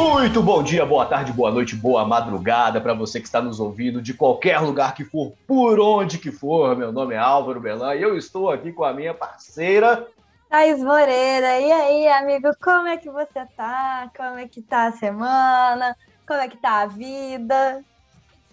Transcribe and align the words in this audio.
Muito 0.00 0.42
bom 0.42 0.62
dia, 0.62 0.86
boa 0.86 1.04
tarde, 1.04 1.30
boa 1.30 1.50
noite, 1.50 1.76
boa 1.76 2.06
madrugada 2.06 2.80
para 2.80 2.94
você 2.94 3.20
que 3.20 3.26
está 3.26 3.42
nos 3.42 3.60
ouvindo 3.60 4.00
de 4.00 4.14
qualquer 4.14 4.58
lugar 4.58 4.94
que 4.94 5.04
for, 5.04 5.34
por 5.46 5.78
onde 5.78 6.16
que 6.16 6.32
for. 6.32 6.74
Meu 6.74 6.90
nome 6.90 7.14
é 7.14 7.18
Álvaro 7.18 7.60
Belan 7.60 7.94
e 7.94 8.00
eu 8.00 8.16
estou 8.16 8.50
aqui 8.50 8.72
com 8.72 8.82
a 8.82 8.94
minha 8.94 9.12
parceira 9.12 10.08
Thaís 10.48 10.82
Moreira. 10.82 11.60
E 11.60 11.70
aí, 11.70 12.08
amigo, 12.08 12.48
como 12.62 12.88
é 12.88 12.96
que 12.96 13.10
você 13.10 13.44
tá? 13.54 14.10
Como 14.16 14.38
é 14.38 14.48
que 14.48 14.62
tá 14.62 14.86
a 14.86 14.92
semana? 14.92 15.94
Como 16.26 16.40
é 16.40 16.48
que 16.48 16.56
tá 16.56 16.80
a 16.80 16.86
vida? 16.86 17.84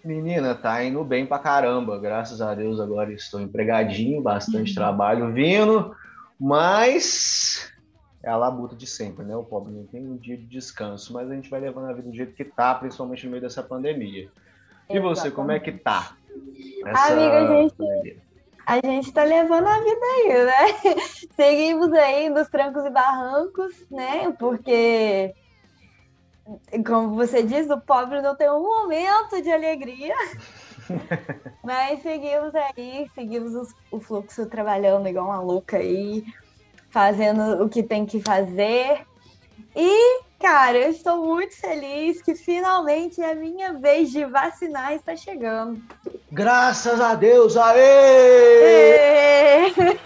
Menina, 0.03 0.53
tá 0.53 0.83
indo 0.83 1.01
bem 1.05 1.25
pra 1.25 1.39
caramba. 1.39 1.97
Graças 1.97 2.41
a 2.41 2.53
Deus 2.53 2.77
agora 2.77 3.13
estou 3.13 3.39
empregadinho, 3.39 4.21
bastante 4.21 4.71
uhum. 4.71 4.75
trabalho 4.75 5.31
vindo, 5.31 5.95
mas 6.37 7.71
é 8.23 8.29
a 8.29 8.35
labuta 8.35 8.75
de 8.75 8.87
sempre, 8.87 9.23
né? 9.23 9.35
O 9.35 9.43
pobre 9.43 9.73
não 9.73 9.85
tem 9.85 10.05
um 10.05 10.17
dia 10.17 10.37
de 10.37 10.45
descanso, 10.45 11.13
mas 11.13 11.29
a 11.29 11.35
gente 11.35 11.49
vai 11.49 11.59
levando 11.59 11.89
a 11.89 11.93
vida 11.93 12.09
do 12.09 12.15
jeito 12.15 12.33
que 12.33 12.43
tá, 12.43 12.73
principalmente 12.75 13.25
no 13.25 13.31
meio 13.31 13.41
dessa 13.41 13.63
pandemia. 13.63 14.29
E 14.89 14.93
Exatamente. 14.93 15.01
você, 15.01 15.31
como 15.31 15.51
é 15.51 15.59
que 15.59 15.71
tá? 15.71 16.15
Essa 16.85 17.13
Amiga, 17.13 17.37
a 17.37 17.47
gente, 17.47 18.21
a 18.65 18.79
gente 18.85 19.11
tá 19.11 19.23
levando 19.23 19.67
a 19.67 19.79
vida 19.79 20.05
aí, 20.05 20.45
né? 20.45 21.01
Seguimos 21.35 21.91
aí 21.93 22.29
nos 22.29 22.47
trancos 22.49 22.85
e 22.85 22.89
barrancos, 22.89 23.73
né? 23.91 24.31
Porque, 24.39 25.33
como 26.85 27.15
você 27.15 27.43
diz, 27.43 27.69
o 27.69 27.79
pobre 27.79 28.21
não 28.21 28.35
tem 28.35 28.49
um 28.49 28.61
momento 28.61 29.41
de 29.41 29.51
alegria. 29.51 30.15
Mas 31.63 32.01
seguimos 32.01 32.53
aí, 32.55 33.09
seguimos 33.13 33.73
o 33.91 33.99
fluxo 33.99 34.45
trabalhando 34.47 35.07
igual 35.07 35.25
uma 35.25 35.41
louca 35.41 35.77
aí, 35.77 36.23
fazendo 36.89 37.63
o 37.63 37.69
que 37.69 37.83
tem 37.83 38.05
que 38.05 38.21
fazer. 38.21 39.05
E 39.75 40.27
Cara, 40.39 40.77
eu 40.77 40.91
estou 40.91 41.25
muito 41.25 41.59
feliz 41.59 42.21
que 42.21 42.35
finalmente 42.35 43.19
a 43.23 43.33
minha 43.33 43.73
vez 43.73 44.11
de 44.11 44.23
vacinar 44.25 44.93
está 44.93 45.15
chegando. 45.15 45.81
Graças 46.31 47.01
a 47.01 47.15
Deus, 47.15 47.57
aê! 47.57 48.93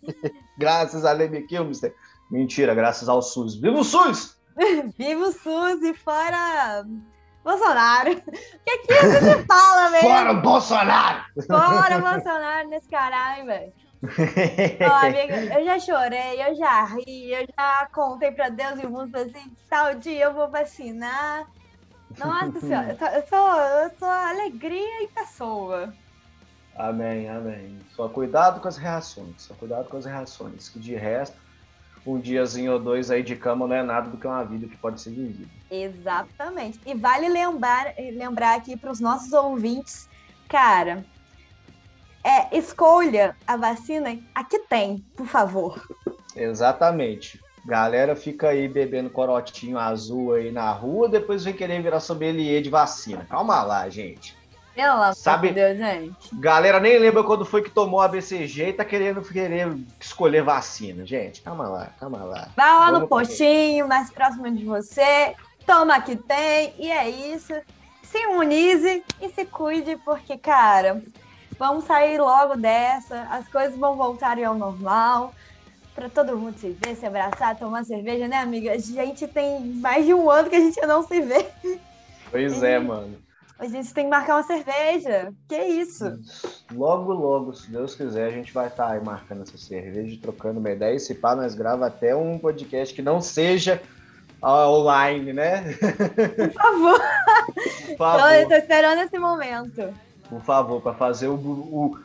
graças 0.56 1.04
a 1.04 1.12
Leme 1.12 1.42
Kilmister. 1.46 1.92
Mentira, 2.30 2.74
graças 2.74 3.08
ao 3.08 3.20
SUS. 3.20 3.56
Viva 3.56 3.80
o 3.80 3.84
SUS! 3.84 4.38
Viva 4.96 5.24
o 5.24 5.32
SUS 5.32 5.82
e 5.82 5.94
fora 5.94 6.84
Bolsonaro. 7.44 8.12
O 8.22 8.64
que 8.64 8.78
que 8.78 8.94
você 8.94 9.44
fala, 9.44 9.90
velho? 9.90 10.02
Fora 10.02 10.34
Bolsonaro! 10.34 11.24
Fora 11.46 11.98
Bolsonaro 11.98 12.68
nesse 12.68 12.88
caralho, 12.88 13.46
velho. 13.46 13.72
Amiga, 14.02 15.58
eu 15.58 15.64
já 15.64 15.78
chorei, 15.78 16.42
eu 16.42 16.56
já 16.56 16.84
ri, 16.86 17.32
eu 17.32 17.46
já 17.56 17.88
contei 17.94 18.32
pra 18.32 18.48
Deus 18.48 18.80
e 18.80 18.86
o 18.86 18.90
mundo 18.90 19.14
assim, 19.14 19.56
tal 19.70 19.94
dia 19.94 20.24
eu 20.24 20.34
vou 20.34 20.50
vacinar. 20.50 21.46
Nossa 22.18 22.60
senhora, 22.60 22.96
eu 23.14 23.26
sou, 23.26 23.60
eu 23.60 23.90
sou 23.98 24.08
alegria 24.08 25.02
em 25.02 25.08
pessoa. 25.08 25.94
Amém, 26.76 27.28
amém. 27.28 27.78
Só 27.90 28.08
cuidado 28.08 28.60
com 28.60 28.68
as 28.68 28.76
reações, 28.76 29.42
só 29.42 29.54
cuidado 29.54 29.88
com 29.88 29.96
as 29.96 30.04
reações, 30.04 30.68
que 30.68 30.80
de 30.80 30.94
resto, 30.96 31.40
um 32.04 32.18
diazinho 32.18 32.72
ou 32.72 32.78
dois 32.80 33.10
aí 33.10 33.22
de 33.22 33.36
cama 33.36 33.68
não 33.68 33.76
é 33.76 33.82
nada 33.82 34.10
do 34.10 34.16
que 34.16 34.26
uma 34.26 34.44
vida 34.44 34.66
que 34.66 34.76
pode 34.78 35.00
ser 35.00 35.10
vivida. 35.10 35.48
Exatamente. 35.70 36.80
E 36.84 36.94
vale 36.94 37.28
lembrar, 37.28 37.94
lembrar 37.96 38.56
aqui 38.56 38.76
para 38.76 38.90
os 38.90 39.00
nossos 39.00 39.32
ouvintes, 39.32 40.08
cara, 40.48 41.04
é, 42.24 42.56
escolha 42.56 43.36
a 43.46 43.56
vacina 43.56 44.18
a 44.34 44.44
que 44.44 44.60
tem, 44.60 45.04
por 45.16 45.26
favor. 45.26 45.82
Exatamente. 46.36 47.40
Galera 47.64 48.16
fica 48.16 48.48
aí 48.48 48.66
bebendo 48.66 49.10
corotinho 49.10 49.78
azul 49.78 50.34
aí 50.34 50.50
na 50.50 50.70
rua, 50.72 51.08
depois 51.08 51.44
vem 51.44 51.54
querer 51.54 51.80
virar 51.80 52.00
sommelier 52.00 52.60
de 52.60 52.70
vacina. 52.70 53.24
Calma 53.28 53.62
lá, 53.62 53.88
gente. 53.88 54.36
Pelo 54.74 54.92
amor 54.92 55.14
Sabe, 55.14 55.48
de 55.48 55.54
Deus, 55.54 55.76
gente. 55.76 56.34
Galera 56.34 56.80
nem 56.80 56.98
lembra 56.98 57.22
quando 57.22 57.44
foi 57.44 57.62
que 57.62 57.70
tomou 57.70 58.00
a 58.00 58.08
BCG 58.08 58.68
e 58.68 58.72
tá 58.72 58.84
querendo 58.84 59.20
querer 59.20 59.76
escolher 60.00 60.42
vacina. 60.42 61.04
Gente, 61.04 61.42
calma 61.42 61.68
lá, 61.68 61.90
calma 62.00 62.24
lá. 62.24 62.48
Vai 62.56 62.70
lá 62.70 62.86
Vamos 62.86 63.00
no 63.02 63.08
postinho, 63.08 63.86
mais 63.86 64.10
próximo 64.10 64.50
de 64.50 64.64
você, 64.64 65.34
toma 65.66 66.00
que 66.00 66.16
tem, 66.16 66.74
e 66.78 66.90
é 66.90 67.08
isso. 67.08 67.52
Se 68.02 68.18
imunize 68.18 69.04
e 69.20 69.28
se 69.28 69.44
cuide, 69.44 69.96
porque, 70.04 70.36
cara, 70.38 71.02
Vamos 71.62 71.84
sair 71.84 72.18
logo 72.20 72.56
dessa, 72.56 73.22
as 73.30 73.46
coisas 73.46 73.78
vão 73.78 73.94
voltar 73.94 74.36
ao 74.42 74.52
normal. 74.52 75.32
Para 75.94 76.08
todo 76.08 76.36
mundo 76.36 76.58
se 76.58 76.70
ver, 76.70 76.96
se 76.96 77.06
abraçar, 77.06 77.56
tomar 77.56 77.84
cerveja, 77.84 78.26
né, 78.26 78.38
amiga? 78.38 78.72
A 78.72 78.78
gente 78.78 79.28
tem 79.28 79.60
mais 79.76 80.04
de 80.04 80.12
um 80.12 80.28
ano 80.28 80.50
que 80.50 80.56
a 80.56 80.60
gente 80.60 80.84
não 80.84 81.06
se 81.06 81.20
vê. 81.20 81.46
Pois 82.32 82.64
é, 82.64 82.80
mano. 82.80 83.16
A 83.60 83.68
gente 83.68 83.94
tem 83.94 84.06
que 84.06 84.10
marcar 84.10 84.38
uma 84.38 84.42
cerveja. 84.42 85.32
Que 85.48 85.56
isso? 85.56 86.18
Logo, 86.72 87.12
logo, 87.12 87.52
se 87.52 87.70
Deus 87.70 87.94
quiser, 87.94 88.26
a 88.26 88.32
gente 88.32 88.52
vai 88.52 88.66
estar 88.66 88.88
tá 88.88 88.92
aí 88.94 89.00
marcando 89.00 89.42
essa 89.42 89.56
cerveja, 89.56 90.18
trocando 90.20 90.58
uma 90.58 90.70
ideia. 90.72 90.96
E 90.96 90.98
se 90.98 91.14
pá, 91.14 91.36
nós 91.36 91.54
grava 91.54 91.86
até 91.86 92.12
um 92.16 92.40
podcast 92.40 92.92
que 92.92 93.02
não 93.02 93.20
seja 93.20 93.80
online, 94.42 95.32
né? 95.32 95.62
Por 95.78 96.52
favor. 96.54 97.00
Por 97.86 97.96
favor. 97.98 98.32
Eu 98.32 98.48
tô 98.48 98.54
esperando 98.54 99.02
esse 99.02 99.16
momento 99.16 99.94
por 100.32 100.40
favor, 100.40 100.80
para 100.80 100.94
fazer 100.94 101.28
o, 101.28 101.34
o, 101.34 101.98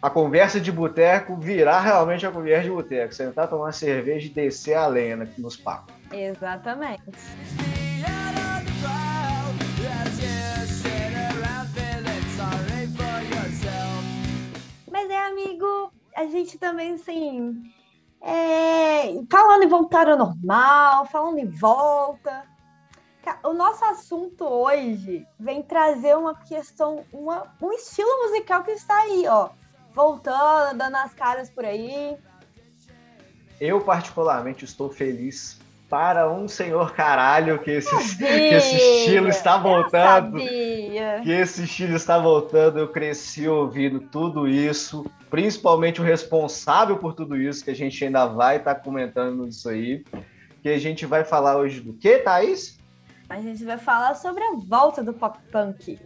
a 0.00 0.08
conversa 0.08 0.58
de 0.58 0.72
boteco 0.72 1.36
virar 1.36 1.80
realmente 1.80 2.26
a 2.26 2.30
conversa 2.30 2.64
de 2.64 2.70
boteco. 2.70 3.14
Sentar, 3.14 3.46
tomar 3.46 3.72
cerveja 3.72 4.26
e 4.26 4.30
descer 4.30 4.74
a 4.74 4.86
lenha 4.86 5.28
nos 5.36 5.54
papos. 5.54 5.94
Exatamente. 6.10 7.02
Mas 14.90 15.10
é, 15.10 15.26
amigo, 15.26 15.92
a 16.16 16.24
gente 16.24 16.56
também, 16.56 16.94
assim, 16.94 17.62
é, 18.22 19.12
falando 19.30 19.64
em 19.64 19.68
voltar 19.68 20.08
ao 20.08 20.16
normal, 20.16 21.04
falando 21.04 21.36
em 21.36 21.50
volta, 21.50 22.44
o 23.42 23.52
nosso 23.52 23.84
assunto 23.84 24.44
hoje 24.44 25.26
vem 25.38 25.62
trazer 25.62 26.16
uma 26.16 26.34
questão, 26.34 27.04
uma, 27.12 27.54
um 27.60 27.72
estilo 27.72 28.24
musical 28.24 28.62
que 28.62 28.72
está 28.72 28.96
aí, 29.02 29.24
ó. 29.28 29.50
Voltando, 29.94 30.76
dando 30.76 30.96
as 30.96 31.14
caras 31.14 31.48
por 31.50 31.64
aí. 31.64 32.16
Eu, 33.60 33.80
particularmente, 33.80 34.64
estou 34.64 34.90
feliz 34.90 35.58
para 35.88 36.28
um 36.28 36.48
senhor 36.48 36.92
caralho 36.92 37.58
que 37.60 37.70
esse, 37.70 37.88
que 38.18 38.24
esse 38.24 38.76
estilo 38.76 39.28
está 39.28 39.56
voltando. 39.56 40.38
Que 40.38 41.30
esse 41.30 41.64
estilo 41.64 41.94
está 41.94 42.18
voltando. 42.18 42.78
Eu 42.78 42.88
cresci 42.88 43.46
ouvindo 43.46 44.00
tudo 44.00 44.48
isso, 44.48 45.06
principalmente 45.30 46.00
o 46.00 46.04
responsável 46.04 46.96
por 46.96 47.14
tudo 47.14 47.36
isso, 47.36 47.64
que 47.64 47.70
a 47.70 47.76
gente 47.76 48.04
ainda 48.04 48.26
vai 48.26 48.56
estar 48.56 48.74
tá 48.74 48.80
comentando 48.80 49.46
isso 49.46 49.68
aí. 49.68 50.04
Que 50.62 50.70
a 50.70 50.78
gente 50.78 51.06
vai 51.06 51.24
falar 51.24 51.58
hoje 51.58 51.80
do 51.80 51.92
que, 51.92 52.18
Thaís? 52.18 52.78
A 53.34 53.40
gente 53.40 53.64
vai 53.64 53.76
falar 53.76 54.14
sobre 54.14 54.44
a 54.44 54.52
volta 54.64 55.02
do 55.02 55.12
pop 55.12 55.36
punk. 55.50 55.98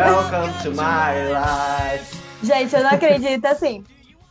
Welcome 0.00 0.52
to 0.62 0.70
my 0.70 1.28
life. 1.28 2.16
Gente, 2.42 2.74
eu 2.74 2.82
não 2.82 2.90
acredito, 2.90 3.44
assim, 3.44 3.84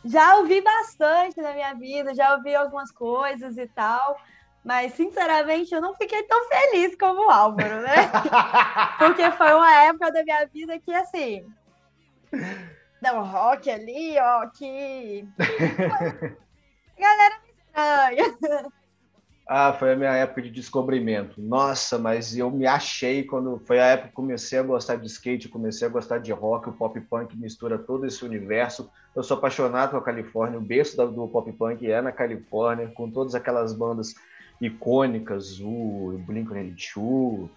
já 0.04 0.38
ouvi 0.38 0.60
bastante 0.60 1.40
na 1.40 1.52
minha 1.52 1.72
vida, 1.74 2.12
já 2.12 2.34
ouvi 2.34 2.52
algumas 2.52 2.90
coisas 2.90 3.56
e 3.56 3.68
tal, 3.68 4.20
mas 4.64 4.94
sinceramente 4.94 5.72
eu 5.72 5.80
não 5.80 5.94
fiquei 5.94 6.24
tão 6.24 6.48
feliz 6.48 6.96
como 6.96 7.24
o 7.24 7.30
Álvaro, 7.30 7.82
né? 7.82 8.10
Porque 8.98 9.30
foi 9.30 9.54
uma 9.54 9.72
época 9.84 10.10
da 10.10 10.24
minha 10.24 10.44
vida 10.46 10.76
que, 10.80 10.92
assim, 10.92 11.46
dá 13.00 13.14
um 13.14 13.22
rock 13.22 13.70
ali, 13.70 14.18
ó, 14.18 14.48
que. 14.48 15.24
A 16.98 17.00
galera 17.00 17.40
me 17.44 17.50
estranha. 17.56 18.79
Ah, 19.52 19.72
foi 19.72 19.92
a 19.92 19.96
minha 19.96 20.12
época 20.12 20.42
de 20.42 20.48
descobrimento. 20.48 21.42
Nossa, 21.42 21.98
mas 21.98 22.36
eu 22.38 22.48
me 22.52 22.68
achei 22.68 23.24
quando 23.24 23.58
foi 23.66 23.80
a 23.80 23.86
época 23.86 24.10
que 24.10 24.14
comecei 24.14 24.56
a 24.56 24.62
gostar 24.62 24.94
de 24.94 25.08
skate, 25.08 25.48
comecei 25.48 25.88
a 25.88 25.90
gostar 25.90 26.18
de 26.18 26.30
rock, 26.30 26.68
o 26.68 26.72
pop 26.72 27.00
punk 27.00 27.36
mistura 27.36 27.76
todo 27.76 28.06
esse 28.06 28.24
universo. 28.24 28.88
Eu 29.12 29.24
sou 29.24 29.36
apaixonado 29.36 29.90
pela 29.90 30.04
Califórnia, 30.04 30.56
o 30.56 30.62
berço 30.62 30.96
do 31.04 31.26
pop 31.26 31.50
punk 31.50 31.84
é 31.84 32.00
na 32.00 32.12
Califórnia, 32.12 32.92
com 32.94 33.10
todas 33.10 33.34
aquelas 33.34 33.72
bandas 33.72 34.14
icônicas, 34.60 35.58
o 35.58 36.22
Blink-182, 36.28 37.50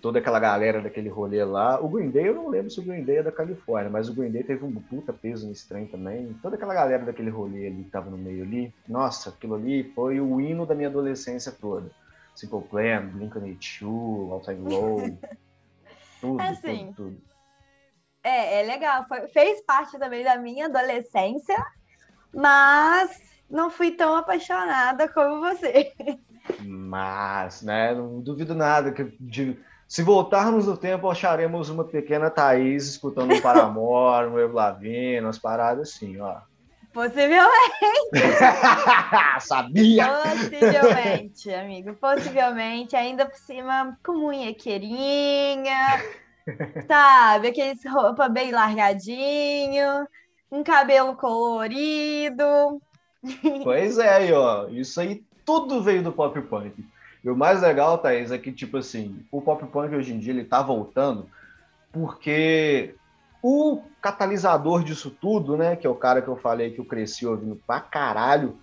toda 0.00 0.18
aquela 0.18 0.38
galera 0.38 0.80
daquele 0.80 1.08
rolê 1.08 1.44
lá. 1.44 1.80
O 1.80 1.88
Green 1.88 2.10
Day, 2.10 2.28
eu 2.28 2.34
não 2.34 2.48
lembro 2.48 2.70
se 2.70 2.80
o 2.80 2.82
Green 2.82 3.04
Day 3.04 3.18
é 3.18 3.22
da 3.22 3.32
Califórnia, 3.32 3.90
mas 3.90 4.08
o 4.08 4.14
Green 4.14 4.30
Day 4.30 4.42
teve 4.42 4.64
um 4.64 4.74
puta 4.74 5.12
peso 5.12 5.46
nesse 5.48 5.68
trem 5.68 5.86
também. 5.86 6.32
Toda 6.42 6.56
aquela 6.56 6.74
galera 6.74 7.04
daquele 7.04 7.30
rolê 7.30 7.66
ali 7.66 7.84
que 7.84 7.90
tava 7.90 8.10
no 8.10 8.16
meio 8.16 8.44
ali, 8.44 8.72
nossa, 8.88 9.30
aquilo 9.30 9.54
ali 9.54 9.84
foi 9.94 10.20
o 10.20 10.40
hino 10.40 10.64
da 10.66 10.74
minha 10.74 10.88
adolescência 10.88 11.52
toda. 11.52 11.90
Simple 12.34 12.62
Plan, 12.62 13.08
Blink-182, 13.08 14.30
All 14.30 14.40
Time 14.40 14.70
Low, 14.70 15.00
tudo, 16.20 16.40
é 16.40 16.48
assim, 16.48 16.92
tudo, 16.94 17.10
tudo. 17.10 17.22
É, 18.22 18.60
é 18.60 18.62
legal. 18.62 19.06
Foi, 19.08 19.26
fez 19.28 19.60
parte 19.62 19.98
também 19.98 20.22
da 20.22 20.36
minha 20.36 20.66
adolescência, 20.66 21.56
mas 22.32 23.20
não 23.50 23.70
fui 23.70 23.90
tão 23.90 24.14
apaixonada 24.14 25.08
como 25.08 25.40
você. 25.40 25.92
Mas, 26.64 27.62
né, 27.62 27.94
não 27.94 28.20
duvido 28.20 28.54
nada 28.54 28.92
que 28.92 29.04
de, 29.20 29.58
se 29.88 30.02
voltarmos 30.02 30.66
no 30.66 30.76
tempo, 30.76 31.08
acharemos 31.08 31.70
uma 31.70 31.82
pequena 31.82 32.28
Thaís 32.28 32.86
escutando 32.86 33.32
um 33.32 33.40
Paramore, 33.40 34.26
um 34.28 34.38
Evo 34.38 34.54
Lavigne, 34.54 35.18
umas 35.20 35.38
paradas 35.38 35.88
assim, 35.88 36.20
ó. 36.20 36.36
Possivelmente. 36.92 37.48
Sabia! 39.40 40.08
Possivelmente, 40.08 41.54
amigo. 41.54 41.94
Possivelmente. 41.94 42.96
Ainda 42.96 43.24
por 43.24 43.38
cima, 43.38 43.96
com 44.04 44.12
munhequeirinha, 44.12 46.02
sabe? 46.86 47.48
Aqueles 47.48 47.80
roupa 47.86 48.28
bem 48.28 48.50
largadinho, 48.52 50.06
um 50.52 50.62
cabelo 50.62 51.16
colorido. 51.16 52.44
Pois 53.64 53.96
é, 53.96 54.16
aí, 54.16 54.32
ó. 54.34 54.68
Isso 54.68 55.00
aí 55.00 55.24
tudo 55.46 55.82
veio 55.82 56.02
do 56.02 56.12
pop 56.12 56.38
punk. 56.42 56.74
E 57.22 57.28
o 57.28 57.36
mais 57.36 57.60
legal, 57.60 57.98
Thaís, 57.98 58.30
é 58.30 58.38
que, 58.38 58.52
tipo 58.52 58.76
assim, 58.76 59.24
o 59.30 59.40
pop 59.40 59.64
punk 59.66 59.94
hoje 59.94 60.12
em 60.12 60.18
dia 60.18 60.32
ele 60.32 60.44
tá 60.44 60.62
voltando 60.62 61.28
porque 61.92 62.94
o 63.42 63.82
catalisador 64.00 64.84
disso 64.84 65.10
tudo, 65.10 65.56
né, 65.56 65.76
que 65.76 65.86
é 65.86 65.90
o 65.90 65.94
cara 65.94 66.22
que 66.22 66.28
eu 66.28 66.36
falei 66.36 66.70
que 66.70 66.80
eu 66.80 66.84
cresci 66.84 67.26
ouvindo 67.26 67.60
pra 67.66 67.80
caralho, 67.80 68.56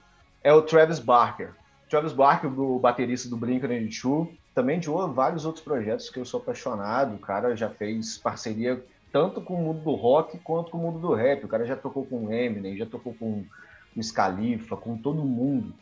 é 0.44 0.54
o 0.54 0.62
Travis 0.62 1.00
Barker. 1.00 1.54
Travis 1.90 2.13
Barker, 2.13 2.60
o 2.60 2.80
baterista 2.80 3.30
do 3.30 3.38
Blink-182, 3.38 4.30
também 4.54 4.80
de 4.80 4.90
vários 5.13 5.46
outros 5.46 5.63
projetos 5.63 6.10
que 6.10 6.19
eu 6.19 6.25
sou 6.25 6.40
apaixonado. 6.40 7.16
O 7.16 7.19
cara 7.19 7.56
já 7.56 7.69
fez 7.69 8.18
parceria 8.18 8.84
tanto 9.12 9.42
com 9.42 9.56
o 9.56 9.62
mundo 9.62 9.81
do 9.81 9.94
rock 9.94 10.38
quanto 10.40 10.72
com 10.72 10.78
o 10.78 10.81
mundo 10.81 11.00
do 11.00 11.13
rap. 11.13 11.44
O 11.44 11.48
cara 11.48 11.66
já 11.66 11.75
tocou 11.75 12.06
com 12.06 12.25
o 12.25 12.31
Eminem, 12.31 12.78
já 12.78 12.86
tocou 12.86 13.13
com 13.13 13.44
o 13.96 14.04
Scalifa, 14.04 14.75
com 14.75 14.98
todo 14.98 15.24
mundo. 15.24 15.74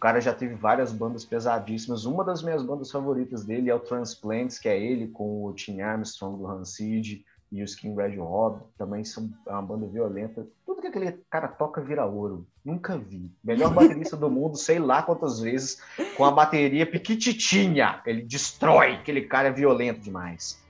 O 0.00 0.08
cara 0.08 0.18
já 0.18 0.32
teve 0.32 0.54
várias 0.54 0.92
bandas 0.92 1.26
pesadíssimas. 1.26 2.06
Uma 2.06 2.24
das 2.24 2.42
minhas 2.42 2.62
bandas 2.62 2.90
favoritas 2.90 3.44
dele 3.44 3.68
é 3.68 3.74
o 3.74 3.78
Transplants, 3.78 4.58
que 4.58 4.66
é 4.66 4.82
ele 4.82 5.08
com 5.08 5.44
o 5.44 5.52
Tim 5.52 5.82
Armstrong 5.82 6.38
do 6.38 6.46
Rancid 6.46 7.22
e 7.52 7.60
o 7.60 7.66
Skin 7.66 7.94
Red 7.94 8.16
Rob. 8.16 8.62
Também 8.78 9.04
são 9.04 9.30
é 9.46 9.52
uma 9.52 9.60
banda 9.60 9.86
violenta. 9.86 10.46
Tudo 10.64 10.80
que 10.80 10.86
aquele 10.86 11.12
cara 11.28 11.48
toca 11.48 11.82
vira 11.82 12.06
ouro. 12.06 12.46
Nunca 12.64 12.96
vi. 12.96 13.30
Melhor 13.44 13.74
baterista 13.74 14.16
do 14.16 14.30
mundo, 14.30 14.56
sei 14.56 14.78
lá 14.78 15.02
quantas 15.02 15.38
vezes, 15.38 15.82
com 16.16 16.24
a 16.24 16.30
bateria 16.30 16.90
piquititinha. 16.90 18.00
Ele 18.06 18.22
destrói. 18.22 18.94
Aquele 18.94 19.20
cara 19.26 19.48
é 19.48 19.52
violento 19.52 20.00
demais. 20.00 20.64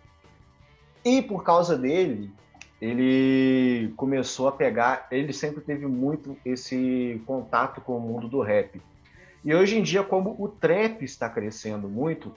E 1.05 1.23
por 1.23 1.44
causa 1.44 1.79
dele, 1.79 2.32
ele 2.82 3.93
começou 3.97 4.49
a 4.49 4.53
pegar. 4.53 5.06
Ele 5.09 5.32
sempre 5.32 5.61
teve 5.61 5.87
muito 5.87 6.37
esse 6.44 7.23
contato 7.25 7.81
com 7.81 7.97
o 7.97 8.00
mundo 8.00 8.27
do 8.27 8.41
rap. 8.41 8.82
E 9.45 9.55
hoje 9.55 9.79
em 9.79 9.83
dia, 9.83 10.03
como 10.03 10.37
o 10.39 10.49
trap 10.49 11.03
está 11.03 11.29
crescendo 11.29 11.89
muito, 11.89 12.33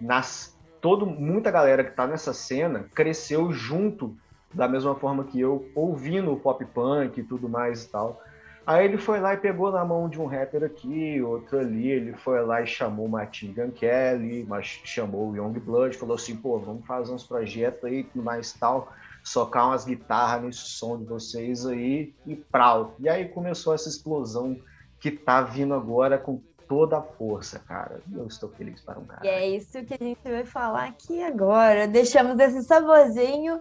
nas, 0.00 0.56
todo, 0.80 1.06
muita 1.06 1.50
galera 1.50 1.84
que 1.84 1.90
está 1.90 2.06
nessa 2.06 2.32
cena 2.32 2.86
cresceu 2.94 3.52
junto 3.52 4.16
da 4.52 4.66
mesma 4.66 4.94
forma 4.94 5.24
que 5.24 5.38
eu, 5.38 5.68
ouvindo 5.74 6.32
o 6.32 6.40
pop 6.40 6.64
punk 6.64 7.18
e 7.18 7.22
tudo 7.22 7.48
mais 7.48 7.84
e 7.84 7.88
tal. 7.88 8.20
Aí 8.66 8.84
ele 8.84 8.98
foi 8.98 9.18
lá 9.18 9.32
e 9.32 9.38
pegou 9.38 9.70
na 9.72 9.84
mão 9.84 10.08
de 10.10 10.20
um 10.20 10.26
rapper 10.26 10.62
aqui, 10.62 11.22
outro 11.22 11.58
ali, 11.58 11.88
ele 11.88 12.12
foi 12.12 12.44
lá 12.44 12.60
e 12.60 12.66
chamou 12.66 13.08
Martin 13.08 13.54
Gun 13.54 13.70
Kelly, 13.70 14.44
mas 14.46 14.66
chamou 14.84 15.30
o 15.30 15.36
Young 15.36 15.58
Blood, 15.58 15.96
falou 15.96 16.16
assim, 16.16 16.36
pô, 16.36 16.58
vamos 16.58 16.86
fazer 16.86 17.12
uns 17.12 17.24
projetos 17.24 17.84
aí, 17.84 18.04
tudo 18.04 18.22
mais 18.22 18.52
tal, 18.52 18.92
socar 19.24 19.68
umas 19.68 19.86
guitarras 19.86 20.42
nesse 20.42 20.60
som 20.60 20.98
de 20.98 21.04
vocês 21.04 21.64
aí 21.64 22.12
e 22.26 22.36
prau. 22.36 22.94
E 22.98 23.08
aí 23.08 23.28
começou 23.28 23.74
essa 23.74 23.88
explosão 23.88 24.58
que 25.00 25.10
tá 25.10 25.40
vindo 25.40 25.72
agora 25.72 26.18
com 26.18 26.42
toda 26.68 26.98
a 26.98 27.02
força, 27.02 27.58
cara. 27.60 28.00
Eu 28.12 28.26
estou 28.26 28.48
feliz 28.50 28.80
para 28.82 28.98
um 28.98 29.04
cara. 29.04 29.26
E 29.26 29.28
é 29.28 29.48
isso 29.48 29.82
que 29.84 29.94
a 29.94 29.98
gente 29.98 30.20
vai 30.22 30.44
falar 30.44 30.84
aqui 30.88 31.22
agora. 31.22 31.88
Deixamos 31.88 32.38
esse 32.38 32.62
saborzinho. 32.62 33.60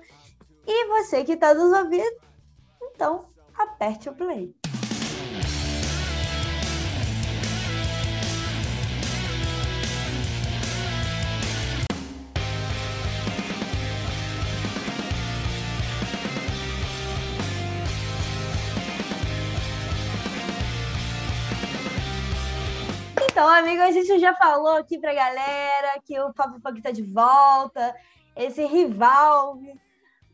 E 0.66 0.88
você 0.88 1.24
que 1.24 1.34
está 1.34 1.54
nos 1.54 1.72
ouvindo, 1.72 2.18
então 2.82 3.26
aperte 3.58 4.10
o 4.10 4.14
play. 4.14 4.54
Então, 23.38 23.48
amigo, 23.50 23.84
a 23.84 23.92
gente 23.92 24.18
já 24.18 24.34
falou 24.34 24.78
aqui 24.78 24.98
pra 24.98 25.14
galera 25.14 26.02
que 26.04 26.20
o 26.20 26.34
Pop 26.34 26.60
Punk 26.60 26.82
tá 26.82 26.90
de 26.90 27.04
volta, 27.04 27.96
esse 28.36 28.66
rival 28.66 29.60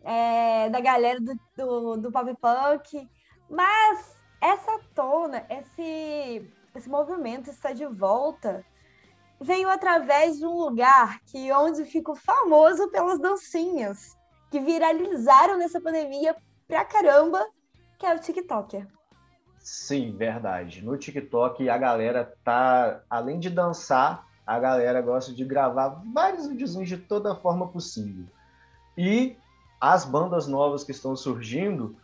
é, 0.01 0.69
da 0.69 0.79
galera 0.79 1.19
do, 1.19 1.37
do, 1.57 1.97
do 1.97 2.11
Pop 2.13 2.33
Punk. 2.39 3.05
Mas 3.49 4.17
essa 4.39 4.79
tona, 4.95 5.45
esse, 5.49 6.49
esse 6.73 6.89
movimento 6.89 7.49
está 7.49 7.73
de 7.73 7.85
volta, 7.85 8.65
veio 9.37 9.67
através 9.67 10.37
de 10.37 10.45
um 10.45 10.57
lugar 10.57 11.19
que 11.25 11.51
onde 11.51 11.83
ficou 11.83 12.15
famoso 12.15 12.89
pelas 12.89 13.19
dancinhas 13.19 14.17
que 14.49 14.61
viralizaram 14.61 15.57
nessa 15.57 15.81
pandemia 15.81 16.37
pra 16.69 16.85
caramba, 16.85 17.45
que 17.99 18.05
é 18.05 18.15
o 18.15 18.19
TikToker. 18.19 18.87
Sim, 19.63 20.11
verdade. 20.11 20.83
No 20.83 20.97
TikTok 20.97 21.69
a 21.69 21.77
galera 21.77 22.35
tá, 22.43 22.99
além 23.09 23.39
de 23.39 23.49
dançar, 23.49 24.27
a 24.45 24.59
galera 24.59 25.01
gosta 25.01 25.31
de 25.31 25.45
gravar 25.45 26.01
vários 26.13 26.47
videozinhos 26.47 26.89
de 26.89 26.97
toda 26.97 27.33
forma 27.33 27.69
possível. 27.69 28.25
E 28.97 29.37
as 29.79 30.03
bandas 30.03 30.47
novas 30.47 30.83
que 30.83 30.91
estão 30.91 31.15
surgindo, 31.15 31.95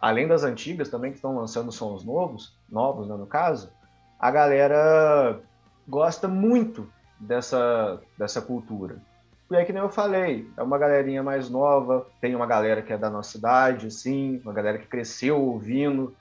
além 0.00 0.28
das 0.28 0.44
antigas 0.44 0.88
também 0.88 1.10
que 1.10 1.16
estão 1.16 1.36
lançando 1.36 1.72
sons 1.72 2.04
novos, 2.04 2.56
novos 2.70 3.08
né, 3.08 3.16
no 3.16 3.26
caso, 3.26 3.72
a 4.18 4.30
galera 4.30 5.40
gosta 5.88 6.28
muito 6.28 6.88
dessa, 7.18 8.00
dessa 8.16 8.40
cultura. 8.40 9.02
E 9.50 9.56
é 9.56 9.64
que 9.64 9.72
nem 9.72 9.82
eu 9.82 9.90
falei, 9.90 10.48
é 10.56 10.62
uma 10.62 10.78
galerinha 10.78 11.24
mais 11.24 11.50
nova, 11.50 12.06
tem 12.20 12.36
uma 12.36 12.46
galera 12.46 12.82
que 12.82 12.92
é 12.92 12.98
da 12.98 13.10
nossa 13.10 13.32
cidade, 13.32 13.88
assim, 13.88 14.40
uma 14.44 14.52
galera 14.52 14.78
que 14.78 14.86
cresceu 14.86 15.40
ouvindo, 15.40 16.16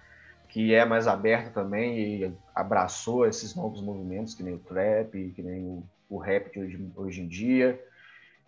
que 0.53 0.71
é 0.71 0.85
mais 0.85 1.07
aberta 1.07 1.49
também 1.49 1.97
e 1.97 2.33
abraçou 2.53 3.25
esses 3.25 3.55
novos 3.55 3.81
movimentos, 3.81 4.35
que 4.35 4.43
nem 4.43 4.53
o 4.53 4.59
trap, 4.59 5.31
que 5.35 5.41
nem 5.41 5.63
o, 5.63 5.83
o 6.07 6.19
rap 6.19 6.51
de 6.51 6.59
hoje, 6.59 6.91
hoje 6.95 7.21
em 7.21 7.27
dia. 7.27 7.83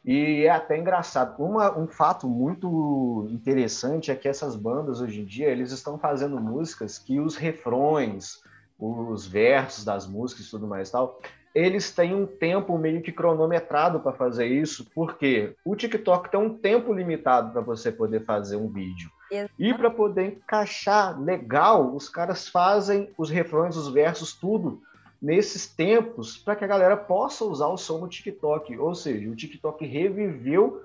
E 0.05 0.43
é 0.43 0.51
até 0.51 0.77
engraçado. 0.77 1.43
Uma, 1.43 1.75
um 1.75 1.87
fato 1.87 2.29
muito 2.29 3.27
interessante 3.31 4.11
é 4.11 4.15
que 4.15 4.27
essas 4.27 4.55
bandas 4.55 5.01
hoje 5.01 5.21
em 5.21 5.25
dia 5.25 5.47
eles 5.47 5.71
estão 5.71 5.97
fazendo 5.97 6.39
músicas 6.39 6.99
que 6.99 7.19
os 7.19 7.35
refrões, 7.35 8.39
os 8.77 9.25
versos 9.25 9.83
das 9.83 10.05
músicas 10.05 10.45
e 10.45 10.51
tudo 10.51 10.67
mais 10.67 10.89
e 10.89 10.91
tal, 10.91 11.19
eles 11.55 11.89
têm 11.89 12.13
um 12.13 12.27
tempo 12.27 12.77
meio 12.77 13.01
que 13.01 13.11
cronometrado 13.11 13.99
para 13.99 14.13
fazer 14.13 14.45
isso, 14.45 14.85
porque 14.93 15.55
o 15.65 15.75
TikTok 15.75 16.29
tem 16.29 16.39
um 16.39 16.55
tempo 16.55 16.93
limitado 16.93 17.51
para 17.51 17.61
você 17.61 17.91
poder 17.91 18.23
fazer 18.25 18.57
um 18.57 18.69
vídeo. 18.69 19.09
E 19.57 19.73
para 19.73 19.89
poder 19.89 20.33
encaixar 20.33 21.19
legal, 21.19 21.95
os 21.95 22.07
caras 22.09 22.47
fazem 22.47 23.09
os 23.17 23.29
refrões, 23.29 23.75
os 23.75 23.89
versos, 23.89 24.33
tudo 24.33 24.81
nesses 25.21 25.65
tempos 25.65 26.37
para 26.37 26.55
que 26.55 26.63
a 26.63 26.67
galera 26.67 26.95
possa 26.95 27.43
usar 27.45 27.67
o 27.67 27.77
som 27.77 27.99
no 27.99 28.07
TikTok. 28.07 28.77
Ou 28.77 28.93
seja, 28.93 29.29
o 29.29 29.35
TikTok 29.35 29.85
reviveu 29.85 30.83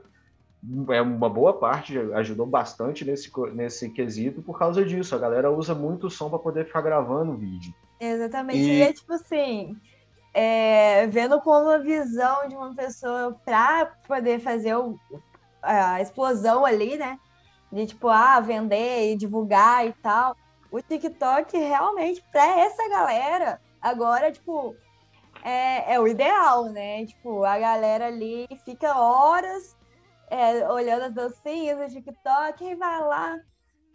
é 0.91 1.01
uma 1.01 1.29
boa 1.29 1.55
parte, 1.55 1.99
ajudou 2.15 2.47
bastante 2.47 3.05
nesse, 3.05 3.31
nesse 3.55 3.89
quesito 3.91 4.43
por 4.43 4.59
causa 4.59 4.85
disso. 4.85 5.15
A 5.15 5.19
galera 5.19 5.51
usa 5.51 5.75
muito 5.75 6.07
o 6.07 6.11
som 6.11 6.29
para 6.29 6.39
poder 6.39 6.67
ficar 6.67 6.83
gravando 6.83 7.33
o 7.33 7.37
vídeo. 7.37 7.75
Exatamente. 7.99 8.59
E, 8.59 8.79
e 8.79 8.83
é 8.83 8.93
tipo 8.93 9.13
assim, 9.13 9.77
é, 10.35 11.07
vendo 11.07 11.41
como 11.41 11.71
a 11.71 11.79
visão 11.79 12.47
de 12.47 12.55
uma 12.55 12.75
pessoa 12.75 13.39
para 13.45 13.87
poder 14.07 14.39
fazer 14.41 14.75
o, 14.77 14.99
a 15.63 16.01
explosão 16.01 16.65
ali, 16.67 16.97
né? 16.97 17.19
De 17.73 17.87
tipo, 17.87 18.09
ah, 18.09 18.41
vender 18.41 19.13
e 19.13 19.17
divulgar 19.17 19.87
e 19.87 19.93
tal. 19.95 20.37
O 20.71 20.81
TikTok 20.81 21.57
realmente, 21.57 22.23
para 22.31 22.61
essa 22.61 22.89
galera, 22.89 23.61
agora, 23.81 24.31
tipo, 24.31 24.75
é, 25.43 25.95
é 25.95 26.01
o 26.01 26.07
ideal, 26.07 26.65
né? 26.65 27.07
Tipo, 27.07 27.45
a 27.45 27.59
galera 27.59 28.07
ali 28.07 28.47
fica 28.65 28.99
horas 28.99 29.77
é, 30.29 30.69
olhando 30.69 31.05
as 31.05 31.15
dancinhas 31.15 31.79
no 31.79 31.89
TikTok 31.89 32.65
e 32.65 32.75
vai 32.75 33.01
lá. 33.01 33.39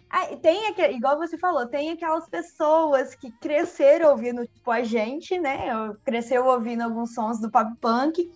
Ah, 0.09 0.27
tem 0.37 0.67
aquele, 0.67 0.95
igual 0.95 1.17
você 1.17 1.37
falou, 1.37 1.67
tem 1.67 1.91
aquelas 1.91 2.29
pessoas 2.29 3.15
que 3.15 3.31
cresceram 3.39 4.11
ouvindo, 4.11 4.45
tipo, 4.45 4.69
a 4.69 4.83
gente, 4.83 5.37
né? 5.39 5.67
Cresceu 6.03 6.45
ouvindo 6.45 6.83
alguns 6.83 7.13
sons 7.13 7.39
do 7.39 7.49
pop 7.49 7.69
punk, 7.81 8.31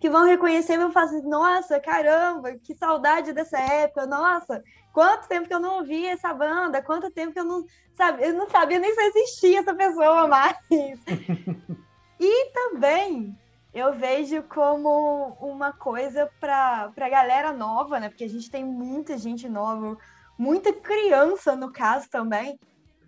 que 0.00 0.08
vão 0.08 0.24
reconhecer 0.24 0.74
e 0.74 0.78
vão 0.78 0.92
falar 0.92 1.06
assim, 1.06 1.22
nossa, 1.22 1.80
caramba, 1.80 2.54
que 2.56 2.74
saudade 2.74 3.32
dessa 3.32 3.58
época, 3.58 4.06
nossa, 4.06 4.62
quanto 4.92 5.28
tempo 5.28 5.48
que 5.48 5.54
eu 5.54 5.60
não 5.60 5.78
ouvi 5.78 6.06
essa 6.06 6.32
banda, 6.32 6.82
quanto 6.82 7.10
tempo 7.10 7.32
que 7.32 7.40
eu 7.40 7.44
não 7.44 7.64
sabia, 7.94 8.26
eu 8.26 8.34
não 8.34 8.48
sabia 8.48 8.78
nem 8.78 8.94
se 8.94 9.00
existia 9.00 9.60
essa 9.60 9.74
pessoa 9.74 10.28
mais. 10.28 10.56
e 12.20 12.50
também 12.52 13.36
eu 13.74 13.92
vejo 13.94 14.42
como 14.44 15.36
uma 15.40 15.72
coisa 15.72 16.30
para 16.40 16.92
a 16.96 17.08
galera 17.08 17.52
nova, 17.52 17.98
né? 17.98 18.08
Porque 18.08 18.24
a 18.24 18.28
gente 18.28 18.50
tem 18.50 18.64
muita 18.64 19.18
gente 19.18 19.48
nova, 19.48 19.96
muita 20.38 20.72
criança 20.72 21.56
no 21.56 21.72
caso 21.72 22.08
também. 22.08 22.58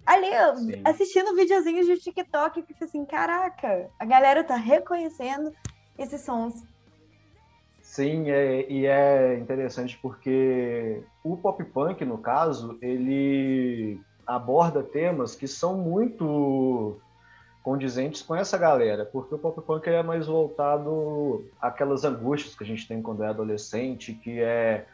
Ali, 0.04 0.28
Sim. 0.56 0.82
assistindo 0.84 1.36
videozinhos 1.36 1.86
de 1.86 1.98
TikTok, 1.98 2.62
que 2.62 2.84
assim, 2.84 3.04
caraca, 3.04 3.88
a 3.98 4.04
galera 4.04 4.42
tá 4.42 4.56
reconhecendo 4.56 5.52
esses 5.96 6.22
sons. 6.22 6.64
Sim, 7.90 8.30
é, 8.30 8.70
e 8.70 8.86
é 8.86 9.36
interessante 9.36 9.98
porque 10.00 11.02
o 11.24 11.36
pop 11.36 11.64
punk, 11.64 12.04
no 12.04 12.18
caso, 12.18 12.78
ele 12.80 14.00
aborda 14.24 14.80
temas 14.80 15.34
que 15.34 15.48
são 15.48 15.76
muito 15.76 17.00
condizentes 17.64 18.22
com 18.22 18.36
essa 18.36 18.56
galera, 18.56 19.04
porque 19.04 19.34
o 19.34 19.38
pop 19.38 19.60
punk 19.62 19.88
é 19.88 20.04
mais 20.04 20.28
voltado 20.28 21.44
àquelas 21.60 22.04
angústias 22.04 22.54
que 22.54 22.62
a 22.62 22.66
gente 22.66 22.86
tem 22.86 23.02
quando 23.02 23.24
é 23.24 23.28
adolescente, 23.28 24.14
que 24.14 24.40
é 24.40 24.86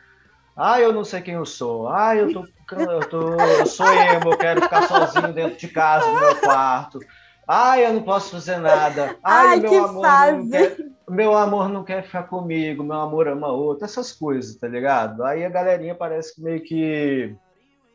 ah, 0.57 0.81
eu 0.81 0.91
não 0.91 1.05
sei 1.05 1.21
quem 1.21 1.35
eu 1.35 1.45
sou. 1.45 1.87
Ah, 1.91 2.17
eu 2.17 2.33
tô, 2.33 2.47
eu 2.81 3.01
tô, 3.11 3.35
eu 3.35 3.67
sou 3.67 3.87
emo, 3.93 4.33
eu 4.33 4.39
quero 4.39 4.63
ficar 4.63 4.89
sozinho 4.89 5.35
dentro 5.35 5.59
de 5.59 5.69
casa, 5.69 6.11
no 6.11 6.19
meu 6.19 6.37
quarto. 6.41 6.99
Ah, 7.47 7.79
eu 7.79 7.93
não 7.93 8.03
posso 8.03 8.31
fazer 8.33 8.59
nada. 8.59 9.17
Ai, 9.23 9.61
meu 9.61 9.85
amor 9.85 10.03
não 10.03 10.51
quer, 10.51 10.77
meu 11.09 11.37
amor 11.37 11.69
não 11.69 11.85
quer 11.85 12.03
ficar 12.03 12.25
comigo, 12.25 12.83
meu 12.83 12.97
amor 12.97 13.29
ama 13.29 13.49
outro, 13.49 13.85
essas 13.85 14.13
coisas, 14.13 14.57
tá 14.57 14.67
ligado? 14.67 15.23
Aí 15.25 15.45
a 15.45 15.49
galerinha 15.49 15.95
parece 15.95 16.35
que 16.35 16.43
meio 16.43 16.61
que 16.63 17.37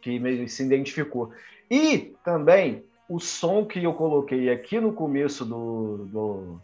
que 0.01 0.19
meio 0.19 0.47
se 0.49 0.63
identificou. 0.63 1.31
E 1.69 2.13
também 2.23 2.83
o 3.07 3.19
som 3.19 3.65
que 3.65 3.83
eu 3.83 3.93
coloquei 3.93 4.49
aqui 4.49 4.79
no 4.79 4.93
começo 4.93 5.45
do, 5.45 6.05
do, 6.05 6.61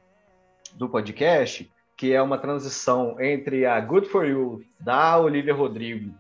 do 0.73 0.89
podcast, 0.89 1.69
que 1.95 2.13
é 2.13 2.21
uma 2.21 2.37
transição 2.37 3.19
entre 3.19 3.65
a 3.65 3.79
Good 3.79 4.07
For 4.09 4.25
You, 4.25 4.63
da 4.79 5.19
Olivia 5.19 5.53
Rodrigo, 5.53 6.15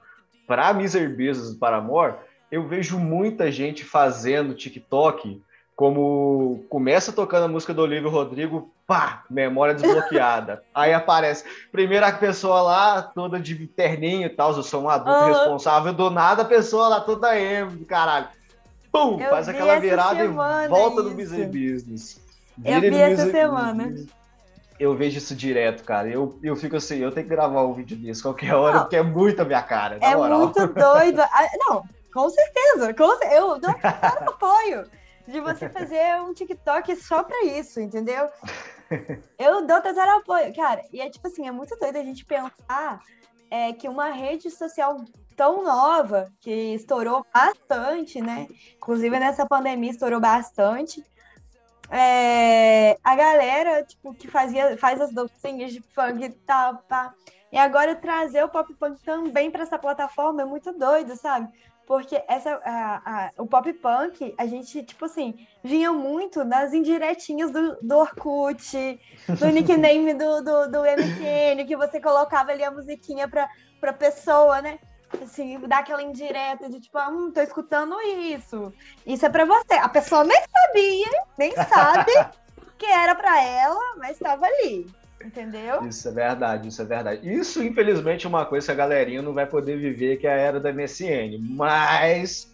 para 0.45 0.73
Miser 0.73 1.09
Business 1.09 1.53
do 1.53 1.59
Paramore, 1.59 2.15
eu 2.51 2.67
vejo 2.67 2.97
muita 2.97 3.51
gente 3.51 3.83
fazendo 3.83 4.53
TikTok 4.53 5.41
como 5.77 6.65
começa 6.69 7.13
tocando 7.13 7.45
a 7.45 7.47
música 7.47 7.73
do 7.73 7.83
Olivia 7.83 8.09
Rodrigo, 8.09 8.69
pá, 8.85 9.23
memória 9.29 9.73
desbloqueada. 9.73 10.61
Aí 10.75 10.93
aparece, 10.93 11.45
primeira 11.71 12.11
pessoa 12.11 12.61
lá, 12.61 13.01
toda 13.01 13.39
de 13.39 13.55
terninho 13.67 14.25
e 14.25 14.29
tal, 14.29 14.53
eu 14.53 14.63
sou 14.63 14.83
um 14.83 14.89
adulto 14.89 15.19
uhum. 15.19 15.27
responsável, 15.27 15.93
do 15.93 16.09
nada 16.09 16.41
a 16.41 16.45
pessoa 16.45 16.89
lá 16.89 16.99
toda 16.99 17.39
emo, 17.39 17.85
caralho 17.85 18.27
pum, 18.97 19.21
eu 19.21 19.29
faz 19.29 19.47
aquela 19.47 19.79
virada 19.79 20.23
e 20.23 20.27
volta 20.27 21.01
isso. 21.01 21.03
no 21.03 21.15
Busy 21.15 21.45
Business. 21.45 22.21
Vira 22.57 22.85
eu 22.85 22.91
vi 22.91 22.97
essa 22.97 23.31
semana. 23.31 23.95
Eu 24.79 24.95
vejo 24.95 25.17
isso 25.17 25.35
direto, 25.35 25.83
cara. 25.83 26.07
Eu, 26.07 26.37
eu 26.43 26.55
fico 26.55 26.75
assim, 26.75 26.97
eu 26.97 27.11
tenho 27.11 27.27
que 27.27 27.33
gravar 27.33 27.63
um 27.63 27.73
vídeo 27.73 27.97
disso 27.97 28.23
qualquer 28.23 28.53
hora, 28.53 28.75
não, 28.75 28.81
porque 28.81 28.95
é 28.95 29.03
muito 29.03 29.41
a 29.41 29.45
minha 29.45 29.61
cara. 29.61 29.97
é 30.01 30.15
moral. 30.15 30.39
muito 30.39 30.67
doido. 30.67 31.21
Ah, 31.31 31.49
não, 31.57 31.83
com 32.13 32.29
certeza. 32.29 32.93
Com, 32.93 33.23
eu 33.25 33.59
dou 33.59 33.73
total 33.73 34.29
apoio 34.29 34.97
de 35.27 35.39
você 35.41 35.69
fazer 35.69 36.21
um 36.21 36.33
TikTok 36.33 36.95
só 36.95 37.23
pra 37.23 37.43
isso, 37.43 37.79
entendeu? 37.81 38.29
Eu 39.37 39.65
dou 39.65 39.81
total 39.81 40.19
apoio. 40.19 40.55
Cara, 40.55 40.81
e 40.91 41.01
é 41.01 41.09
tipo 41.09 41.27
assim, 41.27 41.47
é 41.47 41.51
muito 41.51 41.77
doido 41.77 41.97
a 41.97 42.03
gente 42.03 42.25
pensar 42.25 43.01
é, 43.51 43.73
que 43.73 43.89
uma 43.89 44.09
rede 44.09 44.49
social 44.49 45.03
tão 45.35 45.63
nova, 45.63 46.31
que 46.39 46.51
estourou 46.73 47.25
bastante, 47.33 48.19
né? 48.21 48.47
Inclusive 48.75 49.19
nessa 49.19 49.45
pandemia 49.45 49.91
estourou 49.91 50.19
bastante. 50.19 51.03
É, 51.91 52.97
a 53.03 53.15
galera, 53.15 53.83
tipo, 53.83 54.13
que 54.13 54.27
fazia, 54.27 54.77
faz 54.77 54.99
as 54.99 55.13
dancinhas 55.13 55.71
de 55.71 55.81
funk 55.93 56.23
e 56.23 56.29
tal, 56.29 56.77
pá. 56.89 57.13
E 57.51 57.57
agora 57.57 57.95
trazer 57.95 58.43
o 58.43 58.49
pop 58.49 58.73
punk 58.75 59.01
também 59.03 59.49
para 59.49 59.63
essa 59.63 59.79
plataforma 59.79 60.41
é 60.41 60.45
muito 60.45 60.73
doido, 60.73 61.15
sabe? 61.15 61.49
Porque 61.87 62.21
essa, 62.27 62.59
a, 62.65 63.01
a, 63.05 63.31
o 63.37 63.47
pop 63.47 63.71
punk, 63.73 64.35
a 64.37 64.45
gente, 64.45 64.83
tipo 64.83 65.05
assim, 65.05 65.47
vinha 65.63 65.93
muito 65.93 66.43
nas 66.43 66.73
indiretinhas 66.73 67.49
do, 67.49 67.77
do 67.81 67.97
Orkut, 67.97 68.99
do 69.39 69.47
nickname 69.49 70.13
do, 70.13 70.43
do, 70.43 70.67
do 70.69 70.81
MSN, 70.81 71.65
que 71.65 71.77
você 71.77 72.01
colocava 72.01 72.51
ali 72.51 72.61
a 72.61 72.71
musiquinha 72.71 73.25
pra, 73.29 73.47
pra 73.79 73.93
pessoa, 73.93 74.61
né? 74.61 74.77
assim, 75.23 75.57
dar 75.61 75.79
aquela 75.79 76.03
indireta 76.03 76.69
de 76.69 76.81
tipo, 76.81 76.97
ah, 76.97 77.07
hum, 77.07 77.31
tô 77.31 77.39
escutando 77.39 77.95
isso. 78.01 78.73
Isso 79.05 79.25
é 79.25 79.29
pra 79.29 79.45
você. 79.45 79.75
A 79.75 79.87
pessoa 79.87 80.25
nem 80.25 80.37
sabia, 80.37 81.23
nem 81.37 81.55
sabe 81.55 82.11
que 82.77 82.85
era 82.85 83.15
pra 83.15 83.41
ela, 83.41 83.95
mas 83.95 84.11
estava 84.11 84.45
ali. 84.45 84.85
Entendeu? 85.23 85.85
Isso 85.87 86.07
é 86.07 86.11
verdade, 86.11 86.67
isso 86.67 86.81
é 86.81 86.85
verdade. 86.85 87.33
Isso, 87.33 87.63
infelizmente, 87.63 88.25
é 88.25 88.29
uma 88.29 88.45
coisa 88.45 88.67
que 88.67 88.71
a 88.71 88.75
galerinha 88.75 89.21
não 89.21 89.33
vai 89.33 89.45
poder 89.45 89.77
viver, 89.77 90.17
que 90.17 90.27
é 90.27 90.33
a 90.33 90.37
era 90.37 90.59
da 90.59 90.71
MSN. 90.71 91.37
Mas. 91.39 92.51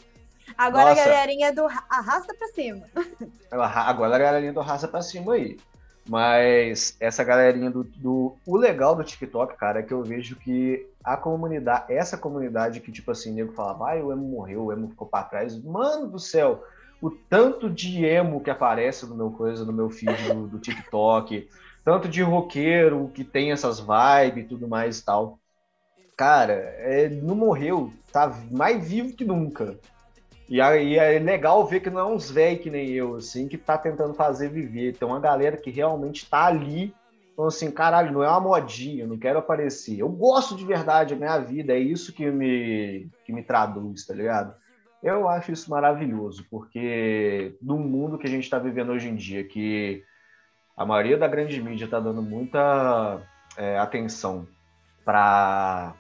Agora 0.58 0.90
Nossa. 0.90 1.02
a 1.02 1.06
galerinha 1.06 1.54
do 1.54 1.66
arrasta 1.66 2.34
pra 2.34 2.48
cima. 2.50 2.86
Agora 3.52 4.16
a 4.16 4.20
galerinha 4.20 4.54
do 4.54 4.60
arrasta 4.60 4.88
pra 4.88 5.02
cima 5.02 5.34
aí. 5.34 5.58
Mas 6.08 6.98
essa 7.00 7.24
galerinha 7.24 7.72
do, 7.72 7.84
do, 7.84 8.36
O 8.46 8.58
legal 8.58 8.94
do 8.94 9.04
TikTok, 9.04 9.56
cara, 9.58 9.80
é 9.80 9.84
que 9.84 9.94
eu 9.94 10.04
vejo 10.04 10.36
que 10.36 10.86
a 11.04 11.16
comunidade, 11.16 11.94
essa 11.94 12.18
comunidade 12.18 12.82
que, 12.82 12.92
tipo 12.92 13.12
assim, 13.12 13.32
nego 13.32 13.54
falava, 13.54 13.92
ah, 13.92 14.04
o 14.04 14.12
emo 14.12 14.28
morreu, 14.28 14.66
o 14.66 14.74
emo 14.74 14.90
ficou 14.90 15.08
pra 15.08 15.24
trás. 15.24 15.58
Mano 15.62 16.08
do 16.08 16.20
céu, 16.20 16.64
o 17.02 17.10
tanto 17.10 17.70
de 17.70 18.06
emo 18.06 18.42
que 18.42 18.50
aparece 18.50 19.06
no 19.06 19.16
meu 19.16 19.32
coisa, 19.32 19.64
no 19.64 19.72
meu 19.72 19.90
feed 19.90 20.34
do, 20.34 20.48
do 20.48 20.60
TikTok, 20.60 21.50
tanto 21.84 22.08
de 22.08 22.22
roqueiro 22.22 23.12
que 23.14 23.24
tem 23.24 23.52
essas 23.52 23.80
vibes 23.80 24.46
e 24.46 24.48
tudo 24.48 24.68
mais 24.68 25.00
e 25.00 25.06
tal. 25.06 25.40
Cara, 26.18 26.54
é, 26.54 27.10
não 27.10 27.36
morreu, 27.36 27.92
tá 28.12 28.32
mais 28.52 28.88
vivo 28.88 29.16
que 29.16 29.26
nunca. 29.26 29.78
E 30.48 30.62
aí 30.62 30.98
é 30.98 31.18
legal 31.20 31.66
ver 31.66 31.80
que 31.80 31.90
não 31.90 32.00
é 32.00 32.06
uns 32.06 32.30
velhos 32.30 32.62
que 32.62 32.70
nem 32.70 32.90
eu, 32.90 33.16
assim, 33.16 33.48
que 33.48 33.58
tá 33.58 33.78
tentando 33.78 34.14
fazer 34.14 34.50
viver. 34.50 34.96
Tem 34.96 35.08
uma 35.08 35.20
galera 35.20 35.58
que 35.58 35.72
realmente 35.72 36.30
tá 36.30 36.46
ali, 36.46 36.94
então 37.34 37.46
assim, 37.46 37.72
caralho, 37.72 38.12
não 38.12 38.24
é 38.24 38.30
uma 38.30 38.40
modinha, 38.40 39.08
não 39.08 39.18
quero 39.18 39.40
aparecer. 39.40 39.98
Eu 39.98 40.10
gosto 40.10 40.56
de 40.56 40.64
verdade, 40.64 41.14
a 41.14 41.18
minha 41.18 41.40
vida, 41.40 41.74
é 41.74 41.80
isso 41.80 42.14
que 42.14 42.30
me, 42.30 43.10
que 43.26 43.34
me 43.34 43.44
traduz, 43.44 44.06
tá 44.06 44.14
ligado? 44.14 44.54
Eu 45.02 45.28
acho 45.28 45.52
isso 45.52 45.70
maravilhoso, 45.70 46.46
porque 46.50 47.58
no 47.62 47.78
mundo 47.78 48.18
que 48.18 48.28
a 48.28 48.30
gente 48.30 48.44
está 48.44 48.60
vivendo 48.60 48.92
hoje 48.92 49.10
em 49.10 49.16
dia, 49.16 49.44
que 49.44 50.04
a 50.76 50.86
maioria 50.86 51.18
da 51.18 51.28
grande 51.28 51.62
mídia 51.62 51.86
está 51.86 52.00
dando 52.00 52.22
muita 52.22 53.22
é, 53.58 53.78
atenção 53.78 54.48
para 55.06 55.94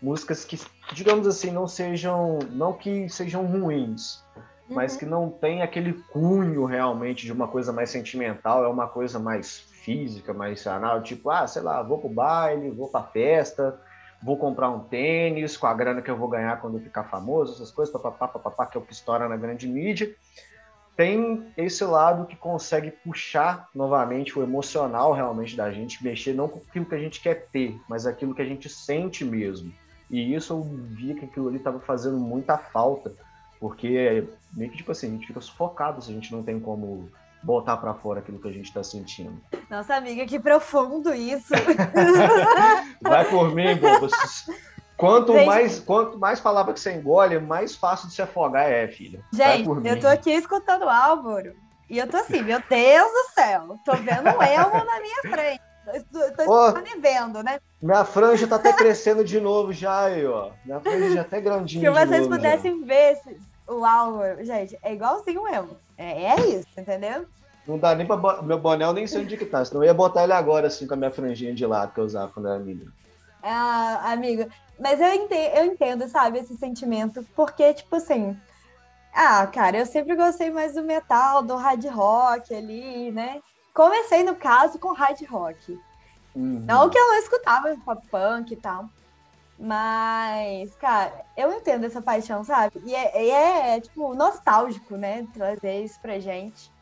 músicas 0.00 0.44
que, 0.44 0.58
digamos 0.92 1.26
assim, 1.26 1.50
não 1.50 1.68
sejam, 1.68 2.38
não 2.50 2.72
que 2.72 3.08
sejam 3.08 3.44
ruins, 3.44 4.24
uhum. 4.36 4.74
mas 4.74 4.96
que 4.96 5.04
não 5.04 5.30
tem 5.30 5.62
aquele 5.62 5.92
cunho 5.92 6.64
realmente 6.64 7.24
de 7.26 7.32
uma 7.32 7.46
coisa 7.46 7.72
mais 7.72 7.90
sentimental, 7.90 8.64
é 8.64 8.68
uma 8.68 8.88
coisa 8.88 9.18
mais 9.18 9.60
física, 9.60 10.32
mais 10.32 10.66
anal, 10.66 11.02
tipo, 11.02 11.30
ah, 11.30 11.46
sei 11.46 11.62
lá, 11.62 11.82
vou 11.82 11.98
pro 11.98 12.08
baile, 12.08 12.70
vou 12.70 12.88
pra 12.88 13.02
festa, 13.02 13.78
vou 14.22 14.36
comprar 14.36 14.70
um 14.70 14.80
tênis 14.80 15.56
com 15.56 15.66
a 15.66 15.74
grana 15.74 16.00
que 16.00 16.10
eu 16.10 16.16
vou 16.16 16.28
ganhar 16.28 16.60
quando 16.60 16.78
eu 16.78 16.82
ficar 16.82 17.04
famoso, 17.04 17.54
essas 17.54 17.70
coisas, 17.70 17.92
papapá, 17.92 18.28
papapá, 18.28 18.66
que 18.66 18.76
é 18.76 18.80
o 18.80 18.84
que 18.84 18.92
estoura 18.92 19.28
na 19.28 19.36
grande 19.36 19.68
mídia. 19.68 20.14
Tem 20.96 21.46
esse 21.56 21.84
lado 21.84 22.26
que 22.26 22.36
consegue 22.36 22.90
puxar 22.90 23.68
novamente 23.74 24.38
o 24.38 24.42
emocional 24.42 25.12
realmente 25.12 25.56
da 25.56 25.70
gente, 25.72 26.04
mexer 26.04 26.34
não 26.34 26.48
com 26.48 26.58
aquilo 26.58 26.84
que 26.84 26.94
a 26.94 26.98
gente 26.98 27.20
quer 27.20 27.46
ter, 27.50 27.80
mas 27.88 28.06
aquilo 28.06 28.34
que 28.34 28.42
a 28.42 28.46
gente 28.46 28.68
sente 28.68 29.24
mesmo. 29.24 29.72
E 30.10 30.34
isso 30.34 30.52
eu 30.52 30.62
via 30.62 31.14
que 31.14 31.24
aquilo 31.24 31.48
ali 31.48 31.56
estava 31.56 31.80
fazendo 31.80 32.18
muita 32.18 32.58
falta, 32.58 33.14
porque 33.58 34.28
meio 34.52 34.70
que 34.70 34.76
tipo 34.76 34.92
assim, 34.92 35.08
a 35.08 35.10
gente 35.10 35.26
fica 35.26 35.40
sufocado 35.40 36.02
se 36.02 36.10
a 36.10 36.14
gente 36.14 36.30
não 36.30 36.42
tem 36.42 36.60
como 36.60 37.08
botar 37.42 37.76
para 37.78 37.94
fora 37.94 38.20
aquilo 38.20 38.38
que 38.38 38.48
a 38.48 38.52
gente 38.52 38.66
está 38.66 38.84
sentindo. 38.84 39.40
Nossa 39.68 39.96
amiga, 39.96 40.24
que 40.26 40.38
profundo 40.38 41.12
isso. 41.14 41.54
Vai 43.02 43.28
por 43.28 43.54
mim, 43.54 43.74
bobos. 43.76 44.12
Quanto 45.02 45.32
gente, 45.32 45.46
mais, 45.46 45.80
quanto 45.80 46.16
mais 46.16 46.38
palavra 46.38 46.72
que 46.72 46.78
você 46.78 46.92
engole, 46.92 47.40
mais 47.40 47.74
fácil 47.74 48.08
de 48.08 48.14
se 48.14 48.22
afogar 48.22 48.70
é, 48.70 48.86
filha. 48.86 49.18
Gente, 49.32 49.68
eu 49.84 50.00
tô 50.00 50.06
aqui 50.06 50.30
escutando 50.30 50.84
o 50.84 50.88
Álvaro 50.88 51.56
e 51.90 51.98
eu 51.98 52.08
tô 52.08 52.18
assim, 52.18 52.40
meu 52.40 52.62
Deus 52.70 53.10
do 53.10 53.34
céu, 53.34 53.76
tô 53.84 53.96
vendo 53.96 54.26
o 54.26 54.42
Elmo 54.42 54.84
na 54.84 55.00
minha 55.00 55.22
frente. 55.22 55.60
Tô, 56.12 56.44
tô 56.44 56.52
oh, 56.52 56.72
me 56.80 57.00
vendo, 57.00 57.42
né? 57.42 57.58
Minha 57.82 58.04
franja 58.04 58.46
tá 58.46 58.54
até 58.54 58.72
crescendo 58.72 59.24
de 59.24 59.40
novo 59.40 59.72
já 59.72 60.04
aí, 60.04 60.24
ó. 60.24 60.52
Minha 60.64 60.78
franja 60.78 61.14
já 61.16 61.20
até 61.22 61.40
grandinha. 61.40 61.92
Se 61.92 62.06
vocês 62.06 62.28
pudessem 62.28 62.78
já. 62.78 62.86
ver 62.86 63.20
o 63.66 63.84
Álvaro, 63.84 64.44
gente, 64.44 64.78
é 64.80 64.92
igualzinho 64.92 65.42
mesmo. 65.42 65.76
É, 65.98 66.26
é 66.26 66.40
isso, 66.46 66.68
entendeu? 66.78 67.26
Não 67.66 67.76
dá 67.76 67.92
nem 67.96 68.06
pra. 68.06 68.40
Meu 68.40 68.58
boné 68.58 68.84
eu 68.84 68.92
nem 68.92 69.08
sei 69.08 69.22
onde 69.22 69.36
que 69.36 69.46
tá, 69.46 69.64
senão 69.64 69.82
eu 69.82 69.86
ia 69.86 69.94
botar 69.94 70.22
ele 70.22 70.32
agora, 70.32 70.68
assim, 70.68 70.86
com 70.86 70.94
a 70.94 70.96
minha 70.96 71.10
franjinha 71.10 71.52
de 71.52 71.66
lado 71.66 71.92
que 71.92 71.98
eu 71.98 72.04
usava 72.04 72.30
quando 72.32 72.48
era 72.48 72.60
menino. 72.60 72.92
Ah, 73.42 74.12
amigo, 74.12 74.48
mas 74.82 75.00
eu 75.00 75.14
entendo, 75.14 75.56
eu 75.56 75.64
entendo, 75.66 76.08
sabe, 76.08 76.40
esse 76.40 76.56
sentimento, 76.56 77.24
porque, 77.36 77.72
tipo 77.72 77.96
assim. 77.96 78.36
Ah, 79.14 79.46
cara, 79.46 79.76
eu 79.76 79.86
sempre 79.86 80.16
gostei 80.16 80.50
mais 80.50 80.74
do 80.74 80.82
metal, 80.82 81.42
do 81.42 81.54
hard 81.54 81.84
rock 81.86 82.54
ali, 82.54 83.12
né? 83.12 83.40
Comecei, 83.72 84.24
no 84.24 84.34
caso, 84.34 84.78
com 84.78 84.92
hard 84.92 85.22
rock. 85.28 85.78
Uhum. 86.34 86.64
Não 86.66 86.90
que 86.90 86.98
eu 86.98 87.06
não 87.06 87.18
escutava 87.18 87.76
pop 87.84 88.06
punk 88.10 88.52
e 88.52 88.56
tal. 88.56 88.88
Mas, 89.58 90.74
cara, 90.76 91.12
eu 91.36 91.52
entendo 91.52 91.84
essa 91.84 92.02
paixão, 92.02 92.42
sabe? 92.42 92.82
E 92.84 92.94
é, 92.94 93.28
é, 93.28 93.76
é, 93.76 93.80
tipo, 93.80 94.14
nostálgico, 94.14 94.96
né? 94.96 95.26
Trazer 95.32 95.84
isso 95.84 96.00
pra 96.00 96.18
gente. 96.18 96.72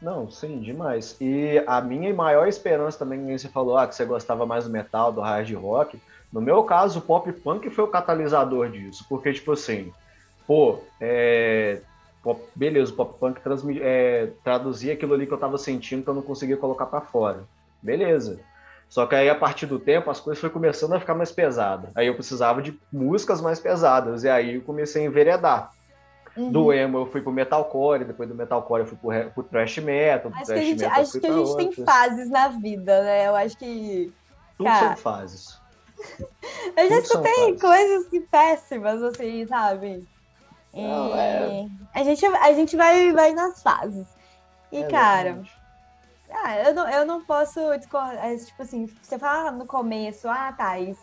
Não, 0.00 0.30
sim, 0.30 0.60
demais. 0.60 1.16
E 1.20 1.62
a 1.66 1.80
minha 1.80 2.14
maior 2.14 2.46
esperança 2.46 2.98
também, 2.98 3.26
que 3.26 3.38
você 3.38 3.48
falou, 3.48 3.76
ah, 3.76 3.86
que 3.88 3.94
você 3.94 4.04
gostava 4.04 4.46
mais 4.46 4.64
do 4.64 4.70
metal, 4.70 5.12
do 5.12 5.20
hard 5.20 5.50
rock. 5.54 6.00
No 6.32 6.40
meu 6.40 6.62
caso, 6.62 6.98
o 6.98 7.02
pop 7.02 7.30
punk 7.32 7.68
foi 7.70 7.84
o 7.84 7.88
catalisador 7.88 8.70
disso. 8.70 9.04
Porque, 9.08 9.32
tipo 9.32 9.52
assim, 9.52 9.92
pô, 10.46 10.78
é, 11.00 11.80
pop, 12.22 12.40
beleza, 12.54 12.92
o 12.92 12.96
pop 12.96 13.18
punk 13.18 13.40
é, 13.80 14.30
traduzia 14.44 14.92
aquilo 14.92 15.14
ali 15.14 15.26
que 15.26 15.32
eu 15.32 15.38
tava 15.38 15.58
sentindo 15.58 16.02
que 16.02 16.08
eu 16.08 16.14
não 16.14 16.22
conseguia 16.22 16.56
colocar 16.56 16.86
para 16.86 17.00
fora. 17.00 17.44
Beleza. 17.82 18.38
Só 18.88 19.06
que 19.06 19.14
aí, 19.14 19.30
a 19.30 19.34
partir 19.36 19.66
do 19.66 19.78
tempo, 19.78 20.10
as 20.10 20.18
coisas 20.18 20.40
foram 20.40 20.52
começando 20.52 20.92
a 20.94 21.00
ficar 21.00 21.14
mais 21.14 21.30
pesadas. 21.30 21.90
Aí 21.94 22.08
eu 22.08 22.14
precisava 22.14 22.60
de 22.60 22.78
músicas 22.92 23.40
mais 23.40 23.60
pesadas. 23.60 24.24
E 24.24 24.28
aí 24.28 24.56
eu 24.56 24.62
comecei 24.62 25.02
a 25.02 25.06
enveredar. 25.06 25.70
Uhum. 26.36 26.50
Do 26.50 26.72
emo 26.72 26.98
eu 26.98 27.06
fui 27.06 27.20
pro 27.20 27.32
metalcore, 27.32 28.04
depois 28.04 28.28
do 28.28 28.34
metalcore 28.34 28.82
eu 28.82 28.86
fui 28.86 28.98
pro, 28.98 29.30
pro 29.30 29.42
thrash 29.44 29.78
metal. 29.78 30.32
Acho 30.34 30.46
que 30.46 30.52
a 30.52 30.62
gente, 30.62 30.84
acho 30.84 31.20
que 31.20 31.26
a 31.26 31.32
gente 31.32 31.56
tem 31.56 31.72
fases 31.84 32.30
na 32.30 32.48
vida, 32.48 33.02
né? 33.02 33.28
Eu 33.28 33.36
acho 33.36 33.56
que. 33.56 34.12
Tudo 34.56 34.66
cara... 34.66 34.88
são 34.88 34.96
fases. 34.96 35.59
eu 36.76 36.88
já 36.88 36.98
escutei 36.98 37.58
coisas 37.58 38.08
que 38.08 38.20
péssimas, 38.20 39.02
assim, 39.02 39.46
sabe? 39.46 40.06
Não, 40.72 41.14
é... 41.16 41.66
a, 41.94 42.04
gente, 42.04 42.24
a 42.24 42.52
gente 42.52 42.76
vai, 42.76 43.12
vai 43.12 43.32
nas 43.32 43.62
fases. 43.62 44.06
E, 44.70 44.82
é 44.82 44.88
cara, 44.88 45.42
ah, 46.32 46.56
eu, 46.58 46.74
não, 46.74 46.88
eu 46.88 47.06
não 47.06 47.24
posso 47.24 47.76
discordar. 47.76 48.24
É, 48.24 48.36
tipo 48.36 48.62
assim, 48.62 48.86
você 49.02 49.18
fala 49.18 49.50
no 49.50 49.66
começo, 49.66 50.28
ah, 50.28 50.52
Thaís, 50.52 50.96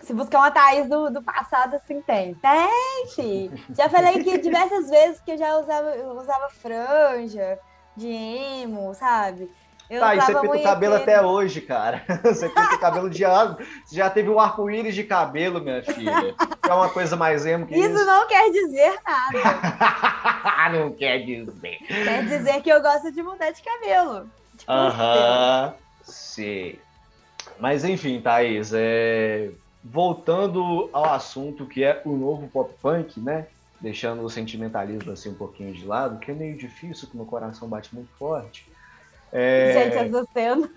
se 0.00 0.14
buscar 0.14 0.38
uma 0.38 0.50
Thaís 0.50 0.88
do, 0.88 1.10
do 1.10 1.22
passado, 1.22 1.74
assim, 1.74 2.00
tem. 2.02 2.34
Tem, 2.34 3.08
fi. 3.14 3.50
Já 3.76 3.88
falei 3.88 4.22
que 4.22 4.38
diversas 4.38 4.88
vezes 4.88 5.20
que 5.20 5.32
eu 5.32 5.38
já 5.38 5.56
usava, 5.58 5.90
eu 5.90 6.10
usava 6.12 6.48
franja 6.50 7.58
de 7.96 8.08
emo, 8.08 8.94
sabe? 8.94 9.50
Eu 9.94 10.00
tá, 10.00 10.16
e 10.16 10.20
você 10.20 10.34
pinta 10.40 10.56
o 10.56 10.62
cabelo 10.62 10.94
até 10.96 11.22
hoje, 11.22 11.60
cara. 11.60 12.04
Você 12.24 12.48
pinta 12.48 12.74
o 12.74 12.80
cabelo 12.80 13.08
de 13.08 13.22
ano. 13.22 13.56
Você 13.84 13.94
já 13.94 14.10
teve 14.10 14.28
um 14.28 14.40
arco-íris 14.40 14.92
de 14.92 15.04
cabelo, 15.04 15.60
minha 15.60 15.84
filha. 15.84 16.34
É 16.68 16.74
uma 16.74 16.88
coisa 16.88 17.14
mais 17.16 17.46
emo 17.46 17.64
que 17.64 17.76
isso. 17.76 17.90
Isso 17.90 18.04
não 18.04 18.26
quer 18.26 18.50
dizer 18.50 18.98
nada. 19.06 20.72
não 20.76 20.90
quer 20.92 21.18
dizer. 21.18 21.78
Quer 21.86 22.24
dizer 22.24 22.60
que 22.60 22.70
eu 22.70 22.82
gosto 22.82 23.12
de 23.12 23.22
mudar 23.22 23.52
de 23.52 23.62
cabelo. 23.62 24.28
Tipo, 24.56 24.72
Aham, 24.72 25.74
sim. 26.02 26.76
Mas 27.60 27.84
enfim, 27.84 28.20
Thaís, 28.20 28.72
é... 28.74 29.50
voltando 29.82 30.90
ao 30.92 31.04
assunto 31.04 31.66
que 31.66 31.84
é 31.84 32.02
o 32.04 32.16
novo 32.16 32.48
pop 32.48 32.74
punk, 32.82 33.20
né? 33.20 33.46
Deixando 33.80 34.24
o 34.24 34.30
sentimentalismo 34.30 35.12
assim 35.12 35.28
um 35.28 35.34
pouquinho 35.34 35.72
de 35.72 35.84
lado, 35.84 36.18
que 36.18 36.32
é 36.32 36.34
meio 36.34 36.58
difícil, 36.58 37.08
que 37.08 37.16
meu 37.16 37.26
coração 37.26 37.68
bate 37.68 37.94
muito 37.94 38.10
forte. 38.18 38.73
É... 39.34 39.72
Gente, 39.72 39.96
essa 39.96 40.24
cena. 40.32 40.70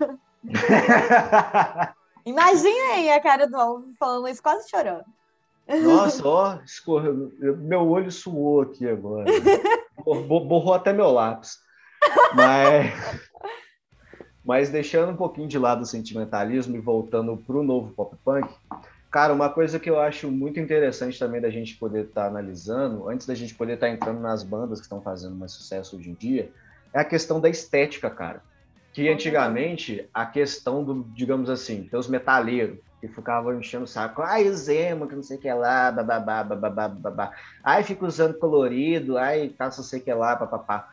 Imaginem 2.26 3.12
a 3.12 3.20
cara 3.20 3.46
do 3.46 3.56
Alvo 3.56 3.94
falando 3.98 4.28
isso, 4.28 4.42
quase 4.42 4.68
chorando. 4.68 5.04
Nossa, 5.68 6.26
ó, 6.26 6.58
escorreu. 6.64 7.32
Meu 7.58 7.88
olho 7.88 8.10
suou 8.10 8.62
aqui 8.62 8.88
agora. 8.88 9.26
Borrou 10.04 10.74
até 10.74 10.92
meu 10.92 11.10
lápis. 11.10 11.58
Mas, 12.34 12.92
mas 14.44 14.70
deixando 14.70 15.12
um 15.12 15.16
pouquinho 15.16 15.46
de 15.46 15.58
lado 15.58 15.82
o 15.82 15.86
sentimentalismo 15.86 16.74
e 16.74 16.80
voltando 16.80 17.36
para 17.36 17.56
o 17.56 17.62
novo 17.62 17.92
pop 17.92 18.16
punk, 18.24 18.48
cara, 19.10 19.32
uma 19.32 19.50
coisa 19.50 19.78
que 19.78 19.88
eu 19.88 20.00
acho 20.00 20.30
muito 20.30 20.58
interessante 20.58 21.18
também 21.18 21.40
da 21.40 21.50
gente 21.50 21.76
poder 21.76 22.06
estar 22.06 22.22
tá 22.22 22.28
analisando, 22.28 23.08
antes 23.08 23.26
da 23.26 23.34
gente 23.34 23.54
poder 23.54 23.74
estar 23.74 23.86
tá 23.86 23.92
entrando 23.92 24.20
nas 24.20 24.42
bandas 24.42 24.80
que 24.80 24.86
estão 24.86 25.00
fazendo 25.00 25.36
mais 25.36 25.52
sucesso 25.52 25.96
hoje 25.96 26.10
em 26.10 26.14
dia, 26.14 26.50
é 26.92 27.00
a 27.00 27.04
questão 27.04 27.40
da 27.40 27.48
estética, 27.48 28.10
cara. 28.10 28.42
Que 28.98 29.08
antigamente 29.08 30.08
a 30.12 30.26
questão 30.26 30.82
do, 30.82 31.04
digamos 31.14 31.48
assim, 31.48 31.84
tem 31.84 31.96
os 31.96 32.08
metaleiros 32.08 32.80
que 33.00 33.06
ficavam 33.06 33.56
enchendo 33.56 33.84
o 33.84 33.86
saco, 33.86 34.22
ai, 34.22 34.48
o 34.48 34.52
Zemo, 34.52 35.06
que 35.06 35.14
não 35.14 35.22
sei 35.22 35.36
o 35.36 35.40
que 35.40 35.52
lá, 35.52 35.92
bababá, 35.92 36.42
bababá, 36.42 36.88
babá. 36.88 37.30
Ai, 37.62 37.84
fica 37.84 38.04
usando 38.04 38.36
colorido, 38.40 39.16
ai, 39.16 39.54
caça 39.56 39.82
não 39.82 39.86
sei 39.86 40.00
o 40.00 40.02
que 40.02 40.12
lá, 40.12 40.34
papapá. 40.34 40.88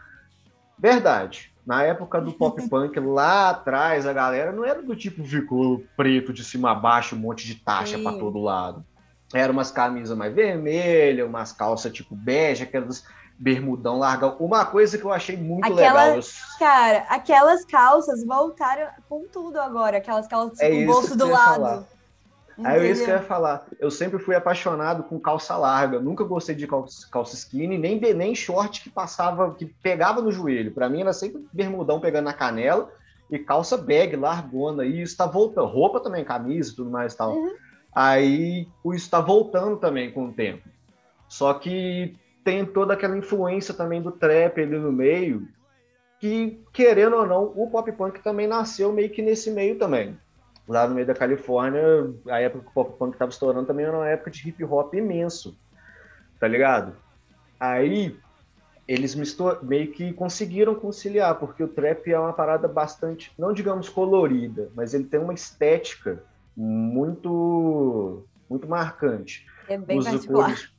Verdade. 0.78 1.52
Na 1.66 1.82
época 1.82 2.22
do 2.22 2.32
pop 2.32 2.62
punk, 2.70 3.00
lá 3.00 3.50
atrás, 3.50 4.06
a 4.06 4.14
galera 4.14 4.52
não 4.52 4.64
era 4.64 4.84
do 4.84 4.96
tipo 4.96 5.24
ficou 5.24 5.84
preto 5.98 6.32
de 6.32 6.44
cima 6.44 6.74
a 6.74 6.76
baixo, 6.76 7.16
um 7.16 7.20
monte 7.20 7.48
de 7.48 7.56
taxa 7.56 7.98
para 7.98 8.20
todo 8.20 8.38
lado. 8.40 8.86
Era 9.34 9.52
umas 9.52 9.72
camisas 9.72 10.16
mais 10.16 10.32
vermelhas, 10.32 11.28
umas 11.28 11.52
calças 11.52 11.92
tipo 11.92 12.16
bege, 12.16 12.62
aquelas 12.62 13.04
bermudão 13.38 14.00
largão. 14.00 14.36
Uma 14.40 14.66
coisa 14.66 14.98
que 14.98 15.04
eu 15.04 15.12
achei 15.12 15.36
muito 15.36 15.66
aquelas, 15.66 16.16
legal. 16.16 16.60
Cara, 16.60 16.98
aquelas 17.10 17.66
calças 17.66 18.24
voltaram 18.26 18.88
com 19.10 19.26
tudo 19.26 19.60
agora, 19.60 19.98
aquelas 19.98 20.28
calças 20.28 20.60
é 20.60 20.70
com 20.70 20.84
o 20.84 20.86
bolso 20.86 21.18
do 21.18 21.28
lado. 21.28 21.56
Falar. 21.56 21.84
Aí 22.64 22.88
é 22.88 22.92
isso 22.92 23.04
que 23.04 23.12
eu 23.12 23.16
ia 23.16 23.22
falar. 23.22 23.66
Eu 23.80 23.92
sempre 23.92 24.18
fui 24.18 24.34
apaixonado 24.34 25.04
com 25.04 25.20
calça 25.20 25.58
larga. 25.58 26.00
Nunca 26.00 26.24
gostei 26.24 26.56
de 26.56 26.66
calça, 26.66 27.06
calça 27.12 27.36
skinny, 27.36 27.78
nem, 27.78 28.00
nem 28.00 28.34
short 28.34 28.82
que 28.82 28.90
passava, 28.90 29.54
que 29.54 29.66
pegava 29.66 30.22
no 30.22 30.32
joelho. 30.32 30.74
Para 30.74 30.88
mim 30.88 31.02
era 31.02 31.12
sempre 31.12 31.46
bermudão 31.52 32.00
pegando 32.00 32.26
na 32.26 32.34
canela 32.34 32.90
e 33.30 33.38
calça 33.38 33.76
bag, 33.76 34.16
largona. 34.16 34.86
E 34.86 35.02
isso 35.02 35.18
tá 35.18 35.26
voltando. 35.26 35.68
Roupa 35.68 36.00
também, 36.00 36.24
camisa 36.24 36.72
e 36.72 36.76
tudo 36.76 36.90
mais 36.90 37.14
e 37.14 37.18
tal. 37.18 37.34
Uhum. 37.34 37.54
Aí 37.94 38.68
isso 38.94 39.10
tá 39.10 39.20
voltando 39.20 39.76
também 39.76 40.12
com 40.12 40.28
o 40.28 40.34
tempo. 40.34 40.64
Só 41.28 41.54
que 41.56 42.16
tem 42.46 42.66
toda 42.66 42.94
aquela 42.94 43.18
influência 43.18 43.74
também 43.74 44.02
do 44.02 44.12
trap 44.12 44.62
ali 44.62 44.80
no 44.80 44.92
meio, 44.92 45.46
que, 46.18 46.64
querendo 46.72 47.18
ou 47.18 47.26
não, 47.26 47.44
o 47.54 47.70
pop 47.70 47.92
punk 47.92 48.24
também 48.24 48.48
nasceu 48.48 48.94
meio 48.94 49.10
que 49.10 49.22
nesse 49.22 49.52
meio 49.52 49.78
também 49.78 50.18
lá 50.68 50.88
no 50.88 50.96
meio 50.96 51.06
da 51.06 51.14
Califórnia, 51.14 51.82
a 52.28 52.40
época 52.40 52.64
que 52.64 52.70
o 52.70 52.74
pop 52.74 52.98
punk 52.98 53.14
estava 53.14 53.32
estourando 53.32 53.68
também 53.68 53.86
era 53.86 53.96
uma 53.96 54.08
época 54.08 54.32
de 54.32 54.48
hip 54.48 54.64
hop 54.64 54.94
imenso, 54.94 55.56
tá 56.40 56.48
ligado? 56.48 56.96
Aí 57.60 58.18
eles 58.88 59.16
meio 59.64 59.92
que 59.92 60.14
conseguiram 60.14 60.76
conciliar, 60.76 61.36
porque 61.36 61.64
o 61.64 61.68
trap 61.68 62.12
é 62.12 62.20
uma 62.20 62.34
parada 62.34 62.68
bastante, 62.68 63.32
não 63.38 63.54
digamos 63.54 63.90
colorida, 63.90 64.70
mas 64.76 64.94
ele 64.94 65.06
tem 65.06 65.20
uma 65.20 65.34
estética 65.34 66.24
muito 66.56 68.24
muito 68.50 68.68
marcante. 68.68 69.46
É 69.68 69.78
bem 69.78 69.98
Usa 69.98 70.12
particular. 70.12 70.46
Cores, 70.46 70.72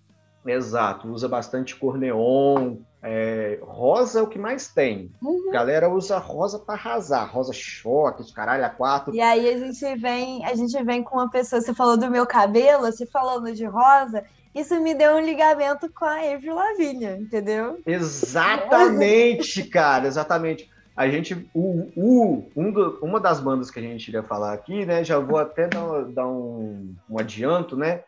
exato, 0.47 1.09
usa 1.09 1.29
bastante 1.29 1.75
cor 1.77 1.99
neon, 1.99 2.77
é, 3.03 3.59
rosa 3.63 4.21
é 4.21 4.23
o 4.23 4.27
que 4.27 4.39
mais 4.39 4.69
tem. 4.69 5.13
Uhum. 5.23 5.51
Galera 5.53 5.89
usa 5.89 6.19
rosa 6.19 6.59
para 6.59 6.75
arrasar, 6.75 7.31
rosa 7.33 7.53
choque, 7.53 8.33
caralho, 8.33 8.65
a 8.65 8.69
quatro. 8.69 9.15
E 9.15 9.21
aí 9.21 9.49
a 9.49 9.59
gente 9.59 10.01
vem, 10.01 10.45
a 10.45 10.55
gente 10.55 10.83
vem 10.83 11.03
com 11.03 11.17
uma 11.17 11.31
pessoa, 11.31 11.61
você 11.61 11.73
falou 11.73 11.97
do 11.97 12.11
meu 12.11 12.27
cabelo, 12.27 12.87
você 12.87 13.07
falando 13.07 13.53
de 13.53 13.65
rosa, 13.65 14.25
isso 14.55 14.81
me 14.81 14.95
deu 14.95 15.17
um 15.17 15.21
ligamento 15.21 15.89
com 15.93 16.05
a 16.05 16.17
Avril 16.17 16.55
Lavigne, 16.55 17.07
entendeu? 17.21 17.79
Exatamente, 17.87 19.63
cara, 19.71 20.07
exatamente. 20.07 20.71
A 20.97 21.09
gente, 21.09 21.49
o, 21.55 21.93
o 21.95 22.51
um 22.57 22.73
do, 22.73 22.99
uma 23.03 23.21
das 23.21 23.39
bandas 23.39 23.71
que 23.71 23.79
a 23.79 23.83
gente 23.83 24.09
iria 24.09 24.23
falar 24.23 24.55
aqui, 24.55 24.87
né? 24.87 25.05
Já 25.05 25.19
vou 25.19 25.39
até 25.39 25.69
dar, 25.69 26.05
dar 26.07 26.27
um, 26.27 26.95
um 27.09 27.19
adianto, 27.21 27.77
né? 27.77 28.03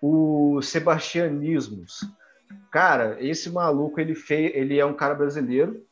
O 0.00 0.60
Sebastianismos 0.62 2.00
Cara, 2.70 3.16
esse 3.20 3.50
maluco, 3.50 4.00
ele 4.00 4.14
fez, 4.14 4.52
ele 4.54 4.78
é 4.78 4.86
um 4.86 4.94
cara 4.94 5.14
brasileiro 5.14 5.84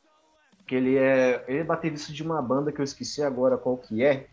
que 0.65 0.75
ele 0.75 0.97
é, 0.97 1.43
ele 1.47 1.59
é 1.59 1.63
baterista 1.63 2.13
de 2.13 2.23
uma 2.23 2.41
banda 2.41 2.71
que 2.71 2.79
eu 2.79 2.83
esqueci 2.83 3.23
agora 3.23 3.57
qual 3.57 3.75
que 3.75 4.03
é, 4.03 4.27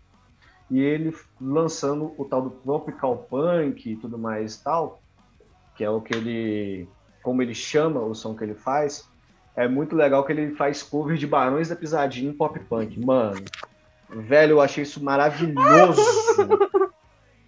e 0.70 0.78
ele 0.78 1.14
lançando 1.40 2.14
o 2.18 2.24
tal 2.24 2.42
do 2.42 2.50
Tropical 2.50 3.26
Punk 3.30 3.90
e 3.90 3.96
tudo 3.96 4.18
mais 4.18 4.58
tal, 4.58 5.00
que 5.74 5.82
é 5.82 5.90
o 5.90 6.00
que 6.00 6.14
ele, 6.14 6.88
como 7.22 7.40
ele 7.40 7.54
chama 7.54 8.00
o 8.00 8.14
som 8.14 8.36
que 8.36 8.44
ele 8.44 8.54
faz, 8.54 9.08
é 9.56 9.66
muito 9.66 9.96
legal 9.96 10.24
que 10.24 10.32
ele 10.32 10.54
faz 10.54 10.82
cover 10.82 11.16
de 11.16 11.26
Barões 11.26 11.70
da 11.70 11.76
Pisadinha 11.76 12.30
em 12.30 12.34
pop 12.34 12.60
punk. 12.60 13.00
Mano, 13.00 13.42
velho, 14.10 14.52
eu 14.52 14.60
achei 14.60 14.82
isso 14.82 15.02
maravilhoso. 15.02 16.02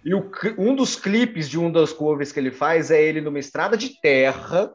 E 0.03 0.13
o, 0.13 0.31
um 0.57 0.75
dos 0.75 0.95
clipes 0.95 1.49
de 1.49 1.59
um 1.59 1.71
das 1.71 1.91
covers 1.91 2.31
que 2.31 2.39
ele 2.39 2.51
faz 2.51 2.89
é 2.89 3.01
ele 3.01 3.21
numa 3.21 3.39
estrada 3.39 3.75
de 3.75 3.99
terra, 4.01 4.73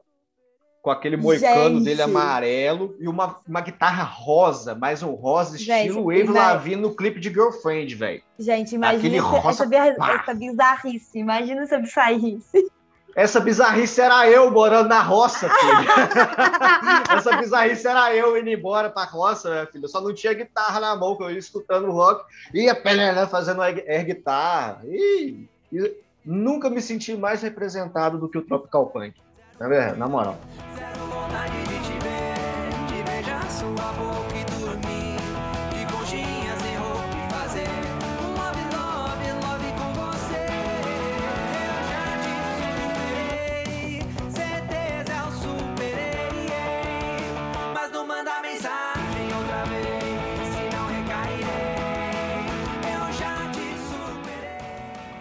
com 0.83 0.91
aquele 0.91 1.17
moicano 1.17 1.77
Gente. 1.77 1.85
dele 1.85 2.03
amarelo 2.03 2.95
e 3.01 3.09
uma, 3.09 3.41
uma 3.49 3.63
guitarra 3.63 4.03
rosa, 4.03 4.75
mais 4.75 5.03
um 5.03 5.13
rosa, 5.13 5.57
estilo 5.57 6.05
Wave 6.05 6.25
Lavigne 6.25 6.77
no 6.77 6.95
clipe 6.95 7.19
de 7.19 7.31
Girlfriend, 7.31 7.95
velho. 7.95 8.23
Gente, 8.39 8.75
imagina 8.75 9.17
essa, 9.17 9.65
essa 9.65 10.35
bizarrice, 10.35 11.19
imagina 11.19 11.63
essa 11.63 11.79
bizarrice. 11.79 12.71
Essa 13.15 13.39
bizarrice 13.39 14.01
era 14.01 14.29
eu 14.29 14.51
morando 14.51 14.89
na 14.89 15.01
roça, 15.01 15.49
filho. 15.49 15.75
Essa 17.17 17.37
bizarrice 17.37 17.87
era 17.87 18.15
eu 18.15 18.37
indo 18.37 18.51
embora 18.51 18.91
pra 18.91 19.05
roça, 19.05 19.51
minha 19.51 19.67
filha. 19.67 19.85
Eu 19.85 19.89
só 19.89 20.01
não 20.01 20.13
tinha 20.13 20.35
guitarra 20.35 20.81
na 20.81 20.97
mão, 20.97 21.17
que 21.17 21.23
eu 21.23 21.31
ia 21.31 21.39
escutando 21.39 21.91
rock, 21.93 22.25
ia 22.53 22.75
pelé, 22.75 23.27
fazendo 23.27 23.63
air 23.63 24.05
guitarra. 24.05 24.81
E, 24.85 25.47
e, 25.73 25.97
nunca 26.25 26.69
me 26.69 26.81
senti 26.81 27.17
mais 27.17 27.43
representado 27.43 28.19
do 28.19 28.29
que 28.29 28.39
o 28.39 28.43
Tropical 28.43 28.87
Punk. 28.87 29.15
Na, 29.61 29.69
verdade, 29.69 29.99
na 29.99 30.09
moral. 30.09 30.37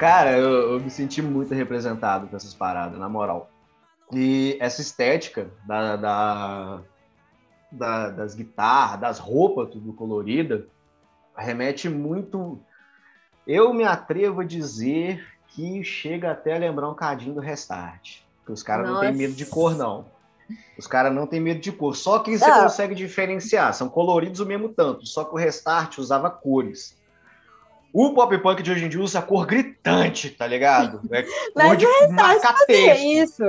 Cara, 0.03 0.37
eu, 0.37 0.73
eu, 0.73 0.79
me 0.81 0.89
senti 0.89 1.21
muito 1.21 1.53
representado 1.53 2.27
com 2.27 2.35
essas 2.35 2.53
paradas, 2.53 2.99
na 2.99 3.07
moral. 3.07 3.49
E 4.11 4.57
essa 4.59 4.81
estética 4.81 5.49
da, 5.65 5.95
da, 5.95 6.81
da, 7.71 8.09
das 8.09 8.35
guitarras, 8.35 8.99
das 8.99 9.17
roupas, 9.17 9.69
tudo 9.69 9.93
colorida, 9.93 10.67
remete 11.37 11.87
muito. 11.87 12.59
Eu 13.47 13.73
me 13.73 13.85
atrevo 13.85 14.41
a 14.41 14.43
dizer 14.43 15.25
que 15.47 15.81
chega 15.85 16.31
até 16.31 16.53
a 16.53 16.59
lembrar 16.59 16.89
um 16.89 16.95
cadinho 16.95 17.35
do 17.35 17.39
Restart. 17.39 18.23
Que 18.45 18.51
os 18.51 18.61
caras 18.61 18.85
não 18.85 18.99
têm 18.99 19.13
medo 19.13 19.33
de 19.33 19.45
cor, 19.45 19.73
não. 19.73 20.05
Os 20.77 20.85
caras 20.85 21.15
não 21.15 21.25
têm 21.25 21.39
medo 21.39 21.61
de 21.61 21.71
cor. 21.71 21.95
Só 21.95 22.19
que 22.19 22.37
você 22.37 22.51
consegue 22.51 22.93
diferenciar. 22.93 23.73
São 23.73 23.87
coloridos 23.87 24.41
o 24.41 24.45
mesmo 24.45 24.67
tanto. 24.67 25.05
Só 25.05 25.23
que 25.23 25.33
o 25.33 25.37
Restart 25.37 25.97
usava 25.97 26.29
cores. 26.29 27.01
O 27.93 28.11
pop 28.15 28.35
punk 28.39 28.63
de 28.63 28.71
hoje 28.71 28.85
em 28.85 28.89
dia 28.89 28.99
usa 28.99 29.21
cor 29.21 29.45
gritante, 29.45 30.31
tá 30.31 30.47
ligado? 30.47 30.99
É 31.11 31.21
cor 31.53 31.77
de 31.77 31.85
marca-texto. 32.09 33.03
isso. 33.03 33.43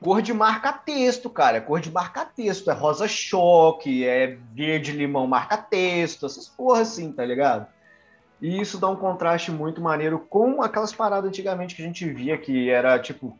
Cor 0.00 0.22
de 0.22 0.32
marca-texto, 0.32 1.28
cara. 1.28 1.58
É 1.58 1.60
cor 1.60 1.78
de 1.78 1.92
marca-texto. 1.92 2.70
É 2.70 2.72
rosa 2.72 3.06
choque, 3.06 4.06
é 4.06 4.38
verde 4.54 4.92
limão 4.92 5.26
marca-texto, 5.26 6.24
essas 6.24 6.48
porras 6.48 6.88
assim, 6.92 7.12
tá 7.12 7.22
ligado? 7.26 7.66
E 8.40 8.58
isso 8.58 8.78
dá 8.78 8.88
um 8.88 8.96
contraste 8.96 9.50
muito 9.50 9.82
maneiro 9.82 10.18
com 10.18 10.62
aquelas 10.62 10.94
paradas 10.94 11.28
antigamente 11.28 11.74
que 11.74 11.82
a 11.82 11.84
gente 11.84 12.08
via 12.08 12.38
que 12.38 12.70
era 12.70 12.98
tipo. 12.98 13.38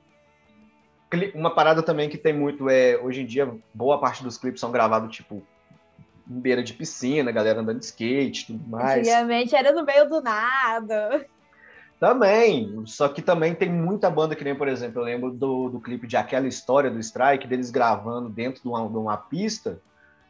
Uma 1.35 1.55
parada 1.55 1.83
também 1.83 2.11
que 2.11 2.19
tem 2.19 2.35
muito 2.35 2.69
é. 2.69 2.99
Hoje 2.99 3.23
em 3.23 3.27
dia, 3.27 3.51
boa 3.73 3.99
parte 3.99 4.23
dos 4.23 4.37
clipes 4.37 4.61
são 4.61 4.71
gravados, 4.71 5.17
tipo, 5.17 5.43
beira 6.29 6.63
de 6.63 6.75
piscina, 6.75 7.33
galera 7.33 7.61
andando 7.61 7.79
de 7.79 7.87
skate 7.87 8.47
tudo 8.47 8.69
mais. 8.69 9.01
Antigamente 9.07 9.57
era 9.57 9.73
no 9.73 9.85
meio 9.85 10.09
do 10.09 10.21
nada. 10.21 11.27
Também, 11.99 12.85
só 12.87 13.09
que 13.09 13.21
também 13.21 13.55
tem 13.55 13.69
muita 13.69 14.09
banda 14.09 14.37
que 14.37 14.45
nem, 14.45 14.55
por 14.55 14.69
exemplo, 14.69 15.01
eu 15.01 15.05
lembro 15.05 15.33
do, 15.33 15.69
do 15.69 15.81
clipe 15.81 16.07
de 16.07 16.17
Aquela 16.17 16.47
História 16.47 16.91
do 16.91 17.01
Strike, 17.01 17.49
deles 17.49 17.71
gravando 17.71 18.29
dentro 18.29 18.63
de 18.63 18.69
uma, 18.69 18.89
de 18.89 18.97
uma 18.97 19.17
pista, 19.17 19.81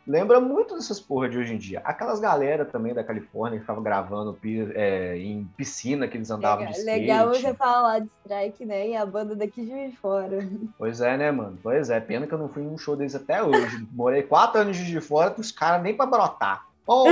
lembra 0.09 0.41
muito 0.41 0.75
dessas 0.75 0.99
porra 0.99 1.29
de 1.29 1.37
hoje 1.37 1.53
em 1.53 1.59
dia. 1.59 1.81
Aquelas 1.85 2.19
galera 2.19 2.65
também 2.65 2.95
da 2.95 3.05
Califórnia 3.05 3.59
que 3.59 3.63
estavam 3.63 3.83
gravando 3.83 4.37
é, 4.75 5.19
em 5.19 5.47
piscina 5.57 6.09
que 6.09 6.17
eles 6.17 6.31
andavam 6.31 6.65
legal, 6.65 6.73
de 6.73 6.79
skate. 6.79 7.01
Legal 7.01 7.29
você 7.29 7.55
falar 7.55 7.99
de 8.01 8.09
strike, 8.25 8.65
né? 8.65 8.89
E 8.89 8.97
a 8.97 9.05
banda 9.05 9.37
daqui 9.37 9.65
de 9.65 9.97
fora. 9.99 10.49
Pois 10.79 11.03
é, 11.03 11.17
né, 11.17 11.31
mano? 11.31 11.59
Pois 11.63 11.91
é. 11.91 12.01
Pena 12.01 12.27
que 12.27 12.33
eu 12.33 12.39
não 12.39 12.49
fui 12.49 12.63
em 12.63 12.69
um 12.69 12.79
show 12.79 12.97
deles 12.97 13.15
até 13.15 13.43
hoje. 13.43 13.87
Morei 13.93 14.23
quatro 14.23 14.63
anos 14.63 14.79
de 14.79 15.01
fora 15.01 15.31
com 15.31 15.43
os 15.43 15.53
caras 15.53 15.83
nem 15.83 15.95
pra 15.95 16.07
brotar. 16.07 16.67
Porra, 16.87 17.11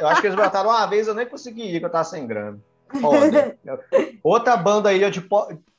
eu 0.00 0.06
acho 0.06 0.20
que 0.20 0.28
eles 0.28 0.36
brotaram 0.36 0.70
uma 0.70 0.86
vez, 0.86 1.08
eu 1.08 1.14
nem 1.14 1.26
consegui 1.26 1.74
ir, 1.74 1.80
que 1.80 1.86
eu 1.86 1.90
tava 1.90 2.04
sem 2.04 2.24
grana. 2.24 2.60
Outra 4.22 4.56
banda 4.56 4.90
aí 4.90 5.10
de 5.10 5.20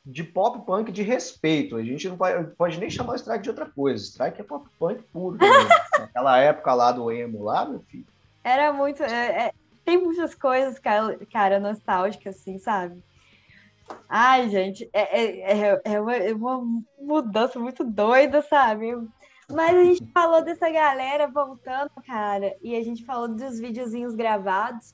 de 0.09 0.23
pop 0.23 0.65
punk 0.65 0.91
de 0.91 1.03
respeito. 1.03 1.75
A 1.75 1.83
gente 1.83 2.09
não 2.09 2.17
pode, 2.17 2.55
pode, 2.55 2.79
nem 2.79 2.89
chamar 2.89 3.13
o 3.13 3.15
Strike 3.15 3.43
de 3.43 3.49
outra 3.49 3.65
coisa. 3.65 4.03
Strike 4.03 4.41
é 4.41 4.43
pop 4.43 4.67
punk 4.79 5.03
puro. 5.13 5.37
Naquela 5.99 6.39
época 6.39 6.73
lá 6.73 6.91
do 6.91 7.11
emo 7.11 7.43
lá, 7.43 7.65
meu 7.65 7.79
filho. 7.81 8.07
Era 8.43 8.73
muito. 8.73 9.03
É, 9.03 9.47
é, 9.47 9.53
tem 9.85 9.97
muitas 10.01 10.33
coisas, 10.33 10.79
cara, 10.79 11.17
cara, 11.31 11.59
nostálgicas, 11.59 12.35
assim, 12.35 12.57
sabe? 12.57 13.01
Ai, 14.07 14.49
gente, 14.49 14.89
é, 14.93 15.21
é, 15.21 15.71
é, 15.71 15.81
é 15.83 16.01
uma, 16.01 16.15
é 16.15 16.33
uma 16.33 16.61
mudança 16.99 17.59
muito 17.59 17.83
doida, 17.83 18.41
sabe? 18.41 18.95
Mas 19.51 19.75
a 19.75 19.83
gente 19.83 20.05
falou 20.11 20.43
dessa 20.43 20.69
galera 20.69 21.27
voltando, 21.27 21.91
cara, 22.05 22.55
e 22.61 22.75
a 22.75 22.83
gente 22.83 23.03
falou 23.03 23.27
dos 23.27 23.59
videozinhos 23.59 24.15
gravados. 24.15 24.93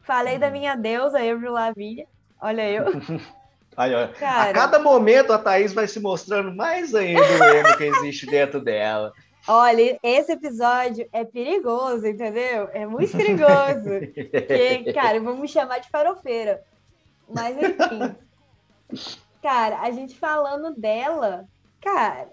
Falei 0.00 0.38
da 0.38 0.46
uhum. 0.46 0.52
minha 0.52 0.76
deusa, 0.76 1.18
Avril 1.18 1.52
Lavigne. 1.52 2.06
Olha 2.40 2.68
eu. 2.68 2.84
Aí, 3.76 3.92
Cara, 4.18 4.50
a 4.50 4.52
cada 4.52 4.78
momento 4.78 5.32
a 5.32 5.38
Thaís 5.38 5.72
vai 5.72 5.86
se 5.86 6.00
mostrando 6.00 6.54
mais 6.54 6.94
ainda 6.94 7.20
o 7.22 7.44
emo 7.44 7.76
que 7.76 7.84
existe 7.84 8.26
dentro 8.26 8.60
dela. 8.60 9.12
Olha, 9.46 9.98
esse 10.02 10.32
episódio 10.32 11.06
é 11.12 11.24
perigoso, 11.24 12.06
entendeu? 12.06 12.68
É 12.72 12.86
muito 12.86 13.14
perigoso. 13.16 13.90
Porque, 14.14 14.92
cara, 14.94 15.20
vamos 15.20 15.50
chamar 15.50 15.80
de 15.80 15.90
farofeira. 15.90 16.62
Mas 17.28 17.56
enfim. 17.56 18.16
Cara, 19.42 19.80
a 19.80 19.90
gente 19.90 20.16
falando 20.16 20.74
dela, 20.74 21.46
cara, 21.82 22.28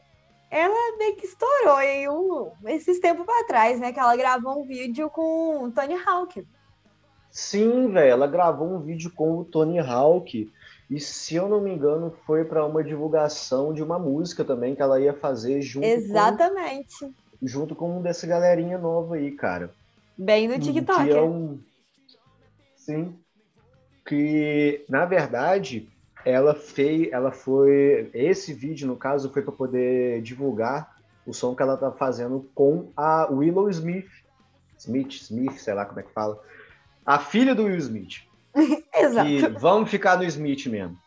ela 0.49 0.97
meio 0.97 1.15
que 1.15 1.25
estourou 1.25 1.75
aí 1.75 2.07
um, 2.07 2.51
esses 2.67 2.99
tempos 2.99 3.25
para 3.25 3.47
trás, 3.47 3.79
né? 3.79 3.91
Que 3.91 3.99
ela 3.99 4.15
gravou 4.15 4.61
um 4.61 4.65
vídeo 4.65 5.09
com 5.09 5.65
o 5.65 5.71
Tony 5.71 5.95
Hawk. 5.95 6.47
Sim, 7.29 7.89
velho, 7.89 8.11
ela 8.11 8.27
gravou 8.27 8.69
um 8.69 8.79
vídeo 8.79 9.11
com 9.13 9.37
o 9.37 9.45
Tony 9.45 9.79
Hawk. 9.79 10.51
E 10.91 10.99
se 10.99 11.35
eu 11.35 11.47
não 11.47 11.61
me 11.61 11.73
engano, 11.73 12.13
foi 12.25 12.43
para 12.43 12.65
uma 12.65 12.83
divulgação 12.83 13.73
de 13.73 13.81
uma 13.81 13.97
música 13.97 14.43
também 14.43 14.75
que 14.75 14.81
ela 14.81 14.99
ia 14.99 15.13
fazer 15.13 15.61
junto 15.61 15.85
Exatamente. 15.85 16.99
Com, 16.99 17.13
junto 17.47 17.73
com 17.73 18.01
dessa 18.01 18.27
galerinha 18.27 18.77
nova 18.77 19.15
aí, 19.15 19.31
cara. 19.31 19.73
Bem 20.17 20.49
no 20.49 20.59
TikTok. 20.59 21.05
Que 21.05 21.11
é 21.11 21.21
um... 21.21 21.57
Sim. 22.75 23.17
Que, 24.05 24.83
na 24.89 25.05
verdade, 25.05 25.87
ela 26.25 26.53
fez, 26.53 27.09
ela 27.13 27.31
foi, 27.31 28.09
esse 28.13 28.53
vídeo 28.53 28.85
no 28.85 28.97
caso 28.97 29.31
foi 29.31 29.43
para 29.43 29.53
poder 29.53 30.21
divulgar 30.21 30.97
o 31.25 31.33
som 31.33 31.55
que 31.55 31.63
ela 31.63 31.77
tá 31.77 31.89
fazendo 31.93 32.49
com 32.53 32.91
a 32.97 33.31
Willow 33.31 33.69
Smith, 33.69 34.09
Smith, 34.77 35.13
Smith, 35.13 35.53
sei 35.53 35.73
lá 35.73 35.85
como 35.85 36.01
é 36.01 36.03
que 36.03 36.11
fala, 36.11 36.37
a 37.05 37.17
filha 37.17 37.55
do 37.55 37.63
Will 37.63 37.77
Smith. 37.77 38.29
Exato. 38.93 39.59
Vamos 39.59 39.89
ficar 39.89 40.17
no 40.17 40.23
Smith 40.23 40.65
mesmo. 40.67 40.97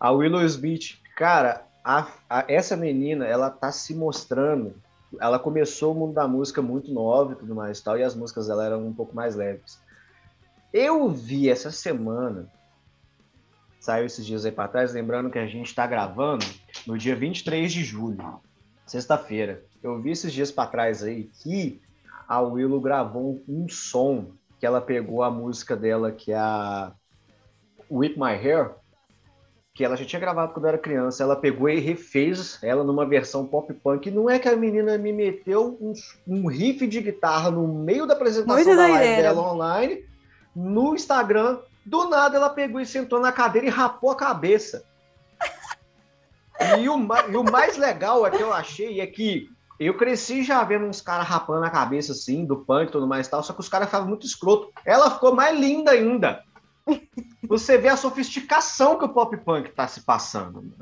A 0.00 0.10
Willow 0.10 0.44
Smith, 0.44 0.98
cara, 1.16 1.66
a, 1.84 2.06
a, 2.28 2.44
essa 2.48 2.76
menina, 2.76 3.26
ela 3.26 3.50
tá 3.50 3.72
se 3.72 3.94
mostrando. 3.94 4.74
Ela 5.20 5.38
começou 5.38 5.92
o 5.92 5.98
mundo 5.98 6.12
da 6.14 6.28
música 6.28 6.60
muito 6.60 6.92
nova 6.92 7.32
e 7.32 7.36
tudo 7.36 7.54
mais 7.54 7.78
e 7.78 7.84
tal, 7.84 7.98
e 7.98 8.02
as 8.02 8.14
músicas 8.14 8.46
dela 8.46 8.66
eram 8.66 8.86
um 8.86 8.92
pouco 8.92 9.16
mais 9.16 9.34
leves. 9.34 9.80
Eu 10.72 11.08
vi 11.08 11.48
essa 11.48 11.70
semana, 11.70 12.46
saiu 13.80 14.04
esses 14.04 14.26
dias 14.26 14.44
aí 14.44 14.52
para 14.52 14.68
trás, 14.68 14.92
lembrando 14.92 15.30
que 15.30 15.38
a 15.38 15.46
gente 15.46 15.66
está 15.66 15.86
gravando 15.86 16.44
no 16.86 16.98
dia 16.98 17.16
23 17.16 17.72
de 17.72 17.82
julho, 17.82 18.38
sexta-feira. 18.84 19.64
Eu 19.82 19.98
vi 20.00 20.10
esses 20.10 20.32
dias 20.32 20.52
para 20.52 20.68
trás 20.68 21.02
aí 21.02 21.30
que 21.42 21.80
a 22.28 22.42
Willow 22.42 22.80
gravou 22.80 23.42
um 23.48 23.66
som 23.66 24.32
que 24.58 24.66
ela 24.66 24.80
pegou 24.80 25.22
a 25.22 25.30
música 25.30 25.76
dela, 25.76 26.10
que 26.10 26.32
é 26.32 26.38
a 26.38 26.92
Whip 27.90 28.18
My 28.18 28.32
Hair, 28.32 28.74
que 29.72 29.84
ela 29.84 29.96
já 29.96 30.04
tinha 30.04 30.18
gravado 30.18 30.52
quando 30.52 30.66
era 30.66 30.76
criança, 30.76 31.22
ela 31.22 31.36
pegou 31.36 31.68
e 31.68 31.78
refez 31.78 32.58
ela 32.62 32.82
numa 32.82 33.06
versão 33.06 33.46
pop 33.46 33.72
punk. 33.74 34.10
Não 34.10 34.28
é 34.28 34.38
que 34.38 34.48
a 34.48 34.56
menina 34.56 34.98
me 34.98 35.12
meteu 35.12 35.78
um, 35.80 35.92
um 36.26 36.48
riff 36.48 36.84
de 36.86 37.00
guitarra 37.00 37.50
no 37.50 37.66
meio 37.68 38.04
da 38.04 38.14
apresentação 38.14 38.76
da 38.76 38.88
live 38.88 39.22
dela 39.22 39.52
online, 39.52 40.04
no 40.54 40.96
Instagram, 40.96 41.60
do 41.86 42.08
nada 42.08 42.36
ela 42.36 42.50
pegou 42.50 42.80
e 42.80 42.86
sentou 42.86 43.20
na 43.20 43.30
cadeira 43.30 43.68
e 43.68 43.70
rapou 43.70 44.10
a 44.10 44.16
cabeça. 44.16 44.84
E 46.76 46.88
o, 46.88 46.98
e 47.30 47.36
o 47.36 47.44
mais 47.44 47.76
legal 47.76 48.26
é 48.26 48.32
que 48.32 48.42
eu 48.42 48.52
achei 48.52 49.00
é 49.00 49.06
que 49.06 49.48
eu 49.86 49.96
cresci 49.96 50.42
já 50.42 50.62
vendo 50.64 50.86
uns 50.86 51.00
caras 51.00 51.26
rapando 51.26 51.64
a 51.64 51.70
cabeça 51.70 52.12
assim, 52.12 52.44
do 52.44 52.56
punk 52.56 52.88
e 52.88 52.92
tudo 52.92 53.06
mais 53.06 53.26
e 53.26 53.30
tal, 53.30 53.42
só 53.42 53.52
que 53.52 53.60
os 53.60 53.68
caras 53.68 53.88
ficavam 53.88 54.08
muito 54.08 54.26
escroto. 54.26 54.72
Ela 54.84 55.10
ficou 55.10 55.34
mais 55.34 55.58
linda 55.58 55.92
ainda. 55.92 56.42
Você 57.46 57.78
vê 57.78 57.88
a 57.88 57.96
sofisticação 57.96 58.98
que 58.98 59.04
o 59.04 59.08
pop 59.08 59.36
punk 59.38 59.70
tá 59.72 59.86
se 59.86 60.00
passando. 60.00 60.72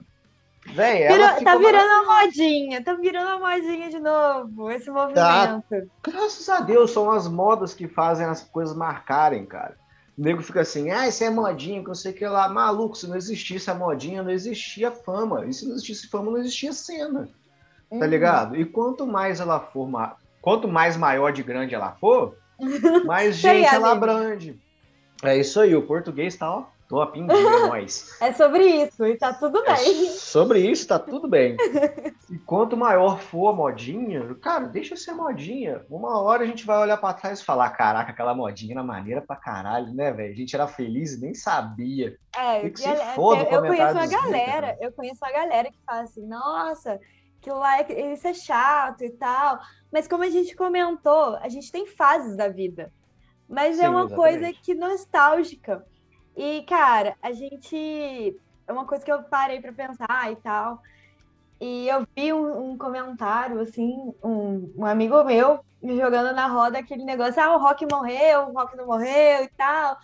Véi, 0.66 1.06
Virou, 1.06 1.44
tá 1.44 1.56
virando 1.56 1.92
a 1.92 2.22
modinha, 2.22 2.82
tá 2.82 2.94
virando 2.94 3.28
a 3.28 3.38
modinha 3.38 3.88
de 3.88 4.00
novo, 4.00 4.70
esse 4.70 4.90
movimento. 4.90 5.14
Tá. 5.14 5.62
Graças 6.02 6.48
a 6.48 6.61
Deus, 6.61 6.90
são 6.90 7.11
as 7.11 7.28
modas 7.28 7.72
que 7.72 7.87
fazem 7.87 8.26
as 8.26 8.42
coisas 8.42 8.76
marcarem, 8.76 9.46
cara. 9.46 9.76
O 10.18 10.22
nego 10.22 10.42
fica 10.42 10.62
assim, 10.62 10.90
ah, 10.90 11.06
isso 11.06 11.22
é 11.22 11.30
modinha, 11.30 11.82
que 11.82 11.88
não 11.88 11.94
sei 11.94 12.11
o 12.12 12.14
que 12.14 12.26
lá. 12.26 12.48
Maluco, 12.48 12.96
se 12.96 13.06
não 13.06 13.16
existisse 13.16 13.70
a 13.70 13.74
modinha, 13.74 14.22
não 14.22 14.30
existia 14.30 14.90
fama. 14.90 15.46
E 15.46 15.52
se 15.52 15.66
não 15.66 15.74
existisse 15.74 16.09
fama, 16.09 16.32
não 16.32 16.38
existia 16.38 16.72
cena. 16.72 17.28
Tá 17.90 17.96
uhum. 17.96 18.07
ligado? 18.07 18.57
E 18.57 18.64
quanto 18.64 19.07
mais 19.07 19.40
ela 19.40 19.61
for, 19.61 19.88
quanto 20.40 20.66
mais 20.66 20.96
maior 20.96 21.33
de 21.33 21.42
grande 21.42 21.75
ela 21.75 21.92
for, 21.92 22.37
mais 23.05 23.37
gente 23.37 23.66
ela 23.66 23.92
abrange. 23.92 24.59
É 25.22 25.37
isso 25.37 25.61
aí, 25.61 25.75
o 25.75 25.87
português 25.87 26.37
tá, 26.37 26.51
ó, 26.51 26.64
tô 26.88 27.01
a 27.01 27.07
pinguinha, 27.07 27.66
nós. 27.68 28.16
É 28.20 28.33
sobre 28.33 28.64
isso, 28.64 29.07
e 29.07 29.16
tá 29.16 29.33
tudo 29.33 29.59
é 29.64 29.75
bem. 29.75 30.07
É 30.07 30.11
sobre 30.11 30.59
isso, 30.61 30.87
tá 30.87 30.99
tudo 30.99 31.29
bem. 31.29 31.57
e 32.31 32.38
quanto 32.38 32.77
maior 32.77 33.20
for 33.20 33.49
a 33.49 33.53
modinha, 33.53 34.35
cara, 34.37 34.66
deixa 34.66 34.96
ser 34.96 35.12
modinha. 35.12 35.83
Uma 35.88 36.20
hora 36.20 36.44
a 36.44 36.46
gente 36.46 36.66
vai 36.66 36.79
olhar 36.79 36.96
para 36.96 37.14
trás 37.14 37.40
e 37.40 37.44
falar, 37.44 37.70
caraca, 37.70 38.11
aquela 38.11 38.35
modinha 38.35 38.75
era 38.75 38.83
maneira 38.83 39.20
pra 39.20 39.37
caralho, 39.37 39.94
né, 39.94 40.12
velho? 40.12 40.33
A 40.33 40.37
gente 40.37 40.55
era 40.55 40.66
feliz 40.66 41.14
e 41.14 41.20
nem 41.20 41.35
sabia. 41.35 42.16
É, 42.37 42.68
que 42.68 42.83
foda 43.14 43.44
eu, 43.44 43.51
eu 43.51 43.62
conheço 43.62 43.94
uma 43.94 44.07
galera, 44.07 44.72
vida, 44.72 44.79
eu 44.81 44.92
conheço 44.92 45.25
uma 45.25 45.33
galera 45.33 45.70
que 45.70 45.79
fala 45.87 46.03
assim, 46.03 46.27
nossa, 46.27 47.01
aquilo 47.46 47.59
lá, 47.59 47.80
é, 47.80 48.12
isso 48.12 48.26
é 48.26 48.35
chato 48.35 49.04
e 49.04 49.11
tal. 49.11 49.61
Mas 49.92 50.09
como 50.09 50.24
a 50.24 50.30
gente 50.30 50.56
comentou, 50.56 51.37
a 51.37 51.48
gente 51.48 51.70
tem 51.70 51.87
fases 51.87 52.37
da 52.37 52.48
vida. 52.48 52.92
Mas 53.48 53.78
é 53.78 53.82
Sim, 53.82 53.87
é 53.87 53.88
uma 53.88 54.04
exatamente. 54.06 54.40
coisa 54.40 54.52
que 54.52 54.74
nostálgica. 54.74 55.87
E, 56.37 56.62
cara, 56.62 57.16
a 57.22 57.32
gente. 57.32 58.37
É 58.66 58.72
uma 58.72 58.85
coisa 58.85 59.04
que 59.04 59.12
eu 59.12 59.22
parei 59.22 59.61
para 59.61 59.72
pensar 59.72 60.32
e 60.32 60.37
tal. 60.37 60.82
E 61.61 61.88
eu 61.88 62.06
vi 62.14 62.32
um, 62.32 62.72
um 62.72 62.76
comentário, 62.76 63.61
assim, 63.61 64.12
um, 64.22 64.72
um, 64.76 64.85
amigo 64.85 65.22
meu 65.24 65.64
jogando 65.82 66.35
na 66.35 66.48
roda 66.48 66.80
aquele 66.80 67.04
negócio: 67.04 67.40
ah, 67.40 67.56
o 67.56 67.61
rock 67.61 67.87
morreu, 67.90 68.48
o 68.48 68.52
rock 68.52 68.76
não 68.76 68.87
morreu 68.87 69.44
e 69.44 69.48
tal. 69.56 69.96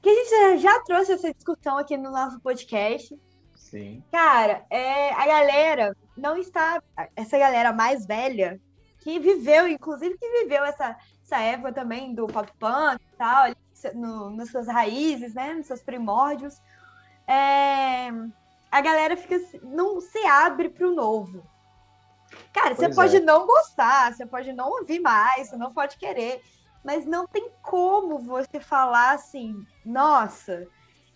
Que 0.00 0.08
a 0.08 0.14
gente 0.14 0.58
já 0.62 0.80
trouxe 0.84 1.12
essa 1.12 1.32
discussão 1.32 1.76
aqui 1.76 1.96
no 1.96 2.10
nosso 2.10 2.40
podcast. 2.40 3.16
Sim. 3.54 4.02
Cara, 4.10 4.64
é, 4.70 5.12
a 5.12 5.26
galera 5.26 5.96
não 6.18 6.36
está. 6.36 6.82
Essa 7.16 7.38
galera 7.38 7.72
mais 7.72 8.06
velha, 8.06 8.60
que 8.98 9.18
viveu, 9.18 9.66
inclusive 9.68 10.18
que 10.18 10.42
viveu 10.42 10.64
essa, 10.64 10.96
essa 11.24 11.38
época 11.38 11.72
também 11.72 12.14
do 12.14 12.26
pop 12.26 12.50
punk 12.58 13.00
e 13.00 13.16
tal, 13.16 13.54
no, 13.94 14.30
nas 14.30 14.50
suas 14.50 14.66
raízes, 14.66 15.34
né, 15.34 15.54
nos 15.54 15.66
seus 15.66 15.82
primórdios, 15.82 16.60
é, 17.26 18.08
a 18.70 18.80
galera 18.80 19.16
fica 19.16 19.40
não 19.62 20.00
se 20.00 20.18
abre 20.26 20.68
para 20.68 20.86
o 20.86 20.94
novo. 20.94 21.42
Cara, 22.52 22.74
pois 22.74 22.88
você 22.88 22.94
pode 22.94 23.16
é. 23.16 23.20
não 23.20 23.46
gostar, 23.46 24.12
você 24.12 24.26
pode 24.26 24.52
não 24.52 24.68
ouvir 24.68 25.00
mais, 25.00 25.48
você 25.48 25.56
não 25.56 25.72
pode 25.72 25.96
querer, 25.96 26.42
mas 26.84 27.06
não 27.06 27.26
tem 27.26 27.50
como 27.62 28.18
você 28.18 28.60
falar 28.60 29.12
assim, 29.12 29.64
nossa, 29.84 30.66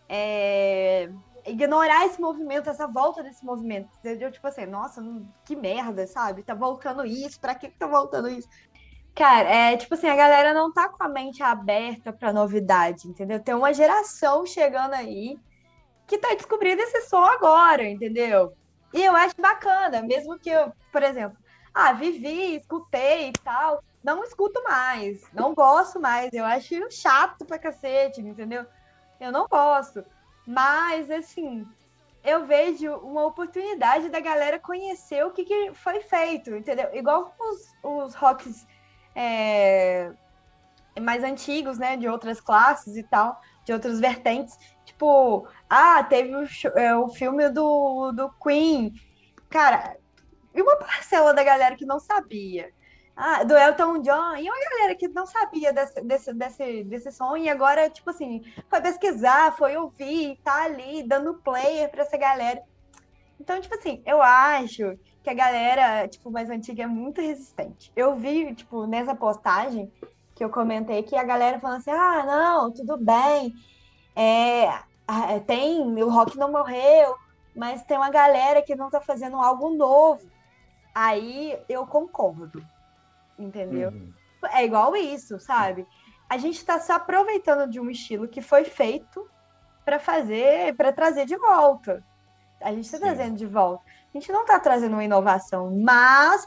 é, 0.08 1.10
ignorar 1.46 2.06
esse 2.06 2.20
movimento, 2.20 2.70
essa 2.70 2.86
volta 2.86 3.22
desse 3.22 3.44
movimento. 3.44 3.88
Entendeu? 3.98 4.30
Tipo 4.30 4.46
assim, 4.46 4.66
nossa, 4.66 5.02
que 5.44 5.56
merda, 5.56 6.06
sabe? 6.06 6.42
Tá 6.42 6.54
voltando 6.54 7.04
isso, 7.04 7.40
pra 7.40 7.54
que, 7.54 7.68
que 7.68 7.78
tá 7.78 7.86
voltando 7.86 8.28
isso? 8.28 8.48
Cara, 9.14 9.48
é 9.48 9.76
tipo 9.76 9.94
assim, 9.94 10.08
a 10.08 10.16
galera 10.16 10.54
não 10.54 10.72
tá 10.72 10.88
com 10.88 11.02
a 11.02 11.08
mente 11.08 11.42
aberta 11.42 12.12
pra 12.12 12.32
novidade, 12.32 13.06
entendeu? 13.08 13.40
Tem 13.40 13.54
uma 13.54 13.74
geração 13.74 14.46
chegando 14.46 14.94
aí 14.94 15.38
que 16.06 16.16
tá 16.16 16.34
descobrindo 16.34 16.80
esse 16.80 17.02
som 17.02 17.22
agora, 17.22 17.84
entendeu? 17.84 18.54
E 18.92 19.02
eu 19.02 19.14
acho 19.14 19.34
bacana, 19.40 20.02
mesmo 20.02 20.38
que 20.38 20.50
eu, 20.50 20.72
por 20.90 21.02
exemplo, 21.02 21.36
ah, 21.74 21.92
vivi, 21.92 22.56
escutei 22.56 23.28
e 23.28 23.32
tal, 23.32 23.82
não 24.02 24.24
escuto 24.24 24.62
mais, 24.64 25.22
não 25.32 25.54
gosto 25.54 26.00
mais, 26.00 26.32
eu 26.32 26.44
acho 26.44 26.90
chato 26.90 27.44
pra 27.44 27.58
cacete, 27.58 28.20
entendeu? 28.20 28.66
Eu 29.20 29.30
não 29.30 29.46
gosto. 29.46 30.04
Mas, 30.46 31.10
assim, 31.10 31.66
eu 32.24 32.46
vejo 32.46 32.94
uma 32.96 33.24
oportunidade 33.24 34.08
da 34.08 34.20
galera 34.20 34.58
conhecer 34.58 35.24
o 35.24 35.30
que, 35.30 35.44
que 35.44 35.72
foi 35.74 36.00
feito, 36.00 36.54
entendeu? 36.54 36.88
Igual 36.94 37.34
os, 37.38 37.74
os 37.82 38.14
rocks 38.14 38.66
é, 39.14 40.12
mais 41.00 41.24
antigos, 41.24 41.78
né? 41.78 41.96
De 41.96 42.08
outras 42.08 42.40
classes 42.40 42.96
e 42.96 43.02
tal, 43.02 43.40
de 43.64 43.72
outras 43.72 43.98
vertentes. 44.00 44.56
Tipo, 44.84 45.48
ah, 45.68 46.02
teve 46.04 46.34
o, 46.34 46.44
é, 46.78 46.96
o 46.96 47.08
filme 47.08 47.48
do, 47.48 48.12
do 48.12 48.30
Queen. 48.42 48.92
Cara, 49.48 49.96
e 50.54 50.60
uma 50.60 50.76
parcela 50.76 51.32
da 51.34 51.42
galera 51.42 51.76
que 51.76 51.86
não 51.86 51.98
sabia. 51.98 52.72
Ah, 53.24 53.44
do 53.44 53.56
Elton 53.56 54.00
John, 54.00 54.34
e 54.34 54.50
uma 54.50 54.70
galera 54.70 54.96
que 54.96 55.06
não 55.06 55.24
sabia 55.26 55.72
desse, 55.72 56.00
desse, 56.00 56.34
desse, 56.34 56.82
desse 56.82 57.12
som, 57.12 57.36
e 57.36 57.48
agora, 57.48 57.88
tipo 57.88 58.10
assim, 58.10 58.42
foi 58.68 58.80
pesquisar, 58.80 59.56
foi 59.56 59.76
ouvir, 59.76 60.40
tá 60.42 60.64
ali, 60.64 61.04
dando 61.04 61.34
player 61.34 61.88
pra 61.88 62.02
essa 62.02 62.16
galera. 62.16 62.60
Então, 63.38 63.60
tipo 63.60 63.76
assim, 63.76 64.02
eu 64.04 64.20
acho 64.20 64.98
que 65.22 65.30
a 65.30 65.34
galera, 65.34 66.08
tipo, 66.08 66.32
mais 66.32 66.50
antiga 66.50 66.82
é 66.82 66.86
muito 66.88 67.20
resistente. 67.20 67.92
Eu 67.94 68.16
vi, 68.16 68.56
tipo, 68.56 68.88
nessa 68.88 69.14
postagem 69.14 69.88
que 70.34 70.42
eu 70.44 70.50
comentei 70.50 71.04
que 71.04 71.14
a 71.14 71.22
galera 71.22 71.60
falando 71.60 71.78
assim, 71.78 71.92
ah, 71.92 72.24
não, 72.26 72.72
tudo 72.72 72.96
bem, 72.96 73.54
é, 74.16 74.68
tem, 75.46 75.80
o 76.02 76.10
rock 76.10 76.36
não 76.36 76.50
morreu, 76.50 77.14
mas 77.54 77.84
tem 77.84 77.96
uma 77.96 78.10
galera 78.10 78.62
que 78.62 78.74
não 78.74 78.90
tá 78.90 79.00
fazendo 79.00 79.36
algo 79.36 79.70
novo. 79.70 80.28
Aí 80.92 81.56
eu 81.68 81.86
concordo 81.86 82.71
entendeu? 83.42 83.90
Uhum. 83.90 84.12
É 84.52 84.64
igual 84.64 84.96
isso, 84.96 85.38
sabe? 85.38 85.86
A 86.28 86.38
gente 86.38 86.56
está 86.56 86.78
se 86.78 86.90
aproveitando 86.90 87.70
de 87.70 87.78
um 87.78 87.90
estilo 87.90 88.28
que 88.28 88.40
foi 88.40 88.64
feito 88.64 89.28
para 89.84 89.98
fazer, 89.98 90.74
para 90.76 90.92
trazer 90.92 91.26
de 91.26 91.36
volta. 91.36 92.02
A 92.60 92.72
gente 92.72 92.84
está 92.84 92.98
trazendo 92.98 93.36
de 93.36 93.46
volta. 93.46 93.82
A 93.86 94.18
gente 94.18 94.30
não 94.32 94.42
está 94.42 94.58
trazendo 94.58 94.94
uma 94.94 95.04
inovação, 95.04 95.70
mas 95.76 96.46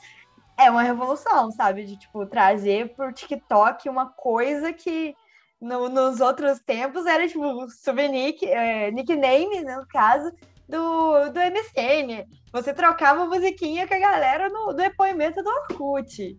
é 0.57 0.69
uma 0.71 0.81
revolução, 0.81 1.51
sabe? 1.51 1.85
De 1.85 1.97
tipo 1.97 2.25
trazer 2.25 2.93
o 2.97 3.11
TikTok 3.11 3.89
uma 3.89 4.07
coisa 4.09 4.71
que 4.71 5.15
no, 5.59 5.89
nos 5.89 6.21
outros 6.21 6.59
tempos 6.59 7.05
era 7.05 7.27
tipo 7.27 7.69
souvenir, 7.69 8.35
é, 8.43 8.91
nickname, 8.91 9.61
né, 9.61 9.75
no 9.75 9.87
caso, 9.87 10.31
do, 10.67 11.29
do 11.29 11.39
MSN. 11.39 12.25
Você 12.51 12.73
trocava 12.73 13.25
musiquinha 13.25 13.87
com 13.87 13.93
a 13.93 13.99
galera 13.99 14.49
no, 14.49 14.67
no 14.67 14.73
depoimento 14.73 15.43
do 15.43 15.49
Orkut. 15.49 16.37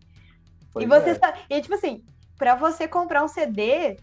Pois 0.77 0.85
e 0.85 0.89
você 0.89 1.11
é. 1.11 1.57
e 1.57 1.63
tipo 1.63 1.75
assim, 1.75 2.05
para 2.37 2.55
você 2.55 2.87
comprar 2.87 3.25
um 3.25 3.29
CD 3.29 3.97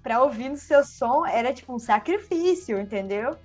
para 0.00 0.22
ouvir 0.22 0.48
no 0.48 0.56
seu 0.56 0.84
som 0.84 1.26
era 1.26 1.52
tipo 1.52 1.74
um 1.74 1.78
sacrifício, 1.78 2.80
entendeu? 2.80 3.36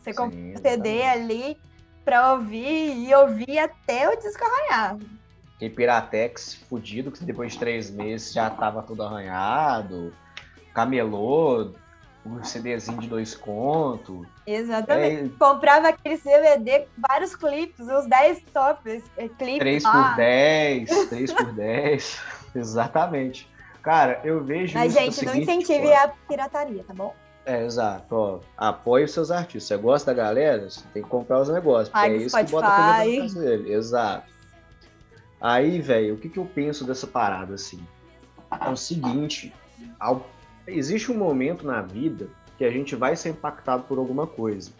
Você 0.00 0.12
compra 0.12 0.36
um 0.36 0.56
CD 0.56 1.04
ali 1.04 1.56
para 2.04 2.32
ouvir 2.32 2.96
e 2.96 3.14
ouvir 3.14 3.60
até 3.60 4.08
o 4.08 4.18
disco 4.18 4.44
arranhar. 4.44 4.98
Aquele 5.54 5.72
Piratex 5.72 6.54
fudido, 6.68 7.12
que 7.12 7.24
depois 7.24 7.52
de 7.52 7.60
três 7.60 7.88
meses 7.88 8.32
já 8.32 8.50
tava 8.50 8.82
tudo 8.82 9.04
arranhado. 9.04 10.12
Camelô, 10.74 11.70
um 12.24 12.42
CDzinho 12.42 13.00
de 13.00 13.08
dois 13.08 13.34
contos. 13.34 14.26
Exatamente. 14.46 15.32
É... 15.34 15.38
Comprava 15.38 15.88
aquele 15.88 16.16
DVD, 16.16 16.86
vários 16.96 17.34
clipes, 17.34 17.86
uns 17.86 18.06
10 18.06 18.42
tops, 18.52 19.02
é, 19.16 19.28
clipes. 19.28 19.58
3 19.58 19.82
por 19.82 20.16
10, 20.16 21.08
3 21.08 21.32
por 21.32 21.52
10. 21.52 22.20
Exatamente. 22.54 23.50
Cara, 23.82 24.20
eu 24.24 24.42
vejo. 24.44 24.78
Mas, 24.78 24.92
gente, 24.92 25.14
seguinte, 25.14 25.34
não 25.34 25.42
incentive 25.42 25.88
tipo, 25.88 25.98
a 25.98 26.08
pirataria, 26.28 26.84
tá 26.84 26.94
bom? 26.94 27.14
É, 27.44 27.64
exato. 27.64 28.14
Ó, 28.14 28.40
apoie 28.56 29.04
os 29.04 29.10
seus 29.10 29.30
artistas. 29.30 29.64
Você 29.64 29.76
gosta 29.76 30.14
da 30.14 30.22
galera? 30.22 30.70
Você 30.70 30.82
tem 30.94 31.02
que 31.02 31.08
comprar 31.08 31.40
os 31.40 31.48
negócios. 31.48 31.88
Porque 31.88 32.06
é 32.06 32.16
isso 32.16 32.28
Spotify. 32.28 32.46
que 32.46 32.52
bota 32.52 32.68
a 32.68 32.98
comida 32.98 33.40
dele. 33.40 33.72
Exato. 33.72 34.32
Aí, 35.40 35.80
velho, 35.80 36.14
o 36.14 36.18
que, 36.18 36.28
que 36.28 36.38
eu 36.38 36.44
penso 36.44 36.84
dessa 36.84 37.06
parada, 37.06 37.54
assim? 37.54 37.84
É 38.60 38.68
o 38.68 38.76
seguinte: 38.76 39.52
ao... 39.98 40.24
existe 40.66 41.10
um 41.10 41.16
momento 41.16 41.66
na 41.66 41.82
vida 41.82 42.28
que 42.58 42.64
a 42.64 42.70
gente 42.70 42.94
vai 42.94 43.16
ser 43.16 43.30
impactado 43.30 43.84
por 43.84 43.98
alguma 43.98 44.26
coisa. 44.26 44.70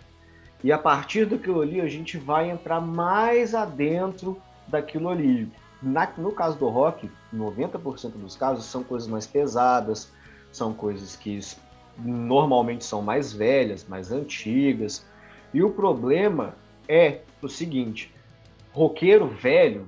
E 0.62 0.70
a 0.70 0.78
partir 0.78 1.26
daquilo 1.26 1.60
ali, 1.60 1.80
a 1.80 1.88
gente 1.88 2.16
vai 2.16 2.50
entrar 2.50 2.80
mais 2.80 3.54
adentro 3.54 4.40
daquilo 4.68 5.08
ali. 5.08 5.50
Na, 5.82 6.08
no 6.16 6.30
caso 6.30 6.56
do 6.56 6.68
rock, 6.68 7.10
90% 7.34 8.12
dos 8.12 8.36
casos 8.36 8.64
são 8.66 8.84
coisas 8.84 9.08
mais 9.08 9.26
pesadas, 9.26 10.12
são 10.52 10.72
coisas 10.72 11.16
que 11.16 11.40
normalmente 11.98 12.84
são 12.84 13.02
mais 13.02 13.32
velhas, 13.32 13.84
mais 13.88 14.12
antigas. 14.12 15.04
E 15.52 15.62
o 15.62 15.70
problema 15.70 16.54
é 16.88 17.22
o 17.42 17.48
seguinte: 17.48 18.14
roqueiro 18.72 19.28
velho, 19.28 19.86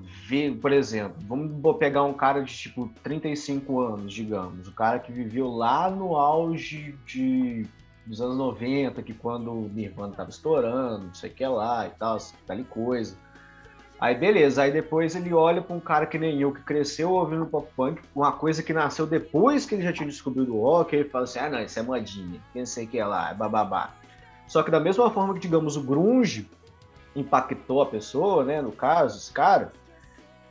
por 0.60 0.72
exemplo, 0.72 1.16
vamos 1.26 1.78
pegar 1.78 2.04
um 2.04 2.12
cara 2.12 2.42
de 2.42 2.54
tipo 2.54 2.90
35 3.02 3.80
anos, 3.80 4.12
digamos, 4.12 4.68
o 4.68 4.72
cara 4.72 4.98
que 4.98 5.10
viveu 5.10 5.48
lá 5.48 5.90
no 5.90 6.16
auge 6.16 6.94
de 7.06 7.66
dos 8.06 8.20
anos 8.20 8.36
90, 8.36 9.02
que 9.02 9.14
quando 9.14 9.50
o 9.50 9.70
Nirvana 9.72 10.12
tava 10.14 10.28
estourando, 10.28 11.06
não 11.06 11.14
sei 11.14 11.30
o 11.30 11.32
que 11.32 11.46
lá 11.46 11.86
e 11.86 11.90
tal, 11.90 12.18
tal 12.46 12.64
coisa. 12.64 13.16
Aí 13.98 14.14
beleza, 14.14 14.62
aí 14.62 14.70
depois 14.70 15.16
ele 15.16 15.32
olha 15.32 15.62
para 15.62 15.74
um 15.74 15.80
cara 15.80 16.04
que 16.04 16.18
nem 16.18 16.38
eu, 16.38 16.52
que 16.52 16.60
cresceu 16.60 17.12
ouvindo 17.12 17.46
pop 17.46 17.66
punk, 17.74 18.02
uma 18.14 18.32
coisa 18.32 18.62
que 18.62 18.74
nasceu 18.74 19.06
depois 19.06 19.64
que 19.64 19.74
ele 19.74 19.82
já 19.82 19.92
tinha 19.92 20.06
descobrido 20.06 20.54
o 20.54 20.60
rock, 20.60 20.94
ele 20.94 21.08
fala 21.08 21.24
assim, 21.24 21.38
ah 21.38 21.48
não, 21.48 21.62
isso 21.62 21.78
é 21.78 21.82
modinha, 21.82 22.38
quem 22.52 22.66
sei 22.66 22.86
que 22.86 22.98
é 22.98 23.06
lá, 23.06 23.30
é 23.30 23.34
bababá. 23.34 23.94
Só 24.46 24.62
que 24.62 24.70
da 24.70 24.80
mesma 24.80 25.10
forma 25.10 25.32
que, 25.32 25.40
digamos, 25.40 25.76
o 25.76 25.82
grunge 25.82 26.46
impactou 27.14 27.82
a 27.82 27.86
pessoa, 27.86 28.44
né, 28.44 28.60
no 28.60 28.72
caso, 28.72 29.18
esse 29.18 29.32
cara, 29.32 29.72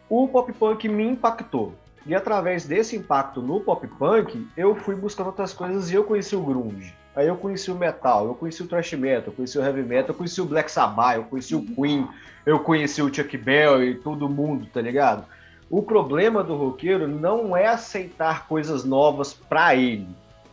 o 0.10 0.28
pop 0.28 0.52
punk 0.54 0.88
me 0.88 1.04
impactou. 1.04 1.74
E 2.06 2.14
através 2.14 2.66
desse 2.66 2.96
impacto 2.96 3.42
no 3.42 3.62
pop 3.62 3.88
punk, 3.88 4.46
eu 4.58 4.76
fui 4.76 4.96
buscando 4.96 5.28
outras 5.28 5.54
coisas 5.54 5.90
e 5.90 5.96
eu 5.96 6.04
conheci 6.04 6.36
o 6.36 6.44
grunge. 6.44 6.94
Aí 7.16 7.28
eu 7.28 7.38
conheci 7.38 7.72
o 7.72 7.76
metal, 7.76 8.26
eu 8.26 8.36
conheci 8.36 8.64
o 8.64 8.68
thrash 8.68 8.94
metal, 8.94 9.28
eu 9.28 9.34
conheci 9.34 9.58
o 9.58 9.64
heavy 9.64 9.84
metal, 9.84 10.10
eu 10.10 10.16
conheci 10.16 10.42
o 10.42 10.46
Black 10.46 10.72
Sabbath, 10.72 11.16
eu 11.16 11.24
conheci 11.24 11.56
o 11.56 11.60
uhum. 11.60 11.76
Queen, 11.76 12.08
eu 12.46 12.60
conheci 12.60 13.02
o 13.02 13.14
Chuck 13.14 13.38
Bell 13.38 13.84
e 13.84 13.96
todo 13.96 14.28
mundo, 14.28 14.68
tá 14.74 14.82
ligado? 14.82 15.26
O 15.70 15.82
problema 15.82 16.44
do 16.44 16.56
roqueiro 16.56 17.08
não 17.08 17.56
é 17.56 17.68
aceitar 17.68 18.48
coisas 18.48 18.84
novas 18.84 19.34
para 19.34 19.76
ele, 19.76 20.08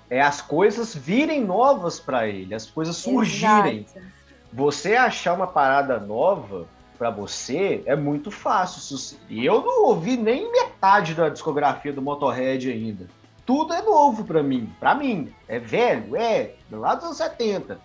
é 0.08 0.20
as 0.20 0.40
coisas 0.40 0.94
virem 0.94 1.44
novas 1.44 1.98
para 1.98 2.28
ele, 2.28 2.54
as 2.54 2.66
coisas 2.66 2.96
surgirem. 2.96 3.86
Exato. 3.88 4.19
Você 4.52 4.96
achar 4.96 5.34
uma 5.34 5.46
parada 5.46 5.98
nova 5.98 6.66
para 6.98 7.10
você 7.10 7.82
é 7.86 7.96
muito 7.96 8.30
fácil. 8.30 9.18
E 9.28 9.44
eu 9.44 9.62
não 9.62 9.84
ouvi 9.86 10.16
nem 10.16 10.50
metade 10.50 11.14
da 11.14 11.28
discografia 11.28 11.92
do 11.92 12.02
Motorhead 12.02 12.70
ainda 12.70 13.06
tudo 13.50 13.74
é 13.74 13.82
novo 13.82 14.22
para 14.22 14.44
mim. 14.44 14.72
Para 14.78 14.94
mim, 14.94 15.34
é 15.48 15.58
velho, 15.58 16.14
é, 16.14 16.52
lá 16.70 16.94
dos 16.94 17.06
anos 17.06 17.16
70. 17.16 17.80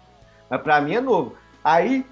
Mas 0.47 0.61
para 0.61 0.79
mim 0.79 0.93
é 0.93 1.01
novo. 1.01 1.33
Aí 1.63 2.05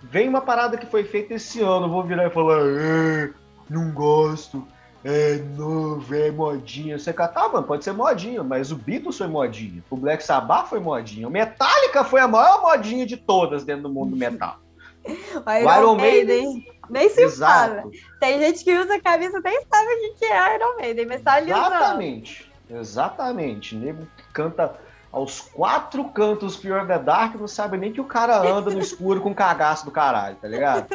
vem 0.00 0.28
uma 0.28 0.40
parada 0.40 0.78
que 0.78 0.86
foi 0.86 1.02
feita 1.02 1.34
esse 1.34 1.60
ano, 1.60 1.88
vou 1.88 2.04
virar 2.04 2.28
e 2.28 2.30
falar, 2.30 2.60
é, 2.60 3.30
não 3.68 3.90
gosto, 3.90 4.64
é 5.04 5.36
novo, 5.56 6.14
é 6.14 6.30
modinha. 6.30 6.98
Você 6.98 7.12
catar, 7.12 7.48
mano, 7.48 7.66
pode 7.66 7.84
ser 7.84 7.92
modinha, 7.92 8.42
mas 8.42 8.70
o 8.70 8.76
Beatles 8.76 9.16
foi 9.16 9.26
modinha, 9.26 9.82
o 9.90 9.96
Black 9.96 10.22
Sabbath 10.22 10.68
foi 10.68 10.80
modinha, 10.80 11.26
o 11.26 11.30
Metallica 11.30 12.04
foi 12.04 12.20
a 12.20 12.28
maior 12.28 12.62
modinha 12.62 13.06
de 13.06 13.16
todas 13.16 13.64
dentro 13.64 13.84
do 13.84 13.90
mundo 13.90 14.10
do 14.10 14.16
metal. 14.16 14.58
o 15.04 15.50
Iron, 15.50 15.78
Iron 15.78 15.96
Maiden, 15.96 16.66
nem 16.90 17.08
se 17.08 17.22
Exato. 17.22 17.76
fala. 17.76 17.90
Tem 18.18 18.38
gente 18.38 18.62
que 18.62 18.76
usa 18.76 18.96
a 18.96 19.00
camisa 19.00 19.40
nem 19.42 19.64
sabe 19.64 19.86
o 19.86 20.18
que 20.18 20.24
é 20.26 20.56
Iron 20.56 20.76
Maiden, 20.76 21.06
mas 21.06 21.22
tá 21.22 21.34
ali 21.34 21.50
Exatamente. 21.50 22.52
Exatamente. 22.68 23.74
Nego 23.74 24.06
que 24.16 24.24
canta 24.32 24.74
aos 25.10 25.40
quatro 25.40 26.04
cantos 26.10 26.56
Fear 26.56 26.80
of 26.80 26.88
the 26.88 26.98
Dark 26.98 27.34
não 27.34 27.48
sabe 27.48 27.76
nem 27.76 27.92
que 27.92 28.00
o 28.00 28.04
cara 28.04 28.38
anda 28.38 28.70
no 28.70 28.78
escuro 28.78 29.20
com 29.20 29.34
cagaço 29.34 29.84
do 29.84 29.90
caralho, 29.90 30.36
tá 30.36 30.46
ligado? 30.46 30.86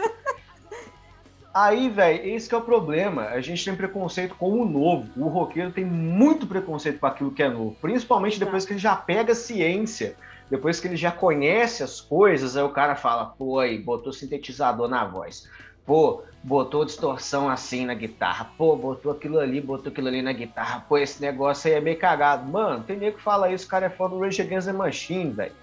Aí, 1.55 1.87
velho, 1.87 2.27
esse 2.27 2.53
é 2.53 2.57
o 2.57 2.61
problema. 2.61 3.27
A 3.29 3.39
gente 3.39 3.63
tem 3.63 3.73
preconceito 3.73 4.35
com 4.35 4.59
o 4.59 4.65
novo. 4.65 5.09
O 5.15 5.29
roqueiro 5.29 5.71
tem 5.71 5.85
muito 5.85 6.45
preconceito 6.45 6.99
com 6.99 7.05
aquilo 7.05 7.31
que 7.31 7.41
é 7.41 7.47
novo. 7.47 7.77
Principalmente 7.81 8.37
depois 8.37 8.65
que 8.65 8.73
ele 8.73 8.79
já 8.79 8.93
pega 8.93 9.33
ciência. 9.33 10.17
Depois 10.49 10.81
que 10.81 10.87
ele 10.89 10.97
já 10.97 11.13
conhece 11.13 11.81
as 11.81 12.01
coisas, 12.01 12.57
aí 12.57 12.63
o 12.63 12.73
cara 12.73 12.97
fala, 12.97 13.27
pô, 13.27 13.59
aí, 13.59 13.77
botou 13.77 14.11
sintetizador 14.11 14.89
na 14.89 15.05
voz. 15.05 15.49
Pô, 15.85 16.23
botou 16.43 16.83
distorção 16.83 17.49
assim 17.49 17.85
na 17.85 17.93
guitarra. 17.93 18.51
Pô, 18.57 18.75
botou 18.75 19.13
aquilo 19.13 19.39
ali, 19.39 19.61
botou 19.61 19.93
aquilo 19.93 20.09
ali 20.09 20.21
na 20.21 20.33
guitarra. 20.33 20.83
Pô, 20.89 20.97
esse 20.97 21.21
negócio 21.21 21.71
aí 21.71 21.77
é 21.77 21.79
meio 21.79 21.97
cagado. 21.97 22.51
Mano, 22.51 22.83
tem 22.83 22.97
nego 22.97 23.15
que 23.15 23.23
fala 23.23 23.49
isso, 23.49 23.65
o 23.65 23.69
cara 23.69 23.85
é 23.85 23.89
fã 23.89 24.09
do 24.09 24.19
Rage 24.19 24.41
Against 24.41 24.67
the 24.67 24.73
Machine, 24.73 25.31
velho. 25.31 25.53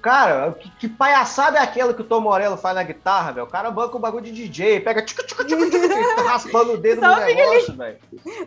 Cara, 0.00 0.52
que, 0.52 0.70
que, 0.70 0.88
palhaçada 0.88 1.58
é 1.58 1.62
aquela 1.62 1.92
que 1.92 2.00
o 2.00 2.04
Tom 2.04 2.20
Morello 2.20 2.56
faz 2.56 2.74
na 2.74 2.82
guitarra, 2.82 3.32
velho? 3.32 3.46
O 3.46 3.50
cara 3.50 3.70
banca 3.70 3.96
o 3.96 4.00
bagulho 4.00 4.24
de 4.24 4.32
DJ, 4.32 4.80
pega 4.80 5.02
tchica, 5.02 5.22
tchica, 5.24 5.44
tchica, 5.44 6.16
tá 6.16 6.22
raspando 6.22 6.72
o 6.72 6.76
dedo 6.78 7.02
no 7.02 7.16
negócio, 7.16 7.76
velho. 7.76 7.98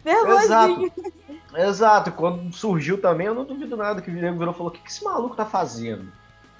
Exato. 0.04 0.92
Exato. 1.56 2.12
Quando 2.12 2.52
surgiu 2.54 3.00
também, 3.00 3.28
eu 3.28 3.36
não 3.36 3.46
duvido 3.46 3.78
nada 3.78 4.02
que 4.02 4.10
o 4.10 4.14
nego 4.14 4.40
virou 4.40 4.54
e 4.54 4.58
falou: 4.58 4.70
o 4.70 4.72
que, 4.72 4.82
que 4.82 4.90
esse 4.90 5.04
maluco 5.04 5.36
tá 5.36 5.46
fazendo? 5.46 6.12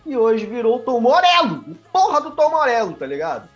E 0.06 0.16
hoje 0.16 0.46
virou 0.46 0.78
o 0.78 0.80
Tom 0.80 1.00
Morello. 1.00 1.64
Porra 1.92 2.22
do 2.22 2.32
Tom 2.32 2.50
Morello, 2.50 2.94
tá 2.94 3.06
ligado? 3.06 3.50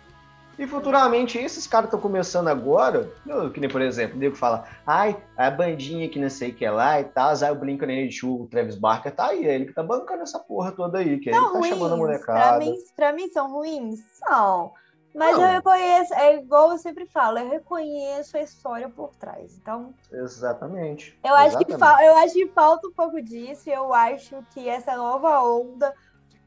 E 0.58 0.66
futuramente, 0.66 1.38
esses 1.38 1.68
caras 1.68 1.86
estão 1.86 2.00
começando 2.00 2.48
agora, 2.48 3.12
que 3.54 3.60
nem, 3.60 3.70
por 3.70 3.80
exemplo, 3.80 4.16
o 4.16 4.18
nego 4.18 4.34
fala, 4.34 4.64
ai, 4.84 5.16
a 5.36 5.48
bandinha 5.50 6.08
que 6.08 6.18
não 6.18 6.28
sei 6.28 6.50
o 6.50 6.54
que 6.54 6.64
é 6.64 6.70
lá 6.70 7.00
e 7.00 7.04
tal, 7.04 7.30
aí 7.30 7.50
o 7.52 7.56
Blink-182, 7.56 8.40
o 8.40 8.46
Travis 8.48 8.74
Barker 8.74 9.14
tá 9.14 9.28
aí, 9.28 9.46
é 9.46 9.54
ele 9.54 9.66
que 9.66 9.72
tá 9.72 9.84
bancando 9.84 10.22
essa 10.22 10.40
porra 10.40 10.72
toda 10.72 10.98
aí, 10.98 11.20
que 11.20 11.30
ele 11.30 11.38
tá 11.38 11.46
ruins. 11.46 11.68
chamando 11.68 11.94
a 11.94 11.96
molecada. 11.96 12.40
Pra 12.40 12.58
mim, 12.58 12.74
pra 12.96 13.12
mim 13.12 13.28
são 13.28 13.52
ruins? 13.52 14.00
São. 14.14 14.72
Mas 15.14 15.36
não. 15.36 15.44
eu 15.44 15.48
reconheço, 15.48 16.14
é 16.14 16.36
igual 16.36 16.72
eu 16.72 16.78
sempre 16.78 17.06
falo, 17.06 17.38
eu 17.38 17.50
reconheço 17.50 18.36
a 18.36 18.42
história 18.42 18.88
por 18.88 19.14
trás. 19.14 19.56
Então. 19.56 19.94
Exatamente. 20.12 21.18
Eu 21.24 21.34
acho, 21.34 21.56
Exatamente. 21.56 21.78
Que, 21.78 22.04
eu 22.04 22.16
acho 22.16 22.34
que 22.34 22.46
falta 22.48 22.88
um 22.88 22.92
pouco 22.92 23.22
disso, 23.22 23.70
e 23.70 23.72
eu 23.72 23.94
acho 23.94 24.44
que 24.52 24.68
essa 24.68 24.96
nova 24.96 25.40
onda 25.40 25.94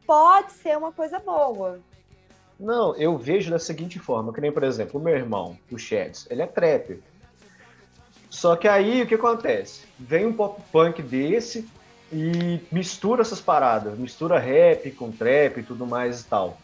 pode 0.06 0.52
ser 0.52 0.78
uma 0.78 0.92
coisa 0.92 1.18
boa. 1.20 1.80
Não, 2.62 2.96
eu 2.96 3.18
vejo 3.18 3.50
da 3.50 3.58
seguinte 3.58 3.98
forma, 3.98 4.32
que 4.32 4.40
nem, 4.40 4.52
por 4.52 4.64
exemplo, 4.64 5.00
o 5.00 5.04
meu 5.04 5.16
irmão, 5.16 5.58
o 5.72 5.80
Shads, 5.80 6.28
ele 6.30 6.44
é 6.44 6.46
trapper. 6.46 7.00
Só 8.30 8.56
que 8.56 8.68
aí 8.68 9.02
o 9.02 9.08
que 9.08 9.16
acontece? 9.16 9.88
Vem 10.00 10.28
um 10.28 10.34
pop 10.34 10.62
punk 10.72 11.02
desse 11.02 11.68
e 12.14 12.60
mistura 12.72 13.24
essas 13.24 13.42
paradas, 13.42 13.98
mistura 13.98 14.38
rap 14.38 14.92
com 14.92 15.12
trap 15.12 15.58
e 15.58 15.64
tudo 15.64 15.88
mais 15.88 16.22
e 16.22 16.26
tal. 16.26 16.56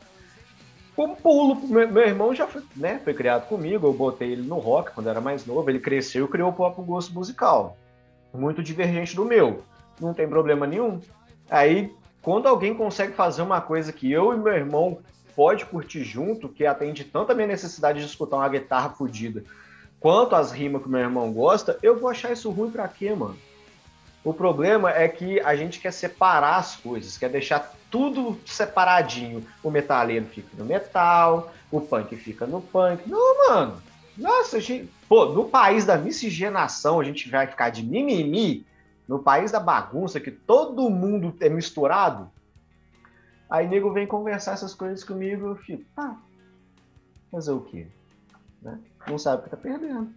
Como 0.95 1.15
pulo, 1.15 1.55
meu, 1.67 1.91
meu 1.91 2.03
irmão 2.03 2.33
já 2.33 2.45
foi, 2.45 2.61
né, 2.75 3.01
foi 3.03 3.15
criado 3.15 3.47
comigo, 3.47 3.87
eu 3.87 3.93
botei 3.93 4.33
ele 4.33 4.43
no 4.43 4.59
rock 4.59 4.91
quando 4.91 5.09
era 5.09 5.19
mais 5.19 5.47
novo, 5.47 5.67
ele 5.67 5.79
cresceu 5.79 6.25
e 6.25 6.29
criou 6.29 6.51
o 6.51 6.53
próprio 6.53 6.85
gosto 6.85 7.11
musical. 7.11 7.75
Muito 8.31 8.61
divergente 8.61 9.15
do 9.15 9.25
meu. 9.25 9.63
Não 9.99 10.13
tem 10.13 10.27
problema 10.27 10.67
nenhum. 10.67 11.01
Aí, 11.49 11.91
quando 12.21 12.47
alguém 12.47 12.75
consegue 12.75 13.13
fazer 13.13 13.41
uma 13.41 13.61
coisa 13.61 13.91
que 13.91 14.11
eu 14.11 14.31
e 14.31 14.37
meu 14.37 14.53
irmão 14.53 14.99
pode 15.37 15.65
curtir 15.67 16.03
junto, 16.03 16.49
que 16.49 16.65
atende 16.65 17.03
tanto 17.03 17.31
a 17.31 17.35
minha 17.35 17.47
necessidade 17.47 17.99
de 17.99 18.05
escutar 18.07 18.37
uma 18.37 18.49
guitarra 18.49 18.89
fodida, 18.89 19.43
quanto 19.99 20.35
as 20.35 20.51
rimas 20.51 20.81
que 20.81 20.89
meu 20.89 20.99
irmão 20.99 21.31
gosta, 21.31 21.77
eu 21.83 21.99
vou 21.99 22.09
achar 22.09 22.31
isso 22.31 22.49
ruim 22.49 22.71
pra 22.71 22.87
quê, 22.87 23.13
mano? 23.13 23.37
O 24.23 24.33
problema 24.33 24.89
é 24.89 25.07
que 25.07 25.39
a 25.41 25.55
gente 25.55 25.79
quer 25.79 25.93
separar 25.93 26.57
as 26.57 26.75
coisas, 26.75 27.19
quer 27.19 27.29
deixar 27.29 27.75
tudo 27.91 28.35
separadinho. 28.47 29.45
O 29.63 29.69
metaleiro 29.69 30.25
fica 30.25 30.49
no 30.57 30.65
metal, 30.65 31.53
o 31.71 31.79
punk 31.79 32.15
fica 32.15 32.47
no 32.47 32.59
punk. 32.59 33.07
Não, 33.07 33.47
mano. 33.47 33.81
Nossa, 34.17 34.59
gente... 34.59 34.89
Pô, 35.07 35.27
no 35.27 35.45
país 35.45 35.85
da 35.85 35.97
miscigenação, 35.97 36.99
a 36.99 37.03
gente 37.03 37.29
vai 37.29 37.45
ficar 37.45 37.69
de 37.69 37.83
mimimi. 37.83 38.65
No 39.07 39.19
país 39.19 39.51
da 39.51 39.59
bagunça, 39.59 40.19
que 40.19 40.31
todo 40.31 40.89
mundo 40.89 41.33
é 41.39 41.47
misturado, 41.47 42.29
Aí 43.49 43.67
nego 43.67 43.93
vem 43.93 44.05
conversar 44.05 44.53
essas 44.53 44.73
coisas 44.73 45.03
comigo, 45.03 45.47
eu 45.47 45.55
fico, 45.55 45.83
ah, 45.95 46.17
fazer 47.31 47.51
o 47.51 47.61
quê? 47.61 47.87
Né? 48.61 48.79
Não 49.07 49.17
sabe 49.17 49.41
o 49.41 49.43
que 49.45 49.49
tá 49.49 49.57
perdendo. 49.57 50.13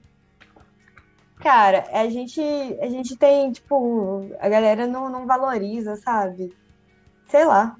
Cara, 1.40 1.84
a 1.92 2.08
gente, 2.08 2.40
a 2.80 2.88
gente 2.88 3.16
tem, 3.16 3.50
tipo, 3.52 4.30
a 4.40 4.48
galera 4.48 4.86
não, 4.86 5.08
não 5.08 5.26
valoriza, 5.26 5.96
sabe? 5.96 6.54
Sei 7.28 7.44
lá. 7.44 7.76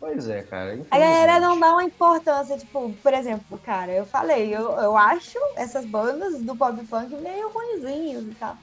Pois 0.00 0.28
é, 0.28 0.42
cara. 0.42 0.80
A 0.90 0.98
galera 0.98 1.38
não 1.38 1.60
dá 1.60 1.72
uma 1.72 1.84
importância, 1.84 2.56
tipo, 2.56 2.90
por 3.02 3.12
exemplo, 3.12 3.58
cara, 3.58 3.92
eu 3.92 4.06
falei, 4.06 4.54
eu, 4.54 4.70
eu 4.78 4.96
acho 4.96 5.38
essas 5.56 5.84
bandas 5.84 6.40
do 6.40 6.56
pop 6.56 6.82
punk 6.86 7.14
meio 7.16 7.50
ruinzinhos 7.50 8.24
e 8.24 8.34
tal. 8.34 8.56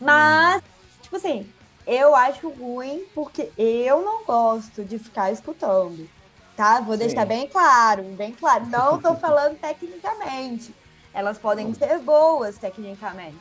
Mas, 0.00 0.62
hum. 0.62 1.02
tipo 1.02 1.16
assim, 1.16 1.52
eu 1.90 2.14
acho 2.14 2.48
ruim 2.48 3.04
porque 3.14 3.52
eu 3.56 4.02
não 4.02 4.24
gosto 4.24 4.84
de 4.84 4.98
ficar 4.98 5.32
escutando, 5.32 6.08
tá? 6.56 6.80
Vou 6.80 6.96
Sim. 6.96 7.00
deixar 7.00 7.26
bem 7.26 7.48
claro, 7.48 8.04
bem 8.16 8.32
claro. 8.32 8.66
Não 8.66 8.96
estou 8.96 9.16
falando 9.20 9.58
tecnicamente. 9.58 10.72
Elas 11.12 11.38
podem 11.38 11.74
ser 11.74 11.98
boas 12.00 12.56
tecnicamente. 12.58 13.36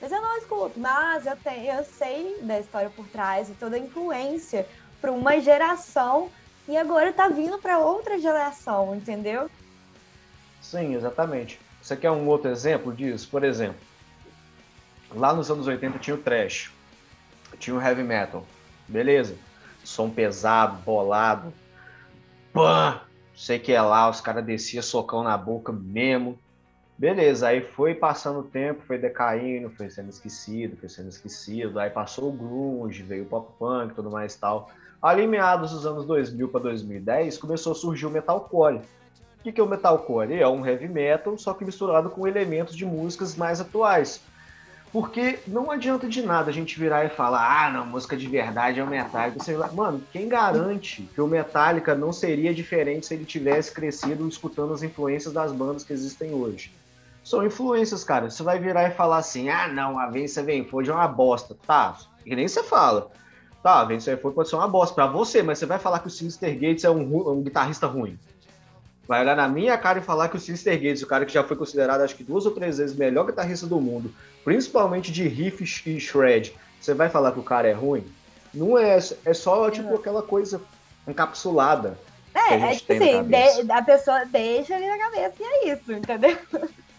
Mas 0.00 0.12
eu 0.12 0.20
não 0.20 0.36
escuto. 0.36 0.78
Mas 0.78 1.24
eu, 1.24 1.36
tenho, 1.36 1.72
eu 1.72 1.84
sei 1.84 2.42
da 2.42 2.60
história 2.60 2.90
por 2.90 3.08
trás 3.08 3.48
e 3.48 3.54
toda 3.54 3.76
a 3.76 3.78
influência 3.78 4.68
para 5.00 5.10
uma 5.10 5.40
geração 5.40 6.30
e 6.68 6.76
agora 6.76 7.12
tá 7.12 7.28
vindo 7.28 7.58
para 7.58 7.78
outra 7.78 8.18
geração, 8.18 8.94
entendeu? 8.94 9.48
Sim, 10.60 10.94
exatamente. 10.94 11.58
Você 11.80 11.96
quer 11.96 12.10
um 12.10 12.26
outro 12.28 12.50
exemplo 12.50 12.94
disso? 12.94 13.30
Por 13.30 13.44
exemplo, 13.44 13.80
lá 15.14 15.32
nos 15.34 15.50
anos 15.50 15.66
80 15.66 15.98
tinha 15.98 16.16
o 16.16 16.22
trash, 16.22 16.73
tinha 17.58 17.76
o 17.76 17.80
heavy 17.80 18.02
metal, 18.02 18.44
beleza? 18.88 19.36
Som 19.82 20.10
pesado, 20.10 20.78
bolado, 20.82 21.52
pã, 22.52 23.00
sei 23.36 23.58
que 23.58 23.72
é 23.72 23.82
lá, 23.82 24.08
os 24.08 24.20
caras 24.20 24.44
desciam 24.44 24.82
socão 24.82 25.22
na 25.22 25.36
boca 25.36 25.72
mesmo. 25.72 26.38
Beleza, 26.96 27.48
aí 27.48 27.60
foi 27.60 27.94
passando 27.94 28.38
o 28.38 28.44
tempo, 28.44 28.82
foi 28.86 28.96
decaindo, 28.98 29.68
foi 29.70 29.90
sendo 29.90 30.10
esquecido, 30.10 30.76
foi 30.76 30.88
sendo 30.88 31.08
esquecido. 31.08 31.80
Aí 31.80 31.90
passou 31.90 32.28
o 32.28 32.32
grunge, 32.32 33.02
veio 33.02 33.24
o 33.24 33.26
pop 33.26 33.52
punk, 33.58 33.94
tudo 33.94 34.10
mais 34.10 34.36
tal. 34.36 34.70
Ali 35.02 35.26
meados 35.26 35.72
dos 35.72 35.84
anos 35.84 36.06
2000 36.06 36.48
para 36.48 36.60
2010, 36.60 37.36
começou 37.36 37.72
a 37.72 37.74
surgir 37.74 38.06
o 38.06 38.10
metalcore. 38.10 38.76
O 38.78 39.42
que, 39.42 39.52
que 39.52 39.60
é 39.60 39.64
o 39.64 39.68
metalcore? 39.68 40.40
É 40.40 40.48
um 40.48 40.64
heavy 40.64 40.88
metal, 40.88 41.36
só 41.36 41.52
que 41.52 41.64
misturado 41.64 42.08
com 42.08 42.26
elementos 42.26 42.74
de 42.74 42.86
músicas 42.86 43.36
mais 43.36 43.60
atuais. 43.60 44.22
Porque 44.94 45.40
não 45.48 45.72
adianta 45.72 46.08
de 46.08 46.22
nada 46.22 46.50
a 46.50 46.52
gente 46.52 46.78
virar 46.78 47.04
e 47.04 47.08
falar, 47.08 47.66
ah, 47.66 47.68
não, 47.68 47.84
música 47.84 48.16
de 48.16 48.28
verdade 48.28 48.78
é 48.78 48.84
o 48.84 48.86
Metallica. 48.86 49.42
Você 49.42 49.56
vai, 49.56 49.68
mano, 49.72 50.00
quem 50.12 50.28
garante 50.28 51.02
que 51.12 51.20
o 51.20 51.26
Metallica 51.26 51.96
não 51.96 52.12
seria 52.12 52.54
diferente 52.54 53.04
se 53.04 53.14
ele 53.14 53.24
tivesse 53.24 53.72
crescido 53.72 54.28
escutando 54.28 54.72
as 54.72 54.84
influências 54.84 55.34
das 55.34 55.50
bandas 55.50 55.82
que 55.82 55.92
existem 55.92 56.32
hoje? 56.32 56.70
São 57.24 57.44
influências, 57.44 58.04
cara. 58.04 58.30
Você 58.30 58.44
vai 58.44 58.60
virar 58.60 58.88
e 58.88 58.92
falar 58.92 59.16
assim, 59.16 59.48
ah, 59.48 59.66
não, 59.66 59.98
a 59.98 60.06
Vence 60.06 60.40
Venford 60.40 60.88
é 60.88 60.94
uma 60.94 61.08
bosta. 61.08 61.56
Tá, 61.66 61.98
que 62.22 62.36
nem 62.36 62.46
você 62.46 62.62
fala. 62.62 63.10
Tá, 63.64 63.80
a 63.80 63.84
Vence 63.84 64.08
Venford 64.08 64.36
pode 64.36 64.48
ser 64.48 64.54
uma 64.54 64.68
bosta 64.68 64.94
pra 64.94 65.08
você, 65.08 65.42
mas 65.42 65.58
você 65.58 65.66
vai 65.66 65.80
falar 65.80 65.98
que 65.98 66.06
o 66.06 66.10
Sinister 66.10 66.54
Gates 66.54 66.84
é 66.84 66.90
um, 66.90 67.32
um 67.32 67.42
guitarrista 67.42 67.88
ruim. 67.88 68.16
Vai 69.06 69.20
olhar 69.20 69.36
na 69.36 69.46
minha 69.46 69.76
cara 69.76 69.98
e 69.98 70.02
falar 70.02 70.28
que 70.28 70.36
o 70.36 70.40
Sinister 70.40 70.74
Gates, 70.74 71.02
o 71.02 71.06
cara 71.06 71.26
que 71.26 71.32
já 71.32 71.44
foi 71.44 71.56
considerado 71.56 72.00
acho 72.00 72.16
que 72.16 72.24
duas 72.24 72.46
ou 72.46 72.52
três 72.52 72.78
vezes 72.78 72.96
o 72.96 72.98
melhor 72.98 73.26
guitarrista 73.26 73.66
do 73.66 73.80
mundo, 73.80 74.12
principalmente 74.44 75.12
de 75.12 75.28
riff 75.28 75.62
e 75.62 76.00
shred, 76.00 76.54
você 76.80 76.94
vai 76.94 77.08
falar 77.08 77.32
que 77.32 77.40
o 77.40 77.42
cara 77.42 77.68
é 77.68 77.72
ruim? 77.72 78.04
Não 78.52 78.78
é, 78.78 78.96
é 78.96 79.34
só 79.34 79.70
tipo 79.70 79.94
aquela 79.94 80.22
coisa 80.22 80.60
encapsulada. 81.06 81.98
É, 82.34 82.54
é 82.54 82.74
tipo 82.74 82.92
assim, 82.92 83.70
a 83.70 83.82
pessoa 83.82 84.24
deixa 84.24 84.74
ali 84.74 84.88
na 84.88 84.98
cabeça 84.98 85.34
e 85.40 85.44
é 85.44 85.72
isso, 85.72 85.92
entendeu? 85.92 86.36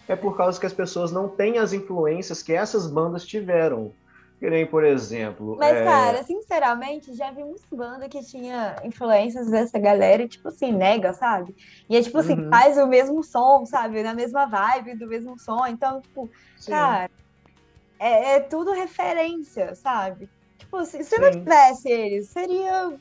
É 0.08 0.14
por 0.14 0.36
causa 0.36 0.58
que 0.58 0.66
as 0.66 0.72
pessoas 0.72 1.10
não 1.10 1.28
têm 1.28 1.58
as 1.58 1.72
influências 1.72 2.42
que 2.42 2.52
essas 2.52 2.86
bandas 2.86 3.26
tiveram. 3.26 3.92
Que 4.38 4.50
nem, 4.50 4.66
por 4.66 4.84
exemplo. 4.84 5.56
Mas, 5.58 5.76
é... 5.76 5.84
cara, 5.84 6.22
sinceramente, 6.22 7.14
já 7.14 7.30
vi 7.30 7.42
muitas 7.42 7.64
bandas 7.72 8.08
que 8.08 8.22
tinha 8.22 8.76
influências 8.84 9.50
dessa 9.50 9.78
galera 9.78 10.22
e, 10.22 10.28
tipo 10.28 10.48
assim, 10.48 10.72
nega, 10.72 11.14
sabe? 11.14 11.56
E 11.88 11.96
é 11.96 12.02
tipo 12.02 12.18
assim, 12.18 12.38
uhum. 12.38 12.50
faz 12.50 12.76
o 12.76 12.86
mesmo 12.86 13.22
som, 13.22 13.64
sabe? 13.64 14.02
Na 14.02 14.12
mesma 14.12 14.44
vibe 14.44 14.96
do 14.96 15.06
mesmo 15.06 15.38
som. 15.38 15.66
Então, 15.66 16.02
tipo, 16.02 16.28
Sim. 16.58 16.70
cara, 16.70 17.10
é, 17.98 18.34
é, 18.34 18.40
tudo 18.40 18.72
referência, 18.72 19.74
sabe? 19.74 20.28
Tipo, 20.58 20.84
se, 20.84 21.02
se 21.02 21.18
não 21.18 21.30
tivesse 21.30 21.88
eles, 21.88 22.28
seria 22.28 22.92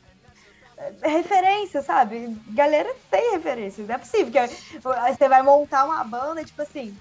é, 0.77 1.07
referência, 1.07 1.81
sabe? 1.81 2.33
Galera 2.49 2.95
tem 3.11 3.33
referência, 3.33 3.83
não 3.85 3.95
é 3.95 3.97
possível. 3.97 4.31
Que 4.47 4.79
você 4.79 5.27
vai 5.27 5.41
montar 5.41 5.83
uma 5.83 6.01
banda, 6.05 6.45
tipo 6.45 6.61
assim, 6.61 6.97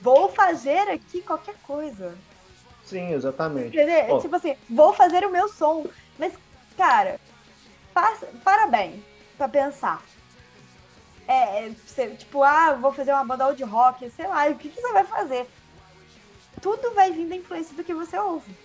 vou 0.00 0.28
fazer 0.28 0.88
aqui 0.88 1.20
qualquer 1.20 1.56
coisa. 1.64 2.14
Sim, 2.92 3.12
exatamente. 3.12 3.76
Oh. 4.10 4.18
Tipo 4.20 4.36
assim, 4.36 4.56
vou 4.70 4.92
fazer 4.92 5.24
o 5.26 5.30
meu 5.30 5.48
som. 5.48 5.86
Mas, 6.18 6.32
cara, 6.76 7.18
parabéns 8.44 9.00
pra 9.36 9.48
pensar. 9.48 10.02
É, 11.26 11.70
você, 11.86 12.08
tipo, 12.10 12.42
ah, 12.42 12.74
vou 12.74 12.92
fazer 12.92 13.12
uma 13.12 13.24
banda 13.24 13.52
de 13.52 13.62
rock, 13.62 14.08
sei 14.10 14.26
lá, 14.26 14.46
o 14.48 14.54
que, 14.54 14.68
que 14.68 14.80
você 14.80 14.92
vai 14.92 15.04
fazer? 15.04 15.48
tudo 16.62 16.94
vai 16.94 17.10
vir 17.10 17.26
da 17.26 17.36
influência 17.36 17.76
do 17.76 17.84
que 17.84 17.92
você 17.92 18.16
ouve. 18.16 18.56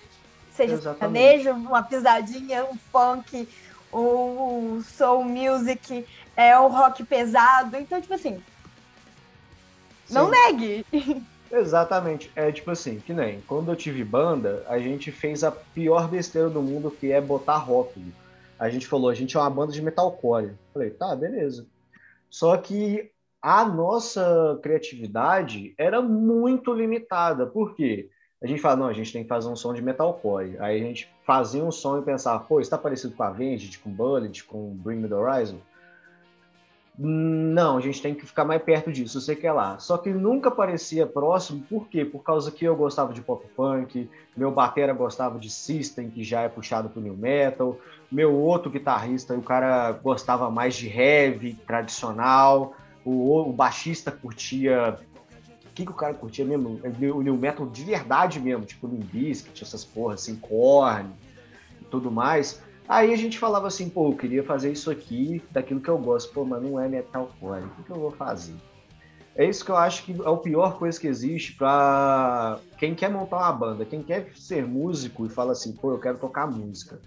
Seja 0.52 0.80
sertanejo, 0.80 1.52
uma 1.52 1.84
pisadinha, 1.84 2.66
um 2.66 2.78
funk, 2.92 3.50
o 3.92 4.82
soul 4.84 5.24
music, 5.26 6.06
é 6.36 6.58
o 6.58 6.68
rock 6.68 7.04
pesado. 7.04 7.76
Então, 7.76 8.00
tipo 8.00 8.14
assim, 8.14 8.38
Sim. 10.06 10.14
não 10.14 10.30
negue. 10.30 10.86
Exatamente. 11.52 12.32
É 12.36 12.52
tipo 12.52 12.72
assim, 12.72 13.00
que 13.00 13.14
nem 13.14 13.42
quando 13.42 13.72
eu 13.72 13.76
tive 13.76 14.04
banda, 14.04 14.64
a 14.68 14.80
gente 14.80 15.12
fez 15.12 15.44
a 15.44 15.52
pior 15.52 16.08
besteira 16.08 16.50
do 16.50 16.62
mundo, 16.62 16.92
que 16.92 17.12
é 17.12 17.22
botar 17.22 17.58
rótulo. 17.58 18.12
A 18.60 18.70
gente 18.70 18.88
falou, 18.88 19.10
a 19.10 19.14
gente 19.14 19.38
é 19.38 19.40
uma 19.40 19.50
banda 19.50 19.72
de 19.72 19.82
metalcore. 19.82 20.54
Falei, 20.74 20.90
tá, 20.90 21.16
beleza. 21.16 21.68
Só 22.30 22.58
que 22.58 23.12
a 23.42 23.64
nossa 23.64 24.60
criatividade 24.62 25.74
era 25.78 26.02
muito 26.02 26.74
limitada. 26.74 27.46
Por 27.46 27.76
quê? 27.76 28.10
A 28.42 28.48
gente 28.48 28.62
fala, 28.62 28.76
não, 28.76 28.88
a 28.88 28.94
gente 28.94 29.14
tem 29.14 29.24
que 29.24 29.30
fazer 29.30 29.48
um 29.48 29.56
som 29.56 29.74
de 29.74 29.82
metalcore. 29.82 30.58
Aí 30.60 30.82
a 30.82 30.84
gente 30.84 31.10
fazia 31.26 31.64
um 31.64 31.72
som 31.72 32.00
e 32.00 32.04
pensava, 32.04 32.44
pô, 32.44 32.60
está 32.60 32.78
parecido 32.78 33.16
com 33.16 33.24
a 33.24 33.28
Avenged, 33.28 33.80
com 33.80 33.90
Bullet, 33.90 34.44
com 34.44 34.76
Bring 34.76 34.98
Me 34.98 35.08
The 35.08 35.16
Horizon? 35.16 35.58
Não, 37.00 37.78
a 37.78 37.82
gente 37.82 38.02
tem 38.02 38.16
que 38.16 38.26
ficar 38.26 38.44
mais 38.44 38.62
perto 38.64 38.92
disso, 38.92 39.22
sei 39.22 39.36
que 39.36 39.46
é 39.46 39.52
lá. 39.52 39.78
Só 39.78 40.00
que 40.00 40.10
nunca 40.10 40.50
parecia 40.50 41.06
próximo, 41.06 41.62
por 41.70 41.88
quê? 41.88 42.04
Por 42.04 42.24
causa 42.24 42.52
que 42.52 42.66
eu 42.66 42.76
gostava 42.76 43.14
de 43.14 43.22
pop 43.22 43.46
punk, 43.56 44.10
meu 44.36 44.50
batera 44.52 44.94
gostava 44.94 45.38
de 45.38 45.50
System, 45.50 46.10
que 46.10 46.24
já 46.24 46.42
é 46.42 46.50
puxado 46.50 46.90
pro 46.90 47.00
new 47.00 47.16
metal, 47.16 47.78
meu 48.12 48.34
outro 48.34 48.72
guitarrista, 48.72 49.36
o 49.36 49.44
cara 49.44 49.92
gostava 49.92 50.50
mais 50.50 50.76
de 50.76 50.88
heavy, 50.88 51.54
tradicional, 51.68 52.74
o, 53.06 53.48
o 53.48 53.54
baixista 53.54 54.12
curtia. 54.12 55.00
O 55.66 55.74
que, 55.78 55.86
que 55.86 55.92
o 55.92 55.96
cara 55.96 56.16
curtia 56.16 56.44
mesmo? 56.44 56.82
O 57.14 57.22
New 57.22 57.38
Metal 57.38 57.68
de 57.68 57.84
verdade 57.84 58.40
mesmo, 58.40 58.66
tipo 58.66 58.88
Limp 58.88 59.04
Bizkit, 59.04 59.64
essas 59.64 59.86
porras 59.86 60.22
assim, 60.22 60.36
Korn 60.36 61.12
e 61.80 61.86
tudo 61.86 62.10
mais. 62.10 62.60
Aí 62.88 63.14
a 63.14 63.18
gente 63.18 63.38
falava 63.38 63.68
assim, 63.68 63.90
pô, 63.90 64.12
eu 64.12 64.16
queria 64.16 64.44
fazer 64.44 64.72
isso 64.72 64.90
aqui, 64.90 65.44
daquilo 65.52 65.82
que 65.82 65.90
eu 65.90 65.98
gosto. 65.98 66.34
Pô, 66.34 66.46
mas 66.46 66.62
não 66.64 66.80
é 66.80 66.88
metalcore, 66.88 67.66
o 67.66 67.70
que, 67.70 67.84
que 67.84 67.90
eu 67.90 67.98
vou 67.98 68.12
fazer? 68.12 68.56
É 69.36 69.46
isso 69.46 69.64
que 69.64 69.70
eu 69.70 69.78
acho 69.78 70.04
que 70.04 70.14
é 70.14 70.16
a 70.28 70.36
pior 70.36 70.80
coisa 70.80 71.00
que 71.00 71.06
existe 71.06 71.54
para 71.54 72.60
quem 72.78 72.96
quer 72.96 73.10
montar 73.10 73.38
uma 73.38 73.52
banda, 73.52 73.86
quem 73.86 74.02
quer 74.02 74.32
ser 74.36 74.66
músico 74.66 75.26
e 75.26 75.30
fala 75.30 75.52
assim, 75.52 75.74
pô, 75.74 75.92
eu 75.92 76.00
quero 76.00 76.18
tocar 76.18 76.48
música. 76.48 77.00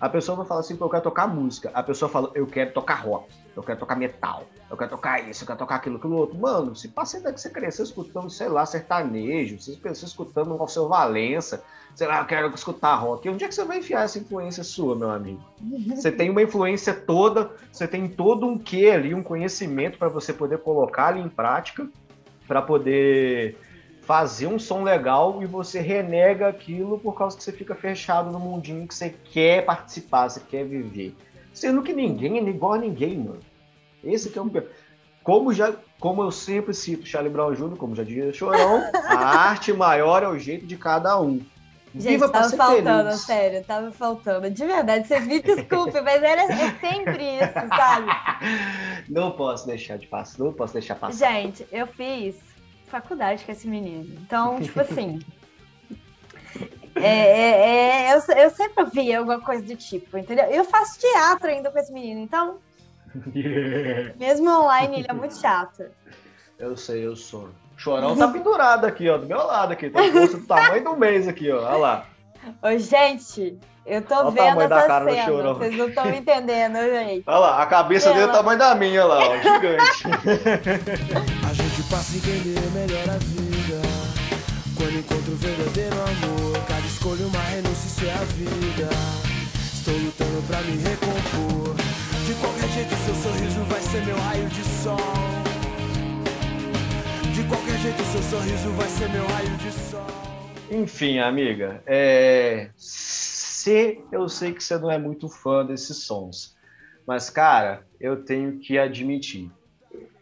A 0.00 0.08
pessoa 0.08 0.38
não 0.38 0.46
fala 0.46 0.60
assim, 0.60 0.78
eu 0.80 0.88
quero 0.88 1.02
tocar 1.02 1.26
música. 1.26 1.70
A 1.74 1.82
pessoa 1.82 2.08
fala, 2.08 2.30
eu 2.34 2.46
quero 2.46 2.72
tocar 2.72 2.94
rock, 2.94 3.28
eu 3.54 3.62
quero 3.62 3.78
tocar 3.78 3.96
metal, 3.96 4.44
eu 4.70 4.76
quero 4.76 4.90
tocar 4.90 5.28
isso, 5.28 5.42
eu 5.42 5.46
quero 5.46 5.58
tocar 5.58 5.76
aquilo, 5.76 5.98
aquilo 5.98 6.16
outro. 6.16 6.38
Mano, 6.38 6.74
se 6.74 6.88
passa 6.88 7.20
que 7.20 7.38
você 7.38 7.50
cresceu 7.50 7.84
escutando, 7.84 8.30
sei 8.30 8.48
lá, 8.48 8.64
sertanejo, 8.64 9.60
você 9.60 9.76
cresceu 9.76 10.06
escutando 10.06 10.60
o 10.60 10.68
seu 10.68 10.88
Valença, 10.88 11.62
sei 11.94 12.06
lá, 12.06 12.20
eu 12.20 12.24
quero 12.24 12.48
escutar 12.54 12.94
rock. 12.94 13.28
Onde 13.28 13.44
é 13.44 13.48
que 13.48 13.54
você 13.54 13.64
vai 13.64 13.78
enfiar 13.78 14.04
essa 14.04 14.18
influência 14.18 14.64
sua, 14.64 14.96
meu 14.96 15.10
amigo? 15.10 15.44
Você 15.94 16.10
tem 16.10 16.30
uma 16.30 16.42
influência 16.42 16.94
toda, 16.94 17.50
você 17.70 17.86
tem 17.86 18.08
todo 18.08 18.46
um 18.46 18.58
quê 18.58 18.90
ali, 18.94 19.14
um 19.14 19.22
conhecimento 19.22 19.98
para 19.98 20.08
você 20.08 20.32
poder 20.32 20.60
colocar 20.60 21.08
ali 21.08 21.20
em 21.20 21.28
prática, 21.28 21.86
para 22.48 22.62
poder 22.62 23.58
fazer 24.10 24.48
um 24.48 24.58
som 24.58 24.82
legal 24.82 25.40
e 25.40 25.46
você 25.46 25.78
renega 25.78 26.48
aquilo 26.48 26.98
por 26.98 27.16
causa 27.16 27.36
que 27.36 27.44
você 27.44 27.52
fica 27.52 27.76
fechado 27.76 28.32
no 28.32 28.40
mundinho 28.40 28.84
que 28.88 28.92
você 28.92 29.10
quer 29.10 29.64
participar, 29.64 30.28
você 30.28 30.40
quer 30.40 30.64
viver. 30.64 31.14
Sendo 31.54 31.80
que 31.80 31.92
ninguém 31.92 32.36
é 32.36 32.42
igual 32.42 32.72
a 32.72 32.78
ninguém, 32.78 33.18
mano. 33.18 33.38
Esse 34.02 34.28
que 34.28 34.36
é 34.36 34.42
o 34.42 34.50
como 35.22 35.54
já, 35.54 35.72
como 36.00 36.24
eu 36.24 36.32
sempre 36.32 36.74
cito 36.74 37.06
Charlie 37.06 37.32
Brown 37.32 37.54
Jr., 37.54 37.76
como 37.76 37.94
já 37.94 38.02
dizia 38.02 38.32
Chorão, 38.32 38.82
a 39.06 39.14
arte 39.46 39.72
maior 39.72 40.24
é 40.24 40.28
o 40.28 40.36
jeito 40.36 40.66
de 40.66 40.76
cada 40.76 41.20
um. 41.20 41.40
Gente, 41.94 42.08
Viva 42.08 42.28
tava 42.28 42.50
faltando, 42.50 43.10
feliz. 43.10 43.20
sério, 43.20 43.64
tava 43.64 43.92
faltando. 43.92 44.50
De 44.50 44.66
verdade, 44.66 45.06
você 45.06 45.20
me 45.20 45.40
desculpe, 45.40 46.00
mas 46.00 46.20
era, 46.20 46.42
é 46.42 46.70
sempre 46.80 47.36
isso, 47.36 47.68
sabe? 47.76 48.10
Não 49.08 49.30
posso 49.30 49.68
deixar 49.68 49.98
de 49.98 50.08
passar, 50.08 50.42
não 50.42 50.52
posso 50.52 50.72
deixar 50.72 50.96
passar. 50.96 51.32
Gente, 51.32 51.66
eu 51.70 51.86
fiz 51.86 52.49
faculdade 52.90 53.44
com 53.44 53.52
esse 53.52 53.66
menino. 53.66 54.18
Então, 54.20 54.58
tipo 54.60 54.80
assim. 54.80 55.20
é, 56.96 57.02
é, 57.02 58.08
é, 58.08 58.14
eu, 58.14 58.36
eu 58.36 58.50
sempre 58.50 58.84
vi 58.92 59.14
alguma 59.14 59.40
coisa 59.40 59.64
do 59.64 59.76
tipo, 59.76 60.18
entendeu? 60.18 60.44
Eu 60.46 60.64
faço 60.64 60.98
teatro 60.98 61.48
ainda 61.48 61.70
com 61.70 61.78
esse 61.78 61.92
menino, 61.92 62.20
então. 62.20 62.58
Mesmo 64.18 64.50
online, 64.50 65.00
ele 65.00 65.06
é 65.08 65.12
muito 65.12 65.38
chato. 65.38 65.84
Eu 66.58 66.76
sei, 66.76 67.06
eu 67.06 67.16
sou. 67.16 67.48
Chorão 67.76 68.16
tá 68.16 68.28
pendurado 68.28 68.84
aqui, 68.84 69.08
ó, 69.08 69.16
do 69.16 69.26
meu 69.26 69.38
lado 69.38 69.72
aqui. 69.72 69.88
Tá 69.88 70.02
do 70.02 70.46
tamanho 70.46 70.84
do 70.84 70.96
mês 70.96 71.26
aqui, 71.26 71.50
ó. 71.50 71.64
Olha 71.64 71.76
lá. 71.76 72.06
Ô, 72.62 72.78
gente, 72.78 73.58
eu 73.86 74.02
tô 74.02 74.14
Olha 74.14 74.30
vendo 74.30 74.62
essa 74.62 75.04
cena. 75.04 75.54
Vocês 75.54 75.76
não 75.76 75.88
estão 75.88 76.10
entendendo, 76.10 76.76
gente. 76.76 77.24
Olha 77.26 77.38
lá, 77.38 77.62
a 77.62 77.66
cabeça 77.66 78.10
dele 78.10 78.26
é 78.26 78.26
o 78.26 78.32
tamanho 78.32 78.58
da 78.58 78.74
minha, 78.74 79.04
lá, 79.04 79.18
ó, 79.18 79.36
gigante. 79.38 81.39
Passa 81.90 82.14
a 82.14 82.16
entender 82.16 82.60
melhor 82.72 83.10
a 83.10 83.18
vida. 83.18 83.82
Quando 84.76 84.96
encontro 84.96 85.32
o 85.32 85.36
verdadeiro 85.36 85.96
amor, 86.00 86.64
cada 86.66 86.86
escolha 86.86 87.26
uma 87.26 87.42
renúncia, 87.42 87.86
isso 87.86 88.04
é 88.06 88.12
a 88.12 88.24
vida. 88.24 88.88
Estou 89.74 89.94
lutando 89.94 90.42
pra 90.46 90.62
me 90.62 90.76
recompor. 90.76 91.74
De 92.26 92.34
qualquer 92.34 92.68
jeito, 92.68 92.94
seu 93.04 93.14
sorriso 93.16 93.64
vai 93.64 93.80
ser 93.80 94.06
meu 94.06 94.16
raio 94.16 94.48
de 94.48 94.62
sol. 94.62 94.96
De 97.34 97.42
qualquer 97.48 97.78
jeito, 97.80 98.02
seu 98.04 98.22
sorriso 98.22 98.70
vai 98.70 98.88
ser 98.88 99.08
meu 99.10 99.26
raio 99.26 99.56
de 99.56 99.72
sol. 99.72 100.06
Enfim, 100.70 101.18
amiga, 101.18 101.82
é... 101.84 102.70
se 102.76 104.00
eu 104.12 104.28
sei 104.28 104.52
que 104.52 104.62
você 104.62 104.78
não 104.78 104.90
é 104.90 104.98
muito 104.98 105.28
fã 105.28 105.66
desses 105.66 105.96
sons, 105.96 106.56
mas 107.04 107.28
cara, 107.28 107.84
eu 108.00 108.24
tenho 108.24 108.60
que 108.60 108.78
admitir, 108.78 109.50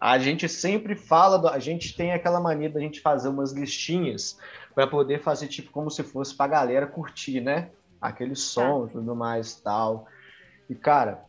a 0.01 0.18
gente 0.18 0.49
sempre 0.49 0.94
fala, 0.94 1.38
do... 1.38 1.49
a 1.49 1.59
gente 1.59 1.96
tem 1.96 2.12
aquela 2.12 2.40
mania 2.40 2.70
da 2.70 2.80
gente 2.80 3.01
fazer 3.01 3.28
umas 3.28 3.53
listinhas 3.53 4.38
para 4.74 4.86
poder 4.86 5.20
fazer 5.20 5.49
tipo 5.49 5.70
como 5.72 5.90
se 5.90 6.03
fosse 6.03 6.34
para 6.34 6.51
galera 6.51 6.86
curtir, 6.86 7.40
né? 7.40 7.70
Aquele 8.01 8.36
som 8.36 8.86
e 8.86 8.90
tudo 8.90 9.14
mais 9.14 9.57
tal. 9.57 10.07
E 10.70 10.74
cara, 10.74 11.24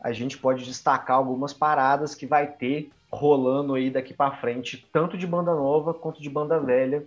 a 0.00 0.12
gente 0.12 0.38
pode 0.38 0.64
destacar 0.64 1.16
algumas 1.16 1.52
paradas 1.52 2.14
que 2.14 2.26
vai 2.26 2.46
ter 2.46 2.90
rolando 3.10 3.74
aí 3.74 3.90
daqui 3.90 4.14
para 4.14 4.36
frente, 4.36 4.86
tanto 4.92 5.16
de 5.16 5.26
banda 5.26 5.54
nova 5.54 5.92
quanto 5.92 6.20
de 6.22 6.30
banda 6.30 6.58
velha, 6.58 7.04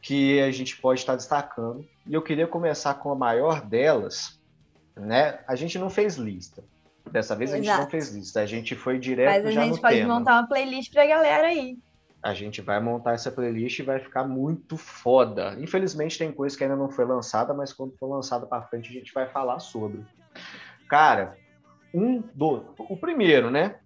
que 0.00 0.40
a 0.40 0.50
gente 0.50 0.76
pode 0.76 1.00
estar 1.00 1.16
destacando. 1.16 1.86
E 2.06 2.14
eu 2.14 2.22
queria 2.22 2.46
começar 2.46 2.94
com 2.94 3.10
a 3.10 3.14
maior 3.14 3.60
delas, 3.60 4.38
né? 4.94 5.40
A 5.46 5.54
gente 5.54 5.78
não 5.78 5.90
fez 5.90 6.16
lista. 6.16 6.62
Dessa 7.10 7.34
vez 7.34 7.52
a 7.52 7.56
gente 7.56 7.68
não 7.68 7.88
fez 7.88 8.14
lista, 8.14 8.40
a 8.40 8.46
gente 8.46 8.74
foi 8.74 8.98
direto 8.98 9.44
Mas 9.44 9.46
a 9.46 9.50
gente 9.50 9.80
pode 9.80 9.96
tema. 9.96 10.18
montar 10.18 10.40
uma 10.40 10.48
playlist 10.48 10.92
pra 10.92 11.06
galera 11.06 11.48
aí. 11.48 11.78
A 12.22 12.34
gente 12.34 12.60
vai 12.60 12.80
montar 12.80 13.12
essa 13.12 13.30
playlist 13.30 13.78
e 13.78 13.82
vai 13.82 14.00
ficar 14.00 14.24
muito 14.24 14.76
foda. 14.76 15.56
Infelizmente 15.58 16.18
tem 16.18 16.32
coisa 16.32 16.56
que 16.56 16.64
ainda 16.64 16.76
não 16.76 16.90
foi 16.90 17.04
lançada, 17.04 17.54
mas 17.54 17.72
quando 17.72 17.96
for 17.96 18.08
lançada 18.08 18.46
para 18.46 18.62
frente 18.62 18.90
a 18.90 18.92
gente 18.92 19.12
vai 19.12 19.28
falar 19.28 19.60
sobre. 19.60 20.04
Cara, 20.88 21.36
um 21.94 22.22
do 22.34 22.64
o 22.78 22.96
primeiro, 22.96 23.50
né? 23.50 23.76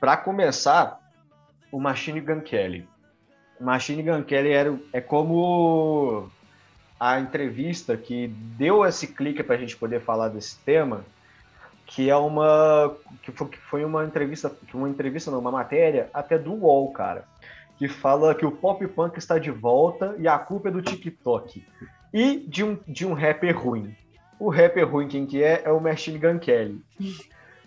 Para 0.00 0.16
começar, 0.16 1.00
o 1.70 1.80
Machine 1.80 2.20
Gun 2.20 2.40
Kelly. 2.40 2.88
O 3.60 3.64
Machine 3.64 4.02
Gun 4.02 4.22
Kelly 4.22 4.50
era, 4.50 4.78
é 4.92 5.00
como 5.00 6.30
a 6.98 7.18
entrevista 7.20 7.96
que 7.96 8.28
deu 8.28 8.84
esse 8.84 9.08
clique 9.08 9.42
para 9.42 9.56
a 9.56 9.58
gente 9.58 9.76
poder 9.76 10.00
falar 10.00 10.28
desse 10.28 10.58
tema, 10.60 11.04
que 11.86 12.10
é 12.10 12.16
uma 12.16 12.96
que 13.22 13.58
foi 13.58 13.84
uma 13.84 14.04
entrevista, 14.04 14.54
uma 14.72 14.88
entrevista 14.88 15.30
não, 15.30 15.38
uma 15.38 15.50
matéria 15.50 16.10
até 16.12 16.38
do 16.38 16.52
UOL, 16.52 16.92
cara, 16.92 17.24
que 17.78 17.88
fala 17.88 18.34
que 18.34 18.44
o 18.44 18.52
pop 18.52 18.86
punk 18.88 19.18
está 19.18 19.38
de 19.38 19.50
volta 19.50 20.14
e 20.18 20.28
a 20.28 20.38
culpa 20.38 20.68
é 20.68 20.72
do 20.72 20.82
TikTok 20.82 21.64
e 22.12 22.44
de 22.46 22.62
um, 22.64 22.78
de 22.86 23.06
um 23.06 23.12
rapper 23.12 23.58
ruim. 23.58 23.94
O 24.38 24.50
rapper 24.50 24.88
ruim 24.88 25.08
quem 25.08 25.26
que 25.26 25.42
é 25.42 25.62
é 25.64 25.70
o 25.70 25.80
Machine 25.80 26.18
Gun 26.18 26.38
Kelly. 26.38 26.80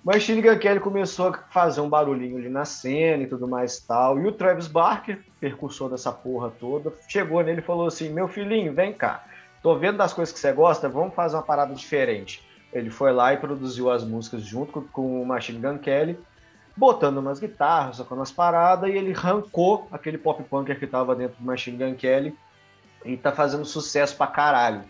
Machine 0.03 0.41
Gun 0.41 0.57
Kelly 0.57 0.80
começou 0.80 1.30
a 1.30 1.34
fazer 1.49 1.82
um 1.82 1.89
barulhinho 1.89 2.38
ali 2.38 2.47
na 2.47 2.63
cena 2.63 3.24
e 3.24 3.28
tudo 3.28 3.47
mais 3.47 3.80
tal. 3.80 4.18
E 4.18 4.26
o 4.26 4.32
Travis 4.32 4.68
Barker, 4.68 5.20
percussor 5.39 5.89
dessa 5.89 6.13
porra 6.13 6.49
toda, 6.49 6.93
chegou 7.09 7.43
nele 7.43 7.59
e 7.59 7.63
falou 7.63 7.88
assim: 7.88 8.09
Meu 8.09 8.28
filhinho, 8.28 8.74
vem 8.74 8.93
cá. 8.93 9.26
Tô 9.61 9.76
vendo 9.76 9.97
das 9.97 10.13
coisas 10.13 10.34
que 10.34 10.39
você 10.39 10.53
gosta, 10.53 10.88
vamos 10.88 11.13
fazer 11.13 11.36
uma 11.36 11.43
parada 11.43 11.74
diferente. 11.74 12.47
Ele 12.78 12.90
foi 12.90 13.12
lá 13.12 13.34
e 13.34 13.38
produziu 13.38 13.90
as 13.90 14.04
músicas 14.04 14.44
junto 14.44 14.82
com 14.82 15.22
o 15.22 15.26
Machine 15.26 15.60
Gun 15.60 15.78
Kelly, 15.78 16.20
botando 16.76 17.18
umas 17.18 17.40
guitarras, 17.40 17.98
tocando 17.98 18.20
umas 18.20 18.32
paradas, 18.32 18.90
e 18.90 18.94
ele 18.94 19.14
arrancou 19.14 19.88
aquele 19.92 20.18
pop 20.18 20.44
punker 20.44 20.78
que 20.78 20.86
tava 20.86 21.16
dentro 21.16 21.38
do 21.40 21.46
Machine 21.46 21.78
Gun 21.78 21.96
Kelly 21.96 22.36
e 23.04 23.18
tá 23.18 23.32
fazendo 23.32 23.66
sucesso 23.66 24.16
pra 24.16 24.28
caralho. 24.28 24.84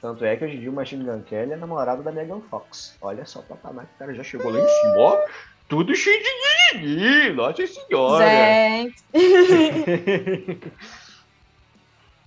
Tanto 0.00 0.24
é 0.24 0.36
que 0.36 0.44
hoje 0.44 0.56
em 0.56 0.60
dia 0.60 0.70
o 0.70 0.74
Machine 0.74 1.04
Gun 1.04 1.22
Kelly 1.22 1.52
é 1.52 1.56
namorado 1.56 2.02
da 2.02 2.12
Megan 2.12 2.40
Fox. 2.50 2.96
Olha 3.00 3.24
só 3.24 3.40
o 3.40 3.44
patamar 3.44 3.86
que 3.86 3.94
o 3.94 3.98
cara 3.98 4.14
já 4.14 4.22
chegou 4.22 4.52
lá 4.52 4.60
em 4.60 4.68
cima, 4.68 4.98
ó. 4.98 5.18
Tudo 5.68 5.94
cheio 5.94 6.22
de 6.22 6.78
guiri, 6.78 7.32
nossa 7.32 7.66
senhora. 7.66 8.24
Gente. 8.24 9.02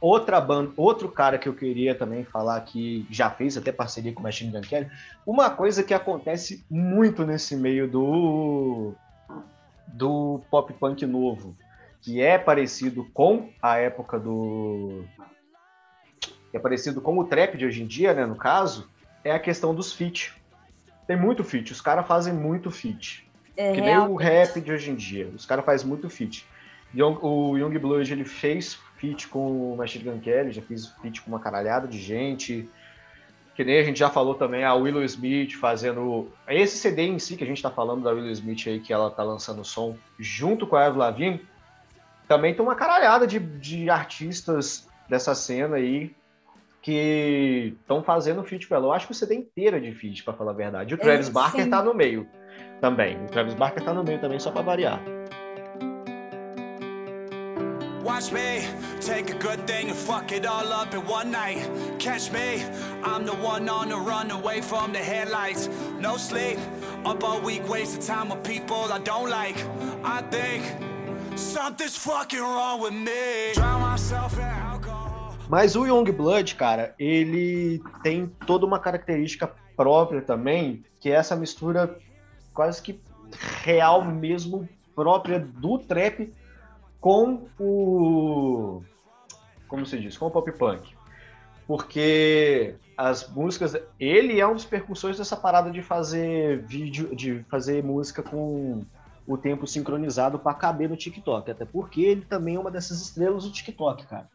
Outra 0.06 0.40
banda, 0.40 0.72
outro 0.78 1.10
cara 1.10 1.40
que 1.40 1.50
eu 1.50 1.56
queria 1.56 1.96
também 1.96 2.24
falar 2.24 2.62
que 2.62 3.08
já 3.10 3.28
fez 3.32 3.58
até 3.58 3.72
parceria 3.72 4.14
com 4.14 4.20
o 4.20 4.24
Machine 4.24 4.52
Gun 4.52 4.62
Kelly. 4.62 4.88
Uma 5.26 5.50
coisa 5.50 5.82
que 5.82 5.96
acontece 5.96 6.64
muito 6.70 7.26
nesse 7.26 7.56
meio 7.56 7.88
do 7.88 8.94
do 9.88 10.42
pop 10.52 10.72
punk 10.74 11.04
novo, 11.08 11.58
que 12.04 12.22
é 12.22 12.38
parecido 12.38 13.10
com 13.16 13.50
a 13.60 13.78
época 13.78 14.20
do 14.20 15.04
que 16.52 16.58
é 16.58 16.60
parecido 16.60 17.02
com 17.02 17.18
o 17.18 17.26
trap 17.26 17.58
de 17.58 17.66
hoje 17.66 17.82
em 17.82 17.88
dia, 17.88 18.14
né, 18.14 18.28
no 18.28 18.36
caso, 18.36 18.88
é 19.24 19.32
a 19.32 19.40
questão 19.40 19.74
dos 19.74 19.92
feat. 19.92 20.40
Tem 21.08 21.18
muito 21.18 21.44
feat, 21.44 21.72
os 21.72 21.82
caras 21.82 22.06
fazem 22.06 22.32
muito 22.32 22.70
feat. 22.70 23.28
É, 23.58 23.74
que 23.74 23.82
nem 23.82 23.98
o 23.98 24.14
rap 24.14 24.62
de 24.62 24.72
hoje 24.72 24.92
em 24.92 24.96
dia, 24.96 25.32
os 25.36 25.48
caras 25.48 25.66
fazem 25.66 25.88
muito 25.88 26.08
feat. 26.12 26.46
O 27.24 27.58
Young 27.58 27.80
Blood, 27.80 28.14
ele 28.14 28.24
fez 28.24 28.80
feat 28.98 29.28
com 29.28 29.74
o 29.74 29.78
Machine 29.78 30.06
Gun 30.06 30.20
Kelly, 30.20 30.52
já 30.52 30.62
fez 30.62 30.88
feat 31.02 31.22
com 31.22 31.30
uma 31.30 31.40
caralhada 31.40 31.88
de 31.88 32.00
gente. 32.00 32.70
Que 33.56 33.64
nem 33.64 33.80
a 33.80 33.84
gente 33.84 33.98
já 33.98 34.10
falou 34.10 34.36
também, 34.36 34.66
a 34.66 34.74
Willow 34.74 35.04
Smith 35.04 35.54
fazendo. 35.54 36.30
Esse 36.48 36.78
CD 36.78 37.04
em 37.04 37.20
si 37.20 37.38
que 37.38 37.44
a 37.44 37.48
gente 37.48 37.62
tá 37.62 37.72
falando 37.72 38.04
da 38.04 38.12
Willow 38.12 38.32
Smith 38.32 38.68
aí, 38.68 38.80
que 38.80 38.92
ela 38.92 39.10
tá 39.10 39.24
lançando 39.24 39.64
som 39.64 39.96
junto 40.20 40.68
com 40.68 40.76
a 40.76 40.86
Avril 40.86 41.00
Lavigne, 41.00 41.42
também 42.28 42.54
tem 42.54 42.62
uma 42.62 42.76
caralhada 42.76 43.26
de, 43.26 43.40
de 43.40 43.90
artistas 43.90 44.88
dessa 45.08 45.34
cena 45.34 45.78
aí 45.78 46.14
que 46.82 47.76
estão 47.80 48.04
fazendo 48.04 48.44
feat 48.44 48.68
com 48.68 48.76
ela. 48.76 48.88
Eu 48.88 48.94
acho 48.94 49.08
que 49.08 49.12
o 49.12 49.16
CD 49.16 49.36
inteiro 49.36 49.78
é 49.78 49.80
de 49.80 49.92
feat, 49.92 50.24
para 50.24 50.34
falar 50.34 50.52
a 50.52 50.56
verdade. 50.56 50.94
O 50.94 50.98
Travis 50.98 51.30
é, 51.30 51.32
Barker 51.32 51.64
sim. 51.64 51.70
tá 51.70 51.82
no 51.82 51.94
meio 51.94 52.28
também. 52.80 53.18
O 53.24 53.28
Travis 53.28 53.54
Barker 53.56 53.84
tá 53.84 53.94
no 53.94 54.04
meio 54.04 54.20
também, 54.20 54.40
só 54.40 54.52
para 54.52 54.62
variar. 54.62 55.02
Watch 58.04 58.32
me 58.32 58.85
take 59.06 59.30
a 59.30 59.38
good 59.38 59.68
thing 59.68 59.90
and 59.90 59.98
fuck 59.98 60.32
it 60.32 60.46
all 60.46 60.74
up 60.74 60.94
in 60.96 61.06
one 61.06 61.30
night. 61.30 61.70
Catch 62.00 62.32
me, 62.32 62.64
I'm 63.04 63.24
the 63.26 63.36
one 63.36 63.70
on 63.70 63.90
the 63.90 63.98
run 63.98 64.32
away 64.32 64.62
from 64.62 64.94
the 64.94 65.00
headlights. 65.00 65.70
No 66.00 66.18
sleep, 66.18 66.58
up 67.06 67.24
all 67.24 67.40
week, 67.42 67.68
wasting 67.70 68.02
time 68.02 68.30
with 68.30 68.44
people 68.44 68.92
I 68.92 69.00
don't 69.00 69.30
like. 69.30 69.58
I 70.04 70.22
think 70.32 70.64
something's 71.38 71.96
fucking 71.96 72.40
wrong 72.40 72.82
with 72.82 72.94
me. 72.94 73.54
Drown 73.54 73.82
myself 73.82 74.38
in 74.40 74.66
Mas 75.48 75.76
o 75.76 75.86
Youngblood, 75.86 76.56
cara, 76.56 76.96
ele 76.98 77.80
tem 78.02 78.28
toda 78.48 78.66
uma 78.66 78.80
característica 78.80 79.52
própria 79.78 80.22
também, 80.22 80.84
que 81.00 81.12
é 81.12 81.14
essa 81.14 81.36
mistura 81.36 81.96
quase 82.52 82.82
que 82.82 83.00
real 83.64 84.04
mesmo, 84.04 84.68
própria 84.96 85.40
do 85.40 85.78
trap 85.78 86.34
com 87.00 87.48
o. 87.60 88.82
Como 89.68 89.86
se 89.86 90.00
diz? 90.00 90.18
Com 90.18 90.28
o 90.28 90.32
pop 90.32 90.52
punk. 90.52 90.96
Porque 91.68 92.76
as 92.98 93.28
músicas. 93.30 93.76
Ele 94.00 94.40
é 94.40 94.48
um 94.48 94.54
dos 94.54 94.66
percussores 94.66 95.18
dessa 95.18 95.36
parada 95.36 95.72
de 95.72 95.82
fazer 95.82 96.66
vídeo, 96.66 97.16
de 97.16 97.44
fazer 97.50 97.84
música 97.84 98.22
com 98.22 98.84
o 99.28 99.38
tempo 99.38 99.66
sincronizado 99.66 100.38
para 100.38 100.54
caber 100.54 100.90
no 100.90 100.96
TikTok. 100.96 101.50
Até 101.50 101.66
porque 101.66 102.02
ele 102.02 102.22
também 102.22 102.56
é 102.56 102.60
uma 102.60 102.72
dessas 102.72 103.02
estrelas 103.02 103.44
do 103.44 103.52
TikTok, 103.52 104.06
cara 104.06 104.30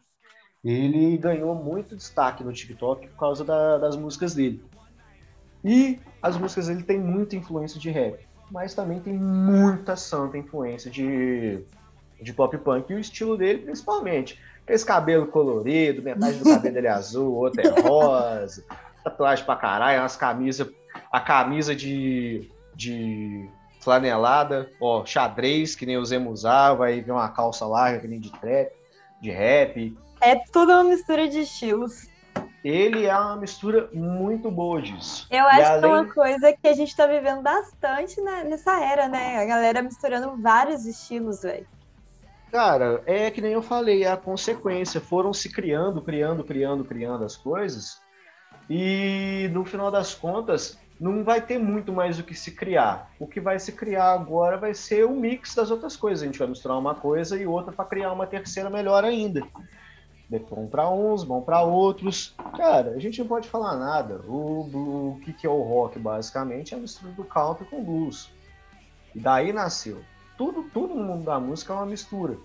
ele 0.63 1.17
ganhou 1.17 1.55
muito 1.55 1.95
destaque 1.95 2.43
no 2.43 2.53
TikTok 2.53 3.07
por 3.07 3.17
causa 3.17 3.43
da, 3.43 3.77
das 3.77 3.95
músicas 3.95 4.35
dele. 4.35 4.63
E 5.63 5.99
as 6.21 6.37
músicas 6.37 6.67
dele 6.67 6.83
têm 6.83 6.99
muita 6.99 7.35
influência 7.35 7.79
de 7.79 7.89
rap, 7.89 8.19
mas 8.51 8.73
também 8.73 8.99
tem 8.99 9.13
muita 9.13 9.95
santa 9.95 10.37
influência 10.37 10.89
de, 10.89 11.63
de 12.21 12.33
pop 12.33 12.55
punk. 12.59 12.91
E 12.91 12.95
o 12.95 12.99
estilo 12.99 13.37
dele, 13.37 13.63
principalmente. 13.63 14.39
Esse 14.71 14.85
cabelo 14.85 15.27
colorido, 15.27 16.01
metade 16.01 16.37
do 16.37 16.45
cabelo 16.45 16.73
dele 16.73 16.87
é 16.87 16.91
azul, 16.91 17.33
outra 17.33 17.61
é 17.61 17.81
rosa, 17.81 18.63
tatuagem 19.03 19.43
pra 19.43 19.57
caralho, 19.57 19.99
umas 19.99 20.15
camisas. 20.15 20.69
A 21.11 21.19
camisa 21.19 21.75
de, 21.75 22.49
de 22.73 23.49
flanelada, 23.81 24.71
ó, 24.79 25.05
xadrez, 25.05 25.75
que 25.75 25.85
nem 25.85 25.97
o 25.97 26.05
Zemo 26.05 26.31
usava, 26.31 26.85
aí 26.85 27.01
vem 27.01 27.13
uma 27.13 27.27
calça 27.27 27.65
larga, 27.65 27.99
que 27.99 28.07
nem 28.07 28.17
de 28.17 28.31
trap, 28.31 28.71
de 29.21 29.29
rap. 29.29 29.97
É 30.21 30.37
tudo 30.53 30.71
uma 30.71 30.85
mistura 30.85 31.27
de 31.27 31.41
estilos. 31.41 32.09
Ele 32.63 33.07
é 33.07 33.17
uma 33.17 33.35
mistura 33.35 33.89
muito 33.91 34.49
boa 34.49 34.81
disso. 34.81 35.27
Eu 35.29 35.45
acho 35.47 35.65
além... 35.65 35.81
que 35.81 35.85
é 35.85 35.89
uma 35.89 36.13
coisa 36.13 36.53
que 36.53 36.67
a 36.69 36.73
gente 36.73 36.95
tá 36.95 37.07
vivendo 37.07 37.41
bastante 37.41 38.21
nessa 38.21 38.81
era, 38.81 39.09
né? 39.09 39.41
A 39.41 39.45
galera 39.45 39.81
misturando 39.81 40.41
vários 40.41 40.85
estilos, 40.85 41.41
velho. 41.41 41.67
Cara, 42.51 43.01
é 43.05 43.31
que 43.31 43.39
nem 43.39 43.53
eu 43.53 43.61
falei, 43.61 44.03
é 44.03 44.11
a 44.11 44.17
consequência. 44.17 44.99
Foram 44.99 45.31
se 45.33 45.49
criando, 45.49 46.01
criando, 46.01 46.43
criando, 46.43 46.83
criando 46.83 47.23
as 47.23 47.37
coisas. 47.37 48.01
E 48.69 49.49
no 49.53 49.63
final 49.63 49.89
das 49.89 50.13
contas, 50.13 50.77
não 50.99 51.23
vai 51.23 51.41
ter 51.41 51.57
muito 51.57 51.93
mais 51.93 52.19
o 52.19 52.23
que 52.23 52.35
se 52.35 52.51
criar. 52.51 53.09
O 53.17 53.25
que 53.25 53.39
vai 53.39 53.57
se 53.57 53.71
criar 53.71 54.11
agora 54.11 54.57
vai 54.57 54.73
ser 54.73 55.05
o 55.05 55.15
mix 55.15 55.55
das 55.55 55.71
outras 55.71 55.95
coisas. 55.95 56.21
A 56.21 56.25
gente 56.25 56.37
vai 56.37 56.47
misturar 56.47 56.77
uma 56.77 56.93
coisa 56.93 57.39
e 57.39 57.47
outra 57.47 57.71
para 57.71 57.85
criar 57.85 58.11
uma 58.11 58.27
terceira 58.27 58.69
melhor 58.69 59.05
ainda. 59.05 59.47
bom 60.49 60.67
para 60.67 60.89
uns, 60.89 61.23
bom 61.23 61.41
para 61.41 61.61
outros. 61.61 62.35
Cara, 62.57 62.91
a 62.91 62.99
gente 62.99 63.19
não 63.21 63.27
pode 63.27 63.47
falar 63.47 63.77
nada. 63.77 64.21
O, 64.27 64.69
o, 64.73 65.11
o 65.13 65.19
que, 65.21 65.31
que 65.31 65.47
é 65.47 65.49
o 65.49 65.61
rock, 65.61 65.97
basicamente, 65.97 66.73
é 66.73 66.77
a 66.77 66.81
mistura 66.81 67.13
do 67.13 67.23
country 67.23 67.65
com 67.65 67.81
blues. 67.81 68.29
E 69.15 69.19
daí 69.19 69.53
nasceu. 69.53 70.01
Tudo, 70.41 70.63
tudo 70.73 70.95
no 70.95 71.03
mundo 71.03 71.23
da 71.23 71.39
música 71.39 71.71
é 71.71 71.75
uma 71.75 71.85
mistura. 71.85 72.35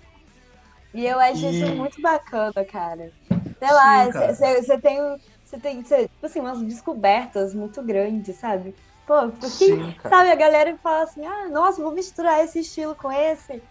E 0.92 1.06
eu 1.06 1.18
acho 1.18 1.46
e... 1.46 1.62
isso 1.62 1.74
muito 1.74 1.98
bacana, 2.02 2.62
cara. 2.70 3.10
Sei 3.58 3.72
lá, 3.72 4.04
você 4.04 4.78
tem, 4.78 5.18
você 5.42 5.58
tem 5.58 5.82
cê, 5.82 6.02
tipo 6.02 6.26
assim, 6.26 6.40
umas 6.40 6.60
descobertas 6.60 7.54
muito 7.54 7.82
grandes, 7.82 8.36
sabe? 8.36 8.74
Pô, 9.06 9.30
porque, 9.30 9.46
Sim, 9.48 9.94
sabe, 10.02 10.30
a 10.30 10.34
galera 10.34 10.76
fala 10.82 11.04
assim, 11.04 11.24
ah, 11.24 11.48
nossa, 11.48 11.82
vou 11.82 11.90
misturar 11.92 12.44
esse 12.44 12.60
estilo 12.60 12.94
com 12.94 13.10
esse. 13.10 13.62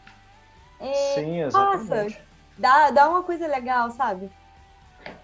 E, 0.82 1.14
Sim, 1.14 1.42
exatamente. 1.42 1.90
Nossa, 1.90 2.18
dá, 2.58 2.90
dá 2.90 3.08
uma 3.08 3.22
coisa 3.22 3.46
legal, 3.46 3.92
sabe? 3.92 4.32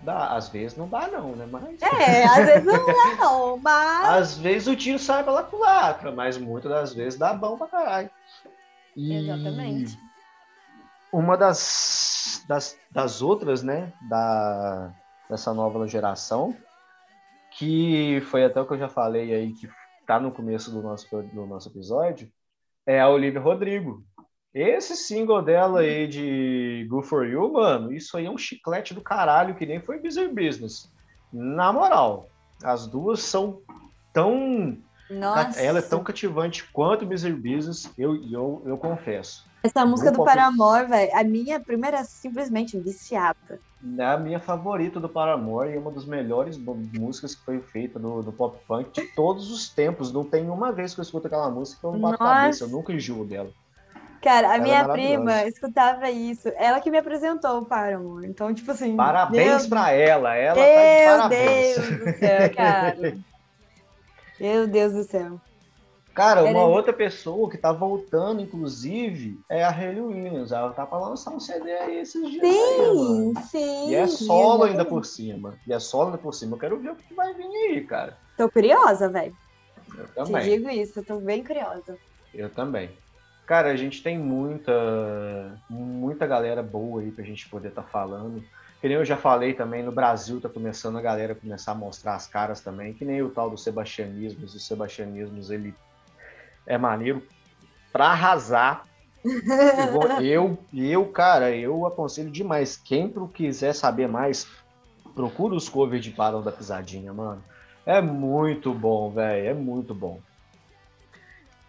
Dá, 0.01 0.35
às 0.35 0.49
vezes 0.49 0.77
não 0.77 0.87
dá 0.87 1.07
não, 1.07 1.35
né? 1.35 1.47
Mas... 1.49 1.81
É, 1.81 2.23
às 2.25 2.45
vezes 2.45 2.65
não 2.65 2.85
dá 2.85 3.15
não, 3.17 3.57
mas... 3.57 4.09
Às 4.09 4.37
vezes 4.37 4.67
o 4.67 4.75
tiro 4.75 4.99
sai 4.99 5.23
pela 5.23 5.41
culatra, 5.41 6.11
mas 6.11 6.37
muitas 6.37 6.69
das 6.71 6.93
vezes 6.93 7.17
dá 7.17 7.33
bom 7.33 7.57
pra 7.57 7.65
caralho. 7.65 8.11
E... 8.95 9.13
Exatamente. 9.13 9.97
Uma 11.11 11.37
das, 11.37 12.43
das, 12.47 12.77
das 12.89 13.21
outras, 13.21 13.61
né, 13.61 13.91
da, 14.09 14.93
dessa 15.29 15.53
nova 15.53 15.85
geração, 15.87 16.55
que 17.57 18.21
foi 18.29 18.45
até 18.45 18.61
o 18.61 18.65
que 18.65 18.73
eu 18.73 18.79
já 18.79 18.87
falei 18.87 19.33
aí, 19.33 19.53
que 19.53 19.69
tá 20.07 20.19
no 20.19 20.31
começo 20.31 20.71
do 20.71 20.81
nosso, 20.81 21.07
do 21.23 21.45
nosso 21.45 21.69
episódio, 21.69 22.31
é 22.85 22.99
a 22.99 23.09
Olivia 23.09 23.41
Rodrigo. 23.41 24.03
Esse 24.53 24.95
single 24.95 25.41
dela 25.41 25.79
aí 25.79 26.07
de 26.07 26.85
Good 26.89 27.07
For 27.07 27.25
You, 27.25 27.53
mano, 27.53 27.93
isso 27.93 28.17
aí 28.17 28.25
é 28.25 28.29
um 28.31 28.37
chiclete 28.37 28.93
do 28.93 29.01
caralho, 29.01 29.55
que 29.55 29.65
nem 29.65 29.79
foi 29.79 29.99
Busy 29.99 30.27
Business. 30.27 30.91
Na 31.31 31.71
moral, 31.71 32.27
as 32.63 32.85
duas 32.87 33.21
são 33.21 33.61
tão. 34.13 34.77
Nossa. 35.11 35.61
Ela 35.61 35.79
é 35.79 35.81
tão 35.81 36.01
cativante 36.03 36.63
quanto 36.71 37.05
Busy 37.05 37.31
Business, 37.33 37.91
eu, 37.97 38.15
eu, 38.31 38.63
eu 38.65 38.77
confesso. 38.77 39.45
Essa 39.61 39.85
música 39.85 40.09
do 40.09 40.17
pop... 40.17 40.27
Paramore, 40.27 40.87
velho, 40.87 41.11
a 41.13 41.23
minha 41.23 41.59
primeira 41.59 41.97
é 41.97 42.03
simplesmente 42.03 42.79
viciada. 42.79 43.59
É 43.97 44.05
a 44.05 44.17
minha 44.17 44.39
favorita 44.39 44.99
do 44.99 45.09
Paramore 45.09 45.71
e 45.71 45.77
uma 45.77 45.91
das 45.91 46.05
melhores 46.05 46.57
músicas 46.57 47.35
que 47.35 47.43
foi 47.43 47.59
feita 47.59 47.99
do, 47.99 48.21
do 48.21 48.31
pop 48.31 48.57
punk 48.67 48.91
de 48.91 49.07
todos 49.13 49.51
os 49.51 49.69
tempos. 49.69 50.13
Não 50.13 50.23
tem 50.23 50.49
uma 50.49 50.71
vez 50.71 50.93
que 50.93 51.01
eu 51.01 51.03
escuto 51.03 51.27
aquela 51.27 51.49
música 51.49 51.81
que 51.81 51.85
eu 51.85 51.91
não 51.91 51.99
bato 51.99 52.17
cabeça, 52.17 52.63
eu 52.63 52.69
nunca 52.69 52.93
enjoo 52.93 53.25
dela. 53.25 53.51
Cara, 54.21 54.51
a 54.51 54.55
ela 54.55 54.55
é 54.55 54.59
minha 54.61 54.87
prima 54.87 55.43
escutava 55.45 56.09
isso. 56.11 56.47
Ela 56.55 56.79
que 56.79 56.91
me 56.91 56.99
apresentou 56.99 57.59
o 57.59 57.65
Paramore. 57.65 58.27
Então, 58.27 58.53
tipo 58.53 58.71
assim. 58.71 58.95
Parabéns 58.95 59.61
meu... 59.61 59.69
pra 59.69 59.91
ela. 59.91 60.35
Ela 60.35 60.55
meu 60.55 60.63
tá 60.63 60.71
de 60.71 61.17
parabéns. 61.17 61.75
Deus 61.75 61.99
do 61.99 62.19
céu, 62.19 62.55
cara. 62.55 63.17
meu 64.41 64.67
Deus 64.67 64.93
do 64.93 65.03
céu. 65.03 65.39
Cara, 66.13 66.41
uma 66.41 66.49
Era... 66.49 66.59
outra 66.59 66.91
pessoa 66.91 67.49
que 67.49 67.57
tá 67.57 67.71
voltando, 67.71 68.41
inclusive, 68.41 69.39
é 69.49 69.63
a 69.63 69.69
Hayley 69.69 70.01
Williams. 70.01 70.51
Ela 70.51 70.71
tá 70.71 70.85
pra 70.85 70.99
lançar 70.99 71.31
um 71.31 71.39
CD 71.39 71.71
aí 71.71 71.99
esses 71.99 72.29
dias. 72.29 72.45
Sim, 72.45 73.33
aí, 73.37 73.43
sim. 73.45 73.89
E 73.89 73.95
é 73.95 74.07
solo 74.07 74.63
ainda 74.63 74.83
por 74.83 75.05
cima. 75.05 75.55
E 75.65 75.71
é 75.71 75.79
solo 75.79 76.07
ainda 76.07 76.17
por 76.17 76.33
cima. 76.33 76.55
Eu 76.55 76.59
quero 76.59 76.79
ver 76.79 76.91
o 76.91 76.95
que 76.95 77.13
vai 77.13 77.33
vir 77.33 77.45
aí, 77.45 77.81
cara. 77.85 78.17
Tô 78.35 78.49
curiosa, 78.49 79.07
velho. 79.07 79.35
Eu 79.97 80.25
também. 80.25 80.43
Te 80.43 80.49
digo 80.49 80.69
isso, 80.69 80.99
eu 80.99 81.05
tô 81.05 81.19
bem 81.19 81.43
curiosa. 81.43 81.97
Eu 82.33 82.49
também. 82.49 82.89
Cara, 83.45 83.69
a 83.69 83.75
gente 83.75 84.03
tem 84.03 84.17
muita, 84.17 85.57
muita 85.69 86.27
galera 86.27 86.61
boa 86.61 87.01
aí 87.01 87.11
pra 87.11 87.23
gente 87.23 87.47
poder 87.47 87.69
estar 87.69 87.83
tá 87.83 87.87
falando. 87.87 88.43
Que 88.81 88.87
nem 88.87 88.97
eu 88.97 89.05
já 89.05 89.15
falei 89.15 89.53
também, 89.53 89.83
no 89.83 89.91
Brasil 89.91 90.41
tá 90.41 90.49
começando 90.49 90.97
a 90.97 91.01
galera 91.01 91.35
começar 91.35 91.73
a 91.73 91.75
mostrar 91.75 92.15
as 92.15 92.25
caras 92.25 92.61
também, 92.61 92.93
que 92.93 93.05
nem 93.05 93.21
o 93.21 93.29
tal 93.29 93.47
do 93.47 93.57
Sebastianismos. 93.57 94.55
O 94.55 94.59
Sebastianismos, 94.59 95.51
ele 95.51 95.75
é 96.65 96.79
maneiro 96.79 97.21
pra 97.93 98.07
arrasar. 98.07 98.83
eu, 100.19 100.57
eu, 100.73 101.05
cara, 101.11 101.55
eu 101.55 101.85
aconselho 101.85 102.31
demais. 102.31 102.75
Quem 102.75 103.13
quiser 103.31 103.73
saber 103.73 104.07
mais, 104.07 104.47
procura 105.13 105.53
os 105.53 105.69
covers 105.69 106.03
de 106.03 106.09
Barão 106.09 106.41
da 106.41 106.51
Pisadinha, 106.51 107.13
mano. 107.13 107.43
É 107.85 108.01
muito 108.01 108.73
bom, 108.73 109.11
velho. 109.11 109.47
É 109.47 109.53
muito 109.53 109.93
bom. 109.93 110.19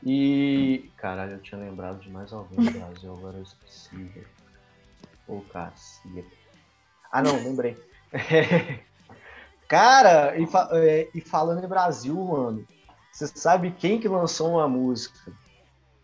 E. 0.03 0.91
Caralho, 0.97 1.33
eu 1.33 1.41
tinha 1.41 1.61
lembrado 1.61 2.01
de 2.01 2.09
mais 2.11 2.33
alguém 2.33 2.59
no 2.59 2.71
Brasil, 2.71 3.13
agora 3.13 3.37
eu 3.37 3.43
esqueci. 3.43 4.11
Ô, 5.29 5.43
cacete. 5.43 6.42
Ah, 7.13 7.21
não, 7.21 7.37
lembrei. 7.37 7.77
Cara, 9.69 10.39
e, 10.39 10.47
fa 10.47 10.71
é, 10.73 11.09
e, 11.15 11.21
falando 11.21 11.63
em 11.63 11.69
Brasil, 11.69 12.17
mano, 12.17 12.67
você 13.11 13.27
sabe 13.27 13.71
quem 13.71 14.01
que 14.01 14.09
lançou 14.09 14.53
uma 14.53 14.67
música 14.67 15.31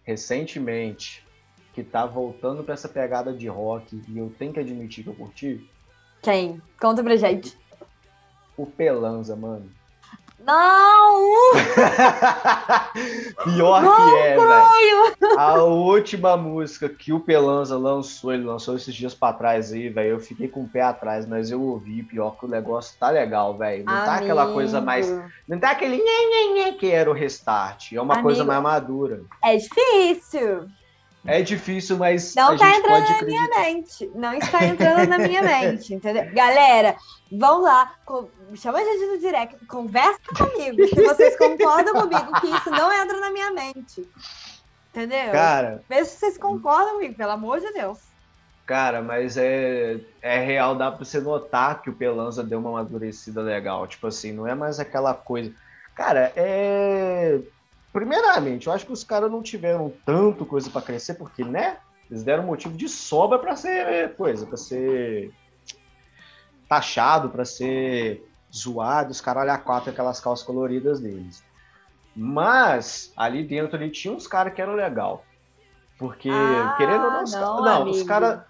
recentemente 0.05 1.27
que 1.73 1.83
tá 1.83 2.05
voltando 2.05 2.63
pra 2.63 2.75
essa 2.75 2.89
pegada 2.89 3.33
de 3.33 3.49
rock 3.49 4.03
e 4.09 4.19
eu 4.19 4.35
tenho 4.39 4.53
que 4.53 4.61
admitir 4.61 5.05
que 5.05 5.11
eu 5.11 5.15
curti? 5.15 5.67
Quem? 6.23 6.61
Conta 6.79 7.03
pra 7.03 7.17
gente. 7.17 7.59
O 8.57 8.67
Pelanza, 8.67 9.35
mano. 9.35 9.71
Não! 10.49 11.53
Pior 13.45 13.83
não, 13.83 13.95
que 13.95 14.17
é, 14.17 14.35
velho. 14.35 15.39
A 15.39 15.63
última 15.63 16.39
música 16.39 16.89
que 16.89 17.13
o 17.13 17.21
Pelanza 17.21 17.77
lançou, 17.77 18.33
ele 18.33 18.45
lançou 18.45 18.75
esses 18.75 18.95
dias 18.95 19.15
pra 19.15 19.35
trás 19.35 19.71
aí, 19.75 19.91
velho. 19.91 20.13
Eu 20.13 20.21
fiquei 20.21 20.49
com 20.49 20.63
o 20.63 20.69
pé 20.69 20.81
atrás, 20.81 21.27
mas 21.27 21.51
eu 21.51 21.61
ouvi. 21.61 22.03
Pior 22.03 22.31
que 22.39 22.47
o 22.47 22.49
negócio 22.49 22.97
tá 22.99 23.11
legal, 23.11 23.59
velho. 23.59 23.85
Não 23.85 23.93
Amigo. 23.93 24.07
tá 24.07 24.15
aquela 24.15 24.51
coisa 24.51 24.81
mais. 24.81 25.07
Não 25.47 25.59
tá 25.59 25.73
aquele 25.73 25.99
nhê, 25.99 26.03
nhê, 26.03 26.55
nhê, 26.55 26.73
que 26.73 26.91
era 26.91 27.11
o 27.11 27.15
restart. 27.15 27.93
É 27.93 28.01
uma 28.01 28.15
Amigo. 28.15 28.29
coisa 28.29 28.43
mais 28.43 28.63
madura. 28.63 29.21
É 29.45 29.55
difícil. 29.55 30.67
É 31.27 31.43
difícil, 31.43 31.99
mas. 31.99 32.35
Não 32.35 32.57
tá 32.57 32.75
entrando 32.75 33.07
na 33.07 33.23
minha 33.23 33.49
mente. 33.49 34.11
Não 34.15 34.33
está 34.33 34.65
entrando 34.65 35.09
na 35.09 35.19
minha 35.19 35.43
mente, 35.43 35.93
entendeu? 35.93 36.25
Galera, 36.33 36.97
vão 37.31 37.63
lá, 37.63 37.95
chama 38.57 38.79
a 38.79 38.85
gente 38.85 39.07
no 39.07 39.19
direct, 39.19 39.67
conversa 39.67 40.21
comigo. 40.37 40.87
Se 40.89 41.03
vocês 41.03 41.37
concordam 41.37 41.95
comigo 41.95 42.41
que 42.41 42.47
isso 42.47 42.71
não 42.71 42.93
entra 42.93 43.21
na 43.21 43.31
minha 43.31 43.51
mente. 43.51 44.09
Entendeu? 44.91 45.33
Cara. 45.33 45.83
Vê 45.89 46.05
se 46.05 46.19
vocês 46.19 46.39
concordam 46.39 46.95
comigo, 46.95 47.15
pelo 47.15 47.33
amor 47.33 47.61
de 47.61 47.73
Deus. 47.73 47.99
Cara, 48.67 49.01
mas 49.01 49.37
é, 49.37 49.99
é 50.21 50.39
real, 50.41 50.75
dá 50.75 50.91
pra 50.91 51.05
você 51.05 51.21
notar 51.21 51.81
que 51.81 51.89
o 51.89 51.95
Pelanza 51.95 52.43
deu 52.43 52.59
uma 52.59 52.71
amadurecida 52.71 53.41
legal. 53.41 53.87
Tipo 53.87 54.07
assim, 54.09 54.33
não 54.33 54.47
é 54.47 54.55
mais 54.55 54.79
aquela 54.79 55.15
coisa. 55.15 55.53
Cara, 55.95 56.33
é 56.37 57.41
primeiramente, 57.93 58.67
eu 58.67 58.73
acho 58.73 58.87
que 58.87 58.93
os 58.93 59.03
caras 59.03 59.31
não 59.31 59.43
tiveram 59.43 59.93
tanto 60.05 60.47
coisa 60.47 60.71
para 60.71 60.83
crescer, 60.83 61.15
porque, 61.15 61.45
né? 61.45 61.79
Eles 62.11 62.23
deram 62.23 62.45
motivo 62.45 62.77
de 62.77 62.89
sobra 62.89 63.39
para 63.39 63.57
ser 63.57 64.15
coisa, 64.15 64.47
para 64.47 64.57
ser 64.57 65.33
taxado, 66.69 67.31
para 67.31 67.45
ser 67.45 68.25
zoado, 68.55 69.11
os 69.11 69.21
caralho 69.21 69.53
a 69.53 69.59
quatro, 69.59 69.91
aquelas 69.91 70.21
calças 70.21 70.47
coloridas 70.47 71.01
deles. 71.01 71.43
Mas 72.15 73.13
ali 73.17 73.45
dentro 73.45 73.77
ali 73.77 73.91
tinha 73.91 74.13
uns 74.13 74.27
caras 74.27 74.53
que 74.53 74.61
eram 74.61 74.75
legal. 74.75 75.25
Porque, 75.99 76.31
ah, 76.31 76.75
querendo 76.77 77.05
ou 77.05 77.11
não, 77.11 77.25
os 77.25 77.33
não, 77.33 77.65
não 77.65 77.91
os 77.91 78.03
caras. 78.03 78.41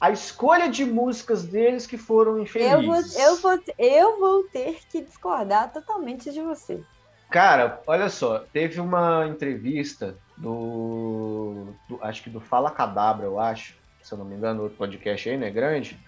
A 0.00 0.10
escolha 0.10 0.68
de 0.68 0.84
músicas 0.84 1.44
deles 1.44 1.86
que 1.86 1.96
foram 1.96 2.40
infelizes. 2.40 3.16
Eu 3.16 3.36
vou, 3.36 3.52
eu, 3.52 3.60
vou, 3.60 3.74
eu 3.78 4.20
vou 4.20 4.44
ter 4.44 4.80
que 4.90 5.00
discordar 5.00 5.72
totalmente 5.72 6.32
de 6.32 6.40
você. 6.40 6.82
Cara, 7.30 7.80
olha 7.86 8.10
só, 8.10 8.40
teve 8.52 8.80
uma 8.80 9.26
entrevista 9.26 10.16
do, 10.36 11.68
do, 11.88 11.98
acho 12.02 12.22
que 12.22 12.28
do 12.28 12.40
Fala 12.40 12.70
Cadabra, 12.70 13.24
eu 13.24 13.40
acho, 13.40 13.74
se 14.02 14.12
eu 14.12 14.18
não 14.18 14.24
me 14.24 14.34
engano, 14.34 14.64
outro 14.64 14.76
podcast 14.76 15.30
aí, 15.30 15.36
né, 15.36 15.50
grande, 15.50 15.98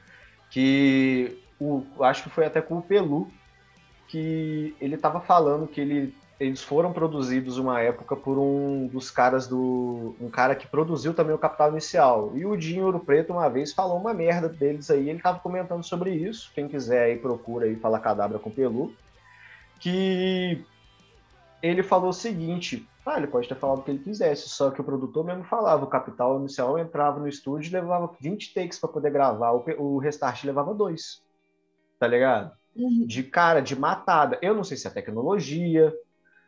que 0.51 1.43
o, 1.61 1.85
acho 2.01 2.25
que 2.25 2.31
foi 2.31 2.47
até 2.47 2.61
com 2.61 2.79
o 2.79 2.83
Pelu, 2.83 3.31
que 4.09 4.75
ele 4.81 4.97
tava 4.97 5.21
falando 5.21 5.67
que 5.67 5.81
ele, 5.81 6.15
eles 6.39 6.63
foram 6.63 6.93
produzidos 6.93 7.59
uma 7.59 7.81
época 7.81 8.17
por 8.17 8.39
um 8.39 8.87
dos 8.87 9.11
caras 9.11 9.47
do. 9.47 10.15
um 10.21 10.29
cara 10.29 10.55
que 10.55 10.67
produziu 10.67 11.15
também 11.15 11.35
o 11.35 11.39
Capital 11.39 11.71
Inicial. 11.71 12.33
E 12.35 12.45
o 12.45 12.57
Dinho 12.57 12.85
Ouro 12.85 13.01
Preto 13.01 13.33
uma 13.33 13.49
vez 13.49 13.73
falou 13.73 13.99
uma 13.99 14.15
merda 14.15 14.49
deles 14.49 14.91
aí, 14.91 15.09
ele 15.09 15.21
tava 15.21 15.39
comentando 15.39 15.83
sobre 15.83 16.11
isso. 16.11 16.51
Quem 16.55 16.69
quiser 16.69 17.05
aí 17.05 17.17
procura 17.17 17.67
aí 17.67 17.77
Fala 17.77 17.99
Cadabra 17.99 18.39
com 18.39 18.51
o 18.51 18.53
Pelu. 18.53 18.93
Que 19.81 20.65
ele 21.63 21.83
falou 21.83 22.11
o 22.11 22.13
seguinte: 22.13 22.87
ah, 23.07 23.19
ele 23.19 23.27
pode 23.27 23.49
ter 23.49 23.57
falado 23.57 23.81
o 23.81 23.83
que 23.83 23.91
ele 23.91 24.03
quisesse, 24.03 24.49
só 24.49 24.71
que 24.71 24.81
o 24.81 24.85
produtor 24.85 25.25
mesmo 25.25 25.45
falava, 25.45 25.85
o 25.85 25.89
capital 25.89 26.39
inicial 26.39 26.79
entrava 26.79 27.19
no 27.19 27.29
estúdio 27.29 27.69
e 27.69 27.73
levava 27.73 28.15
20 28.21 28.55
takes 28.55 28.79
para 28.79 28.89
poder 28.89 29.11
gravar, 29.11 29.53
o 29.53 29.99
restart 29.99 30.45
levava 30.45 30.75
dois. 30.75 31.24
Tá 31.99 32.07
ligado? 32.07 32.53
Uhum. 32.75 33.07
De 33.07 33.23
cara, 33.23 33.61
de 33.61 33.79
matada. 33.79 34.39
Eu 34.43 34.55
não 34.55 34.65
sei 34.65 34.77
se 34.77 34.87
é 34.87 34.91
tecnologia, 34.91 35.95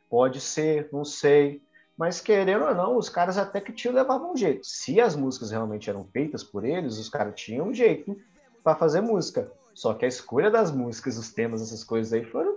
pode 0.08 0.40
ser, 0.40 0.88
não 0.92 1.04
sei. 1.04 1.62
Mas 1.96 2.20
querendo 2.20 2.64
ou 2.64 2.74
não, 2.74 2.96
os 2.96 3.08
caras 3.08 3.38
até 3.38 3.60
que 3.60 3.72
tinham 3.72 3.94
levavam 3.94 4.32
um 4.32 4.36
jeito. 4.36 4.66
Se 4.66 5.00
as 5.00 5.16
músicas 5.16 5.50
realmente 5.50 5.88
eram 5.88 6.04
feitas 6.04 6.44
por 6.44 6.64
eles, 6.64 6.98
os 6.98 7.08
caras 7.08 7.34
tinham 7.40 7.68
um 7.68 7.74
jeito 7.74 8.16
para 8.62 8.76
fazer 8.76 9.00
música. 9.00 9.50
Só 9.72 9.94
que 9.94 10.04
a 10.04 10.08
escolha 10.08 10.50
das 10.50 10.70
músicas, 10.70 11.16
os 11.16 11.32
temas, 11.32 11.62
essas 11.62 11.84
coisas 11.84 12.12
aí 12.12 12.24
foram? 12.24 12.56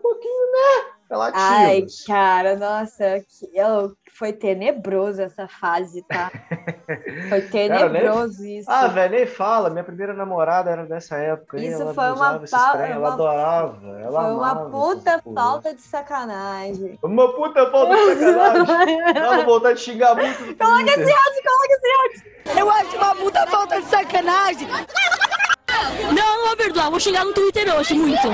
Relativos. 1.09 1.43
Ai, 1.43 1.85
cara, 2.05 2.55
nossa, 2.55 3.23
eu, 3.53 3.95
foi 4.13 4.31
tenebroso 4.31 5.21
essa 5.21 5.47
fase, 5.47 6.03
tá? 6.03 6.29
Foi 7.29 7.41
tenebroso 7.41 8.37
Cara, 8.37 8.43
nem... 8.43 8.59
isso. 8.59 8.69
Ah, 8.69 8.87
velho, 8.87 9.15
nem 9.15 9.25
fala. 9.25 9.69
Minha 9.69 9.83
primeira 9.83 10.13
namorada 10.13 10.71
era 10.71 10.85
dessa 10.85 11.17
época. 11.17 11.59
Isso 11.59 11.81
ela 11.81 11.93
foi 11.93 12.11
uma, 12.11 12.39
pa... 12.39 12.87
ela 12.87 13.13
adorava. 13.13 13.99
Ela 14.01 14.23
foi 14.23 14.33
uma 14.33 14.69
puta 14.69 15.21
falta 15.33 15.73
de 15.73 15.81
sacanagem. 15.81 16.99
Uma 17.03 17.31
puta 17.33 17.69
falta 17.69 17.95
de 17.95 18.19
sacanagem. 18.19 19.13
Dava 19.13 19.43
vontade 19.43 19.75
de 19.75 19.81
xingar 19.85 20.15
muito. 20.15 20.57
Coloca 20.57 20.91
esse 20.91 21.13
áudio, 21.13 21.43
coloca 21.45 21.73
esse 21.73 21.91
áudio. 21.91 22.59
Eu 22.59 22.69
acho 22.71 22.97
uma 22.97 23.15
puta 23.15 23.47
falta 23.47 23.81
de 23.81 23.87
sacanagem. 23.87 24.67
Não, 24.67 26.13
não 26.13 26.47
vou 26.47 26.57
perdoar. 26.57 26.89
Vou 26.89 26.99
xingar 26.99 27.23
no 27.23 27.33
Twitter 27.33 27.73
hoje, 27.75 27.93
muito. 27.93 28.27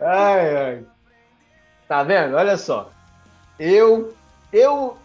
Ai, 0.00 0.56
ai. 0.56 0.84
Tá 1.88 2.02
vendo? 2.02 2.36
Olha 2.36 2.56
só. 2.56 2.90
Eu, 3.58 4.14
eu, 4.52 4.96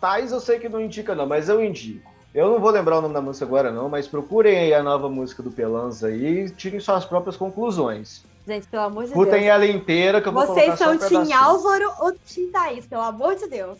Thais 0.00 0.32
eu 0.32 0.40
sei 0.40 0.58
que 0.58 0.68
não 0.68 0.80
indica 0.80 1.14
não, 1.14 1.26
mas 1.26 1.48
eu 1.48 1.64
indico. 1.64 2.10
Eu 2.34 2.50
não 2.50 2.58
vou 2.58 2.70
lembrar 2.70 2.98
o 2.98 3.02
nome 3.02 3.14
da 3.14 3.20
música 3.20 3.44
agora 3.44 3.70
não, 3.70 3.88
mas 3.88 4.08
procurem 4.08 4.56
aí 4.56 4.74
a 4.74 4.82
nova 4.82 5.08
música 5.08 5.42
do 5.42 5.50
Pelanza 5.50 6.08
aí 6.08 6.46
e 6.46 6.50
tirem 6.50 6.80
suas 6.80 7.04
próprias 7.04 7.36
conclusões. 7.36 8.24
Gente, 8.46 8.66
pelo 8.66 8.84
amor 8.84 9.04
de 9.04 9.10
Escutem 9.10 9.32
Deus. 9.32 9.44
Escutem 9.44 9.48
ela 9.48 9.66
inteira 9.66 10.20
que 10.20 10.28
eu 10.28 10.32
vou 10.32 10.46
Vocês 10.46 10.78
são 10.78 10.96
Tim 10.98 11.32
Álvaro 11.32 11.92
ou 12.00 12.12
Tim 12.26 12.50
Thaís, 12.50 12.86
pelo 12.86 13.02
amor 13.02 13.36
de 13.36 13.46
Deus. 13.48 13.78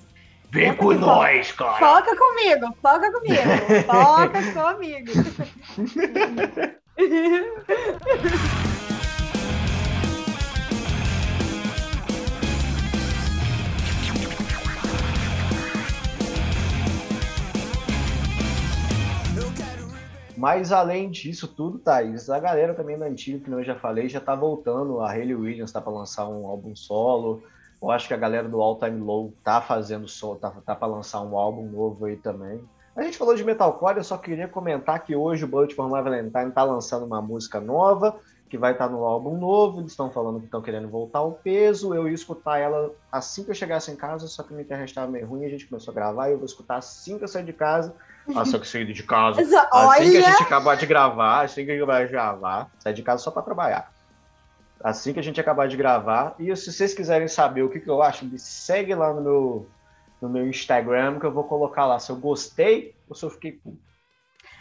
Vem 0.51 0.75
com 0.77 0.93
nós, 0.93 1.51
cara. 1.53 1.79
Foca 1.79 2.15
comigo, 2.15 2.77
foca 2.83 3.11
comigo, 3.11 3.43
foca 3.89 4.73
comigo. 4.73 5.13
Mas 20.43 20.73
além 20.73 21.09
disso 21.09 21.47
tudo, 21.47 21.79
Thaís, 21.79 22.29
a 22.29 22.41
galera 22.41 22.75
também 22.75 22.99
da 22.99 23.07
antiga, 23.07 23.39
que 23.39 23.49
eu 23.49 23.63
já 23.63 23.77
falei, 23.77 24.09
já 24.09 24.21
tá 24.21 24.35
voltando. 24.35 25.01
A 25.01 25.13
Hayley 25.13 25.37
Williams 25.37 25.71
tá 25.71 25.81
para 25.81 25.93
lançar 25.93 26.29
um 26.29 26.49
álbum 26.49 26.75
solo. 26.75 27.45
Eu 27.81 27.93
acho 27.93 28.09
que 28.09 28.15
a 28.15 28.17
galera 28.17 28.49
do 28.49 28.61
All 28.61 28.77
Time 28.77 29.01
Low 29.01 29.33
tá 29.45 29.61
fazendo 29.61 30.09
som, 30.09 30.35
tá, 30.35 30.51
tá 30.51 30.75
para 30.75 30.89
lançar 30.89 31.23
um 31.23 31.37
álbum 31.37 31.71
novo 31.71 32.07
aí 32.07 32.17
também. 32.17 32.61
A 32.95 33.03
gente 33.03 33.16
falou 33.16 33.34
de 33.34 33.43
metalcore, 33.43 33.97
eu 33.97 34.05
só 34.05 34.18
queria 34.18 34.47
comentar 34.47 35.01
que 35.01 35.16
hoje 35.16 35.45
o 35.45 35.49
Bullet 35.49 35.74
for 35.74 35.86
My 35.86 36.03
Valentine 36.03 36.51
tá 36.51 36.62
lançando 36.62 37.07
uma 37.07 37.22
música 37.22 37.59
nova, 37.59 38.20
que 38.51 38.59
vai 38.59 38.72
estar 38.72 38.86
tá 38.86 38.93
no 38.93 39.03
álbum 39.03 39.38
novo. 39.38 39.80
Eles 39.80 39.93
estão 39.93 40.11
falando 40.11 40.38
que 40.38 40.45
estão 40.45 40.61
querendo 40.61 40.86
voltar 40.88 41.20
ao 41.20 41.32
peso. 41.32 41.95
Eu 41.95 42.07
ia 42.07 42.14
escutar 42.14 42.59
ela 42.59 42.90
assim 43.11 43.45
que 43.45 43.51
eu 43.51 43.55
chegasse 43.55 43.90
em 43.90 43.97
casa, 43.97 44.26
só 44.26 44.43
que 44.43 44.53
minha 44.53 44.62
internet 44.62 44.90
estava 44.90 45.11
meio 45.11 45.26
ruim, 45.26 45.47
a 45.47 45.49
gente 45.49 45.66
começou 45.66 45.90
a 45.90 45.95
gravar 45.95 46.28
e 46.28 46.32
eu 46.32 46.36
vou 46.36 46.45
escutar 46.45 46.76
assim 46.76 47.16
que 47.16 47.24
eu 47.24 47.28
sair 47.28 47.47
de 47.47 47.55
casa. 47.55 47.95
Assim 48.36 48.61
que 48.61 48.68
sair 48.68 48.93
de 48.93 49.03
casa. 49.03 49.40
Assim 49.72 50.11
que 50.11 50.18
a 50.18 50.30
gente 50.30 50.43
acabar 50.43 50.76
de 50.76 50.86
gravar, 50.86 51.45
assim 51.45 51.64
que 51.64 51.70
a 51.70 51.74
gente 51.74 51.86
vai 51.86 52.07
gravar, 52.07 52.70
sair 52.78 52.95
de 52.95 53.03
casa 53.03 53.22
só 53.22 53.30
para 53.30 53.43
trabalhar. 53.43 53.90
Assim 54.84 55.14
que 55.14 55.18
a 55.18 55.22
gente 55.22 55.40
acabar 55.40 55.66
de 55.66 55.76
gravar. 55.76 56.34
E 56.38 56.55
se 56.55 56.70
vocês 56.70 56.93
quiserem 56.93 57.28
saber 57.28 57.62
o 57.62 57.70
que, 57.70 57.80
que 57.80 57.88
eu 57.88 58.03
acho, 58.03 58.26
me 58.26 58.38
segue 58.38 58.95
lá 58.95 59.12
no 59.14 59.20
meu, 59.22 59.66
no 60.23 60.29
meu 60.29 60.47
Instagram, 60.47 61.18
que 61.18 61.27
eu 61.27 61.33
vou 61.33 61.43
colocar 61.43 61.85
lá 61.85 61.99
se 61.99 62.11
eu 62.11 62.16
gostei 62.16 62.95
ou 63.09 63.14
se 63.16 63.25
eu 63.25 63.31
fiquei 63.31 63.53
puto. 63.53 63.79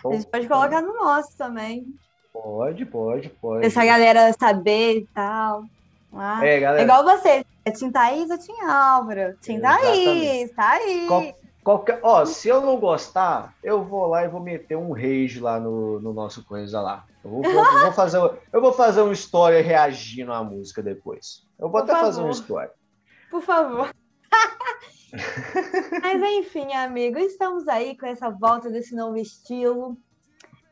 A 0.03 0.13
gente 0.13 0.25
pode 0.25 0.47
colocar 0.47 0.81
no 0.81 0.93
nosso 0.95 1.37
também. 1.37 1.85
Pode, 2.33 2.83
pode, 2.85 3.29
pode. 3.29 3.61
Deixa 3.61 3.81
a 3.81 3.85
galera 3.85 4.33
saber 4.33 4.97
e 4.97 5.07
tal. 5.13 5.65
Ah, 6.11 6.43
é, 6.43 6.59
galera. 6.59 6.81
É 6.81 6.83
igual 6.83 7.03
você. 7.03 7.45
É 7.63 7.69
Tim 7.69 7.91
Thaís 7.91 8.31
ou 8.31 8.37
Tim 8.39 8.59
Álvaro? 8.61 9.37
Tim 9.39 9.59
Thaís, 9.59 10.51
aí. 10.57 11.05
Qual, 11.07 11.33
qualquer, 11.63 11.99
ó, 12.01 12.25
se 12.25 12.49
eu 12.49 12.61
não 12.61 12.77
gostar, 12.77 13.53
eu 13.63 13.83
vou 13.83 14.07
lá 14.07 14.25
e 14.25 14.27
vou 14.27 14.41
meter 14.41 14.75
um 14.75 14.91
rage 14.91 15.39
lá 15.39 15.59
no, 15.59 15.99
no 15.99 16.11
nosso 16.11 16.43
coisa 16.43 16.81
lá. 16.81 17.05
Eu 17.23 17.29
vou, 17.29 17.43
vou, 17.43 17.79
vou 17.81 17.93
fazer, 17.93 18.17
eu 18.51 18.61
vou 18.61 18.73
fazer 18.73 19.01
uma 19.01 19.13
história 19.13 19.61
reagindo 19.61 20.33
à 20.33 20.43
música 20.43 20.81
depois. 20.81 21.45
Eu 21.59 21.69
vou 21.69 21.79
Por 21.79 21.83
até 21.83 21.91
favor. 21.93 22.05
fazer 22.05 22.21
uma 22.21 22.31
história. 22.31 22.71
Por 23.29 23.41
favor. 23.43 23.89
Mas 26.01 26.21
enfim, 26.21 26.73
amigo, 26.73 27.17
estamos 27.19 27.67
aí 27.67 27.97
com 27.97 28.05
essa 28.05 28.29
volta 28.29 28.69
desse 28.69 28.95
novo 28.95 29.17
estilo. 29.17 29.97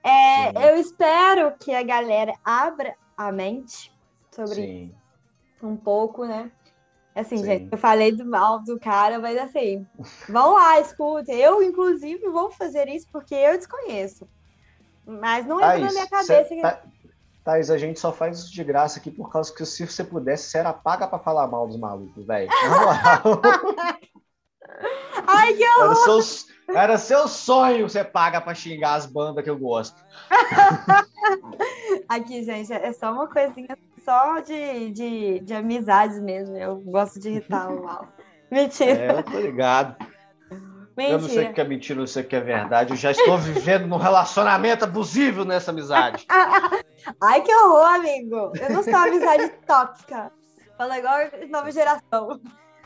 É, 0.03 0.69
eu 0.69 0.77
espero 0.77 1.55
que 1.57 1.73
a 1.73 1.83
galera 1.83 2.33
abra 2.43 2.95
a 3.17 3.31
mente 3.31 3.91
sobre 4.31 4.55
Sim. 4.55 4.95
um 5.61 5.75
pouco, 5.75 6.25
né? 6.25 6.51
Assim, 7.13 7.37
Sim. 7.37 7.45
gente, 7.45 7.71
eu 7.71 7.77
falei 7.77 8.15
do 8.15 8.25
mal 8.25 8.63
do 8.63 8.79
cara, 8.79 9.19
mas 9.19 9.37
assim, 9.37 9.85
vão 10.29 10.53
lá, 10.53 10.79
escutem. 10.79 11.35
Eu, 11.35 11.61
inclusive, 11.61 12.29
vou 12.29 12.49
fazer 12.51 12.87
isso 12.87 13.07
porque 13.11 13.35
eu 13.35 13.57
desconheço. 13.57 14.27
Mas 15.05 15.45
não 15.45 15.59
entra 15.59 15.79
na 15.79 15.91
minha 15.91 16.07
cabeça. 16.07 16.47
Cê, 16.47 16.61
tá, 16.61 16.81
Thais, 17.43 17.71
a 17.71 17.77
gente 17.77 17.99
só 17.99 18.13
faz 18.13 18.39
isso 18.39 18.53
de 18.53 18.63
graça 18.63 18.99
aqui 18.99 19.09
por 19.09 19.31
causa 19.31 19.53
que 19.53 19.65
se 19.65 19.85
você 19.85 20.03
pudesse, 20.03 20.49
você 20.49 20.59
era 20.59 20.71
paga 20.71 21.07
pra 21.07 21.19
falar 21.19 21.47
mal 21.47 21.67
dos 21.67 21.77
malucos, 21.77 22.25
velho. 22.25 22.49
Ai, 25.27 25.53
que 25.53 25.63
horror! 25.63 25.85
Era 25.85 25.95
seu, 25.95 26.75
era 26.75 26.97
seu 26.97 27.27
sonho 27.27 27.89
você 27.89 28.03
paga 28.03 28.41
pra 28.41 28.53
xingar 28.53 28.95
as 28.95 29.05
bandas 29.05 29.43
que 29.43 29.49
eu 29.49 29.57
gosto. 29.57 30.03
Aqui, 32.07 32.43
gente, 32.43 32.71
é 32.71 32.91
só 32.93 33.11
uma 33.11 33.27
coisinha 33.27 33.77
só 34.03 34.39
de, 34.39 34.91
de, 34.91 35.39
de 35.39 35.53
amizades 35.53 36.19
mesmo. 36.19 36.57
Eu 36.57 36.77
gosto 36.77 37.19
de 37.19 37.29
irritar 37.29 37.69
o 37.71 37.83
mal. 37.83 38.07
Mentira. 38.49 38.99
É, 38.99 39.11
eu 39.11 39.23
tô 39.23 39.39
ligado. 39.39 39.95
Mentira. 40.97 41.15
Eu 41.15 41.21
não 41.21 41.29
sei 41.29 41.47
o 41.47 41.53
que 41.53 41.61
é 41.61 41.63
mentira, 41.63 41.99
não 41.99 42.07
sei 42.07 42.23
o 42.23 42.27
que 42.27 42.35
é 42.35 42.41
verdade. 42.41 42.91
Eu 42.91 42.97
já 42.97 43.11
estou 43.11 43.37
vivendo 43.37 43.87
num 43.87 43.97
relacionamento 43.97 44.83
abusivo 44.83 45.45
nessa 45.45 45.71
amizade. 45.71 46.25
Ai, 47.21 47.41
que 47.41 47.53
horror, 47.53 47.85
amigo. 47.85 48.51
Eu 48.59 48.69
não 48.71 48.83
sou 48.83 48.95
amizade 48.95 49.49
tóxica. 49.65 50.31
Fala 50.77 50.97
igual 50.97 51.17
nova 51.49 51.71
geração. 51.71 52.41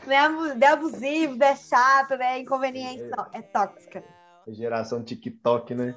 Não 0.06 0.14
é, 0.14 0.28
não 0.28 0.66
é 0.68 0.70
abusivo, 0.70 1.36
não 1.36 1.46
é 1.46 1.56
chato, 1.56 2.10
não 2.10 2.24
é 2.24 2.38
inconveniente, 2.40 3.02
não. 3.04 3.26
É 3.32 3.42
tóxica. 3.42 4.04
Geração 4.48 5.02
TikTok, 5.02 5.74
né? 5.74 5.96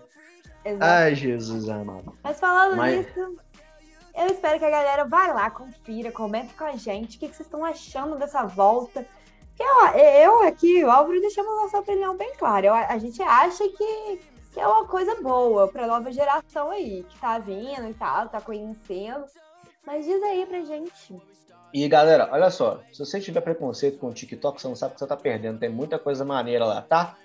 Exato. 0.64 0.84
Ai, 0.84 1.16
Jesus 1.16 1.70
amado. 1.70 2.18
Mas 2.24 2.40
falando 2.40 2.76
Mas... 2.76 3.06
nisso, 3.06 3.38
eu 4.16 4.28
espero 4.28 4.60
que 4.60 4.66
a 4.66 4.70
galera 4.70 5.06
vá 5.06 5.28
lá, 5.28 5.50
confira, 5.50 6.12
comente 6.12 6.54
com 6.54 6.64
a 6.64 6.76
gente 6.76 7.18
o 7.18 7.20
que, 7.20 7.28
que 7.30 7.36
vocês 7.36 7.48
estão 7.48 7.64
achando 7.64 8.18
dessa 8.18 8.44
volta. 8.44 9.06
Que 9.56 9.64
eu, 9.64 9.88
eu 10.00 10.42
aqui, 10.44 10.84
o 10.84 10.92
Álvaro, 10.92 11.20
deixamos 11.20 11.52
a 11.52 11.62
nossa 11.64 11.80
opinião 11.80 12.16
bem 12.16 12.34
clara. 12.36 12.68
Eu, 12.68 12.74
a 12.74 12.98
gente 12.98 13.22
acha 13.22 13.68
que, 13.70 14.20
que 14.54 14.60
é 14.60 14.68
uma 14.68 14.86
coisa 14.86 15.16
boa 15.22 15.68
para 15.68 15.84
a 15.86 15.88
nova 15.88 16.12
geração 16.12 16.70
aí, 16.72 17.04
que 17.10 17.20
tá 17.20 17.40
vindo 17.40 17.90
e 17.90 17.94
tal, 17.94 18.30
tá 18.30 18.42
conhecendo. 18.42 19.26
Mas 19.86 20.06
diz 20.06 20.22
aí 20.24 20.46
pra 20.46 20.64
gente. 20.64 21.16
E 21.78 21.88
galera, 21.88 22.28
olha 22.32 22.50
só, 22.50 22.82
se 22.92 22.98
você 22.98 23.22
tiver 23.22 23.40
preconceito 23.40 24.00
com 24.00 24.08
o 24.08 24.14
TikTok, 24.14 24.60
você 24.60 24.68
não 24.68 24.76
sabe 24.76 24.90
o 24.90 24.94
que 24.96 25.00
você 25.00 25.06
tá 25.06 25.16
perdendo. 25.16 25.60
Tem 25.60 25.70
muita 25.70 26.00
coisa 26.00 26.26
maneira 26.26 26.66
lá, 26.66 26.82
tá? 26.82 27.16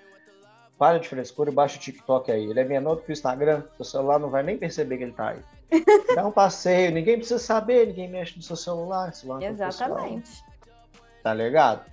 Para 0.77 0.99
de 0.99 1.09
frescura 1.09 1.49
e 1.49 1.53
baixa 1.53 1.77
o 1.77 1.79
TikTok 1.79 2.31
aí. 2.31 2.45
Ele 2.45 2.59
é 2.59 2.63
menor 2.63 2.97
do 2.97 3.01
que 3.01 3.09
o 3.09 3.13
Instagram, 3.13 3.63
seu 3.77 3.83
celular 3.83 4.19
não 4.19 4.29
vai 4.29 4.43
nem 4.43 4.55
perceber 4.55 4.97
que 4.97 5.05
ele 5.05 5.11
tá 5.13 5.29
aí. 5.29 5.39
Dá 6.13 6.27
um 6.27 6.31
passeio, 6.31 6.91
ninguém 6.91 7.17
precisa 7.17 7.39
saber, 7.39 7.87
ninguém 7.87 8.07
mexe 8.07 8.37
no 8.37 8.43
seu 8.43 8.55
celular. 8.55 9.11
celular 9.15 9.41
Exatamente. 9.41 10.29
Tá 11.23 11.33
ligado? 11.33 11.91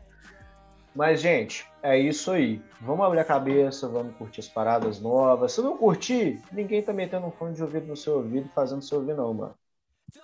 Mas, 0.95 1.23
gente, 1.23 1.67
é 1.83 1.99
isso 1.99 2.31
aí. 2.31 2.61
Vamos 2.79 3.07
abrir 3.07 3.21
a 3.21 3.25
cabeça, 3.25 3.89
vamos 3.89 4.15
curtir 4.17 4.41
as 4.41 4.49
paradas 4.49 5.01
novas. 5.01 5.53
Se 5.53 5.63
não 5.63 5.79
curtir, 5.79 6.39
ninguém 6.53 6.83
tá 6.83 6.93
metendo 6.93 7.27
um 7.27 7.31
fone 7.31 7.55
de 7.55 7.63
ouvido 7.63 7.87
no 7.87 7.97
seu 7.97 8.17
ouvido 8.17 8.51
fazendo 8.55 8.83
seu 8.83 8.99
ouvir, 8.99 9.15
não, 9.15 9.33
mano. 9.33 9.55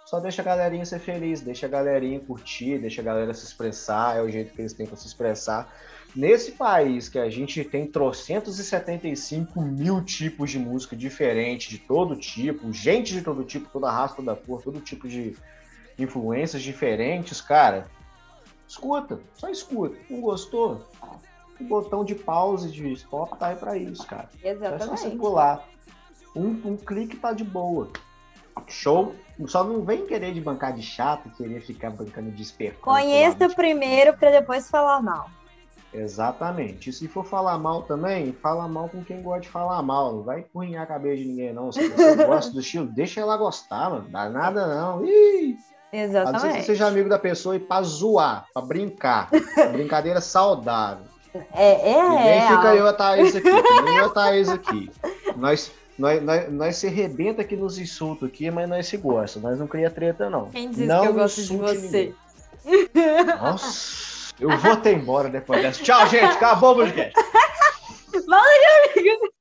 Só 0.05 0.20
deixa 0.20 0.43
a 0.43 0.45
galerinha 0.45 0.84
ser 0.84 1.01
feliz, 1.01 1.41
deixa 1.41 1.66
a 1.66 1.68
galerinha 1.68 2.20
curtir, 2.20 2.78
deixa 2.78 3.01
a 3.01 3.05
galera 3.05 3.34
se 3.34 3.45
expressar, 3.45 4.16
é 4.16 4.22
o 4.22 4.30
jeito 4.30 4.53
que 4.53 4.61
eles 4.61 4.72
têm 4.72 4.87
para 4.87 4.97
se 4.97 5.07
expressar. 5.07 5.72
Nesse 6.14 6.53
país 6.53 7.09
que 7.09 7.18
a 7.18 7.28
gente 7.28 7.62
tem 7.64 7.87
trocentos 7.87 8.59
e 8.59 8.64
setenta 8.64 9.07
e 9.07 9.16
cinco 9.16 9.61
mil 9.61 10.03
tipos 10.03 10.51
de 10.51 10.59
música 10.59 10.97
diferente, 10.97 11.68
de 11.68 11.78
todo 11.78 12.16
tipo, 12.16 12.72
gente 12.72 13.12
de 13.12 13.20
todo 13.20 13.45
tipo, 13.45 13.68
toda 13.68 13.91
raça, 13.91 14.14
toda 14.14 14.34
cor, 14.34 14.62
todo 14.62 14.80
tipo 14.80 15.07
de 15.09 15.37
influências 15.99 16.62
diferentes, 16.62 17.41
cara, 17.41 17.87
escuta, 18.66 19.20
só 19.34 19.51
escuta. 19.51 19.97
Não 20.09 20.20
gostou? 20.20 20.87
O 21.61 21.64
botão 21.64 22.05
de 22.05 22.14
pause 22.14 22.70
de 22.70 22.93
stop 22.93 23.37
tá 23.39 23.49
aí 23.49 23.57
pra 23.57 23.76
isso, 23.76 24.07
cara. 24.07 24.30
Exatamente. 24.43 24.82
É 24.82 24.87
só 24.87 24.97
você 24.97 25.11
pular. 25.11 25.68
Um, 26.34 26.49
um 26.64 26.76
clique 26.76 27.16
tá 27.16 27.32
de 27.32 27.45
boa. 27.45 27.91
Show? 28.68 29.14
Só 29.47 29.62
não 29.62 29.82
vem 29.82 30.07
querer 30.07 30.32
de 30.32 30.41
bancar 30.41 30.72
de 30.72 30.82
chato, 30.82 31.28
querer 31.37 31.61
ficar 31.61 31.91
bancando 31.91 32.30
de 32.30 32.43
esperto. 32.43 32.80
Conheça 32.80 33.49
primeiro 33.51 34.16
para 34.16 34.30
depois 34.30 34.70
falar 34.70 35.03
mal. 35.03 35.28
Exatamente. 35.93 36.91
E 36.91 36.93
se 36.93 37.09
for 37.09 37.24
falar 37.24 37.59
mal 37.59 37.82
também, 37.82 38.32
fala 38.32 38.68
mal 38.68 38.89
com 38.89 39.03
quem 39.03 39.22
gosta 39.22 39.43
de 39.43 39.49
falar 39.49 39.82
mal. 39.82 40.16
Não 40.16 40.22
vai 40.22 40.41
empurrinhar 40.41 40.82
a 40.82 40.87
cabeça 40.87 41.16
de 41.16 41.28
ninguém, 41.28 41.53
não. 41.53 41.72
Se 41.72 41.89
você 41.89 42.16
gosta 42.24 42.53
do 42.53 42.61
estilo, 42.61 42.87
deixa 42.87 43.20
ela 43.20 43.37
gostar, 43.37 43.91
mano. 43.91 44.09
Dá 44.09 44.28
nada, 44.28 44.66
não. 44.66 45.05
Ih! 45.05 45.57
Exatamente. 45.93 46.41
Pode 46.41 46.53
ser 46.53 46.59
que 46.61 46.66
seja 46.66 46.87
amigo 46.87 47.09
da 47.09 47.18
pessoa 47.18 47.57
e 47.57 47.61
pra 47.61 47.82
zoar, 47.82 48.47
pra 48.53 48.62
brincar. 48.62 49.30
Brincadeira 49.72 50.20
saudável. 50.20 51.05
É, 51.53 51.93
é, 51.93 51.99
e 51.99 52.24
nem 52.24 52.39
é. 52.39 52.49
fica 52.49 52.74
eu 52.74 52.87
e 52.87 52.89
a 52.89 52.93
Thaís 52.93 53.37
aqui. 53.37 53.51
Nem 53.51 53.97
eu 53.97 54.03
e 54.03 54.07
a 54.07 54.09
Thaís 54.09 54.49
aqui. 54.49 54.91
Nós, 55.37 55.72
nós, 55.99 56.23
nós, 56.23 56.53
nós 56.53 56.77
se 56.77 56.87
arrebenta 56.87 57.43
aqui 57.43 57.57
nos 57.57 57.79
insultos 57.79 58.29
aqui, 58.29 58.51
mas 58.51 58.69
nós 58.69 58.87
se 58.87 58.97
gosta. 58.97 59.41
Nós 59.41 59.59
não 59.59 59.67
cria 59.67 59.91
treta, 59.91 60.29
não. 60.29 60.51
Quem 60.51 60.71
disse 60.71 60.85
não 60.85 61.03
que 61.03 61.09
eu 61.09 61.15
gosto 61.15 61.43
de 61.43 61.57
você? 61.57 62.15
ninguém. 62.65 63.25
Nossa, 63.25 64.35
eu 64.39 64.59
vou 64.59 64.73
até 64.73 64.93
embora 64.93 65.29
depois 65.29 65.63
dessa. 65.63 65.83
Tchau, 65.83 66.07
gente. 66.09 66.37
Acabou 66.37 66.73
o 66.73 66.77
podcast. 66.77 67.13
Fala 68.27 68.93
de 68.95 69.01
amigo. 69.01 69.37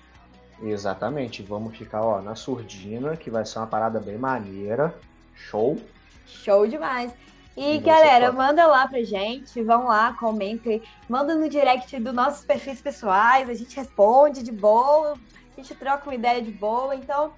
Exatamente. 0.64 1.44
Vamos 1.44 1.78
ficar, 1.78 2.02
ó, 2.02 2.20
na 2.20 2.34
surdina, 2.34 3.16
que 3.16 3.30
vai 3.30 3.46
ser 3.46 3.60
uma 3.60 3.68
parada 3.68 4.00
bem 4.00 4.18
maneira. 4.18 4.96
Show. 5.36 5.78
Show 6.26 6.66
demais. 6.68 7.14
E, 7.56 7.76
E 7.76 7.80
galera, 7.80 8.32
Cláudia? 8.32 8.32
manda 8.32 8.68
lá 8.68 8.88
pra 8.88 9.04
gente, 9.04 9.62
vão 9.62 9.86
lá, 9.86 10.14
comentem, 10.20 10.82
manda 11.08 11.36
no 11.36 11.48
direct 11.48 12.00
dos 12.00 12.14
nossos 12.14 12.46
perfis 12.46 12.82
pessoais, 12.82 13.50
a 13.50 13.54
gente 13.54 13.76
responde 13.76 14.44
de 14.44 14.52
boa, 14.52 15.14
a 15.58 15.62
gente 15.62 15.74
troca 15.74 16.04
uma 16.08 16.14
ideia 16.14 16.40
de 16.40 16.52
boa, 16.52 16.96
então 16.96 17.32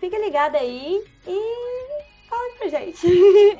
fica 0.00 0.18
ligado 0.18 0.56
aí 0.56 1.04
e 1.26 2.13
fala 2.28 2.54
pra 2.58 2.68
gente. 2.68 3.06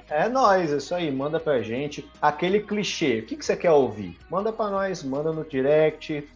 É 0.08 0.28
nóis, 0.28 0.70
isso 0.70 0.94
aí. 0.94 1.10
Manda 1.10 1.40
pra 1.40 1.62
gente 1.62 2.08
aquele 2.20 2.60
clichê. 2.60 3.20
O 3.20 3.26
que, 3.26 3.36
que 3.36 3.44
você 3.44 3.56
quer 3.56 3.72
ouvir? 3.72 4.18
Manda 4.30 4.52
pra 4.52 4.68
nós, 4.68 5.02
manda 5.02 5.32
no 5.32 5.44
direct. 5.44 6.28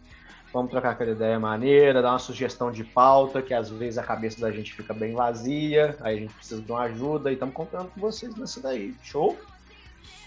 Vamos 0.51 0.71
trocar 0.71 0.91
aquela 0.91 1.11
ideia 1.11 1.39
maneira, 1.39 2.01
dar 2.01 2.11
uma 2.11 2.19
sugestão 2.19 2.71
de 2.71 2.83
pauta, 2.83 3.41
que 3.41 3.53
às 3.53 3.69
vezes 3.69 3.99
a 3.99 4.03
cabeça 4.03 4.41
da 4.41 4.51
gente 4.51 4.73
fica 4.73 4.95
bem 4.95 5.13
vazia, 5.13 5.95
aí 6.01 6.17
a 6.17 6.19
gente 6.19 6.33
precisa 6.33 6.59
de 6.59 6.71
uma 6.71 6.81
ajuda 6.81 7.29
e 7.29 7.33
estamos 7.33 7.53
contando 7.53 7.91
com 7.91 8.01
vocês 8.01 8.35
nessa 8.35 8.59
daí. 8.59 8.95
Show? 9.03 9.37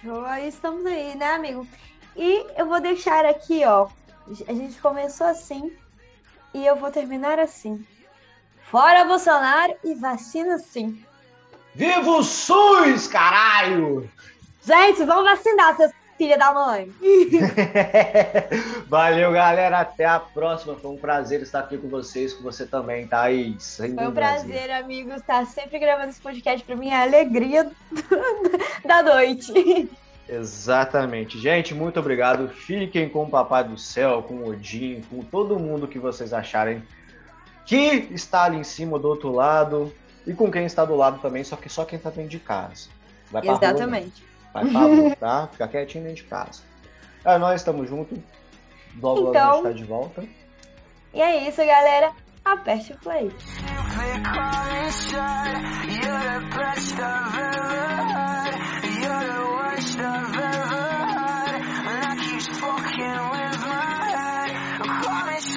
Show, 0.00 0.24
aí 0.24 0.46
estamos 0.46 0.86
aí, 0.86 1.16
né, 1.16 1.34
amigo? 1.34 1.66
E 2.16 2.46
eu 2.56 2.66
vou 2.66 2.80
deixar 2.80 3.24
aqui, 3.26 3.64
ó. 3.64 3.88
A 4.46 4.52
gente 4.52 4.80
começou 4.80 5.26
assim 5.26 5.72
e 6.54 6.64
eu 6.64 6.76
vou 6.76 6.92
terminar 6.92 7.40
assim. 7.40 7.84
Fora 8.70 9.04
Bolsonaro 9.04 9.74
e 9.82 9.94
vacina 9.94 10.56
sim. 10.58 11.04
Viva 11.74 12.10
o 12.10 12.22
SUS, 12.22 13.06
caralho! 13.08 14.08
Gente, 14.62 15.04
vamos 15.04 15.24
vacinar, 15.24 15.76
seus 15.76 15.92
filha 16.22 16.38
da 16.38 16.54
mãe. 16.54 16.88
Valeu, 18.86 19.32
galera. 19.32 19.80
Até 19.80 20.04
a 20.04 20.20
próxima. 20.20 20.76
Foi 20.76 20.90
um 20.92 20.96
prazer 20.96 21.42
estar 21.42 21.60
aqui 21.60 21.76
com 21.76 21.88
vocês, 21.88 22.32
com 22.32 22.44
você 22.44 22.64
também, 22.64 23.08
Thaís. 23.08 23.76
Foi 23.76 23.90
um 23.90 23.96
dúvida. 23.96 24.12
prazer, 24.12 24.70
amigos, 24.70 25.16
estar 25.16 25.44
sempre 25.46 25.80
gravando 25.80 26.10
esse 26.10 26.20
podcast. 26.20 26.64
Pra 26.64 26.76
mim 26.76 26.90
é 26.90 26.94
a 26.94 27.02
alegria 27.02 27.70
da 28.86 29.02
noite. 29.02 29.90
Exatamente. 30.28 31.40
Gente, 31.40 31.74
muito 31.74 31.98
obrigado. 31.98 32.48
Fiquem 32.48 33.08
com 33.08 33.24
o 33.24 33.28
Papai 33.28 33.64
do 33.64 33.76
Céu, 33.76 34.22
com 34.22 34.34
o 34.34 34.50
Odin, 34.50 35.02
com 35.10 35.22
todo 35.24 35.58
mundo 35.58 35.88
que 35.88 35.98
vocês 35.98 36.32
acharem 36.32 36.82
que 37.66 38.08
está 38.12 38.44
ali 38.44 38.58
em 38.58 38.64
cima 38.64 38.98
do 38.98 39.08
outro 39.08 39.32
lado 39.32 39.92
e 40.26 40.32
com 40.32 40.50
quem 40.50 40.64
está 40.64 40.84
do 40.84 40.94
lado 40.94 41.20
também, 41.20 41.42
só 41.44 41.56
que 41.56 41.68
só 41.68 41.84
quem 41.84 41.96
está 41.96 42.10
dentro 42.10 42.30
de 42.30 42.38
casa. 42.38 42.88
Vai 43.30 43.42
Exatamente. 43.46 44.22
Rua. 44.22 44.32
Vai 44.52 44.66
pra 44.66 44.80
rua, 44.80 45.16
tá? 45.16 45.48
Fica 45.52 45.68
quietinho 45.68 46.04
dentro 46.04 46.22
de 46.22 46.28
casa. 46.28 46.62
É, 47.24 47.38
nós 47.38 47.60
estamos 47.60 47.88
juntos. 47.88 48.18
Logo, 49.00 49.20
logo 49.20 49.30
então, 49.30 49.50
a 49.50 49.54
gente 49.54 49.62
tá 49.64 49.72
de 49.72 49.84
volta. 49.84 50.24
E 51.14 51.20
é 51.20 51.48
isso, 51.48 51.64
galera. 51.64 52.12
Aperte 52.44 52.92
o 52.92 52.98
play. 52.98 53.30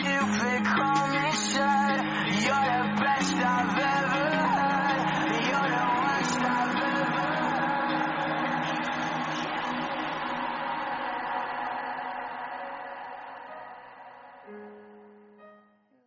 You're 0.05 0.54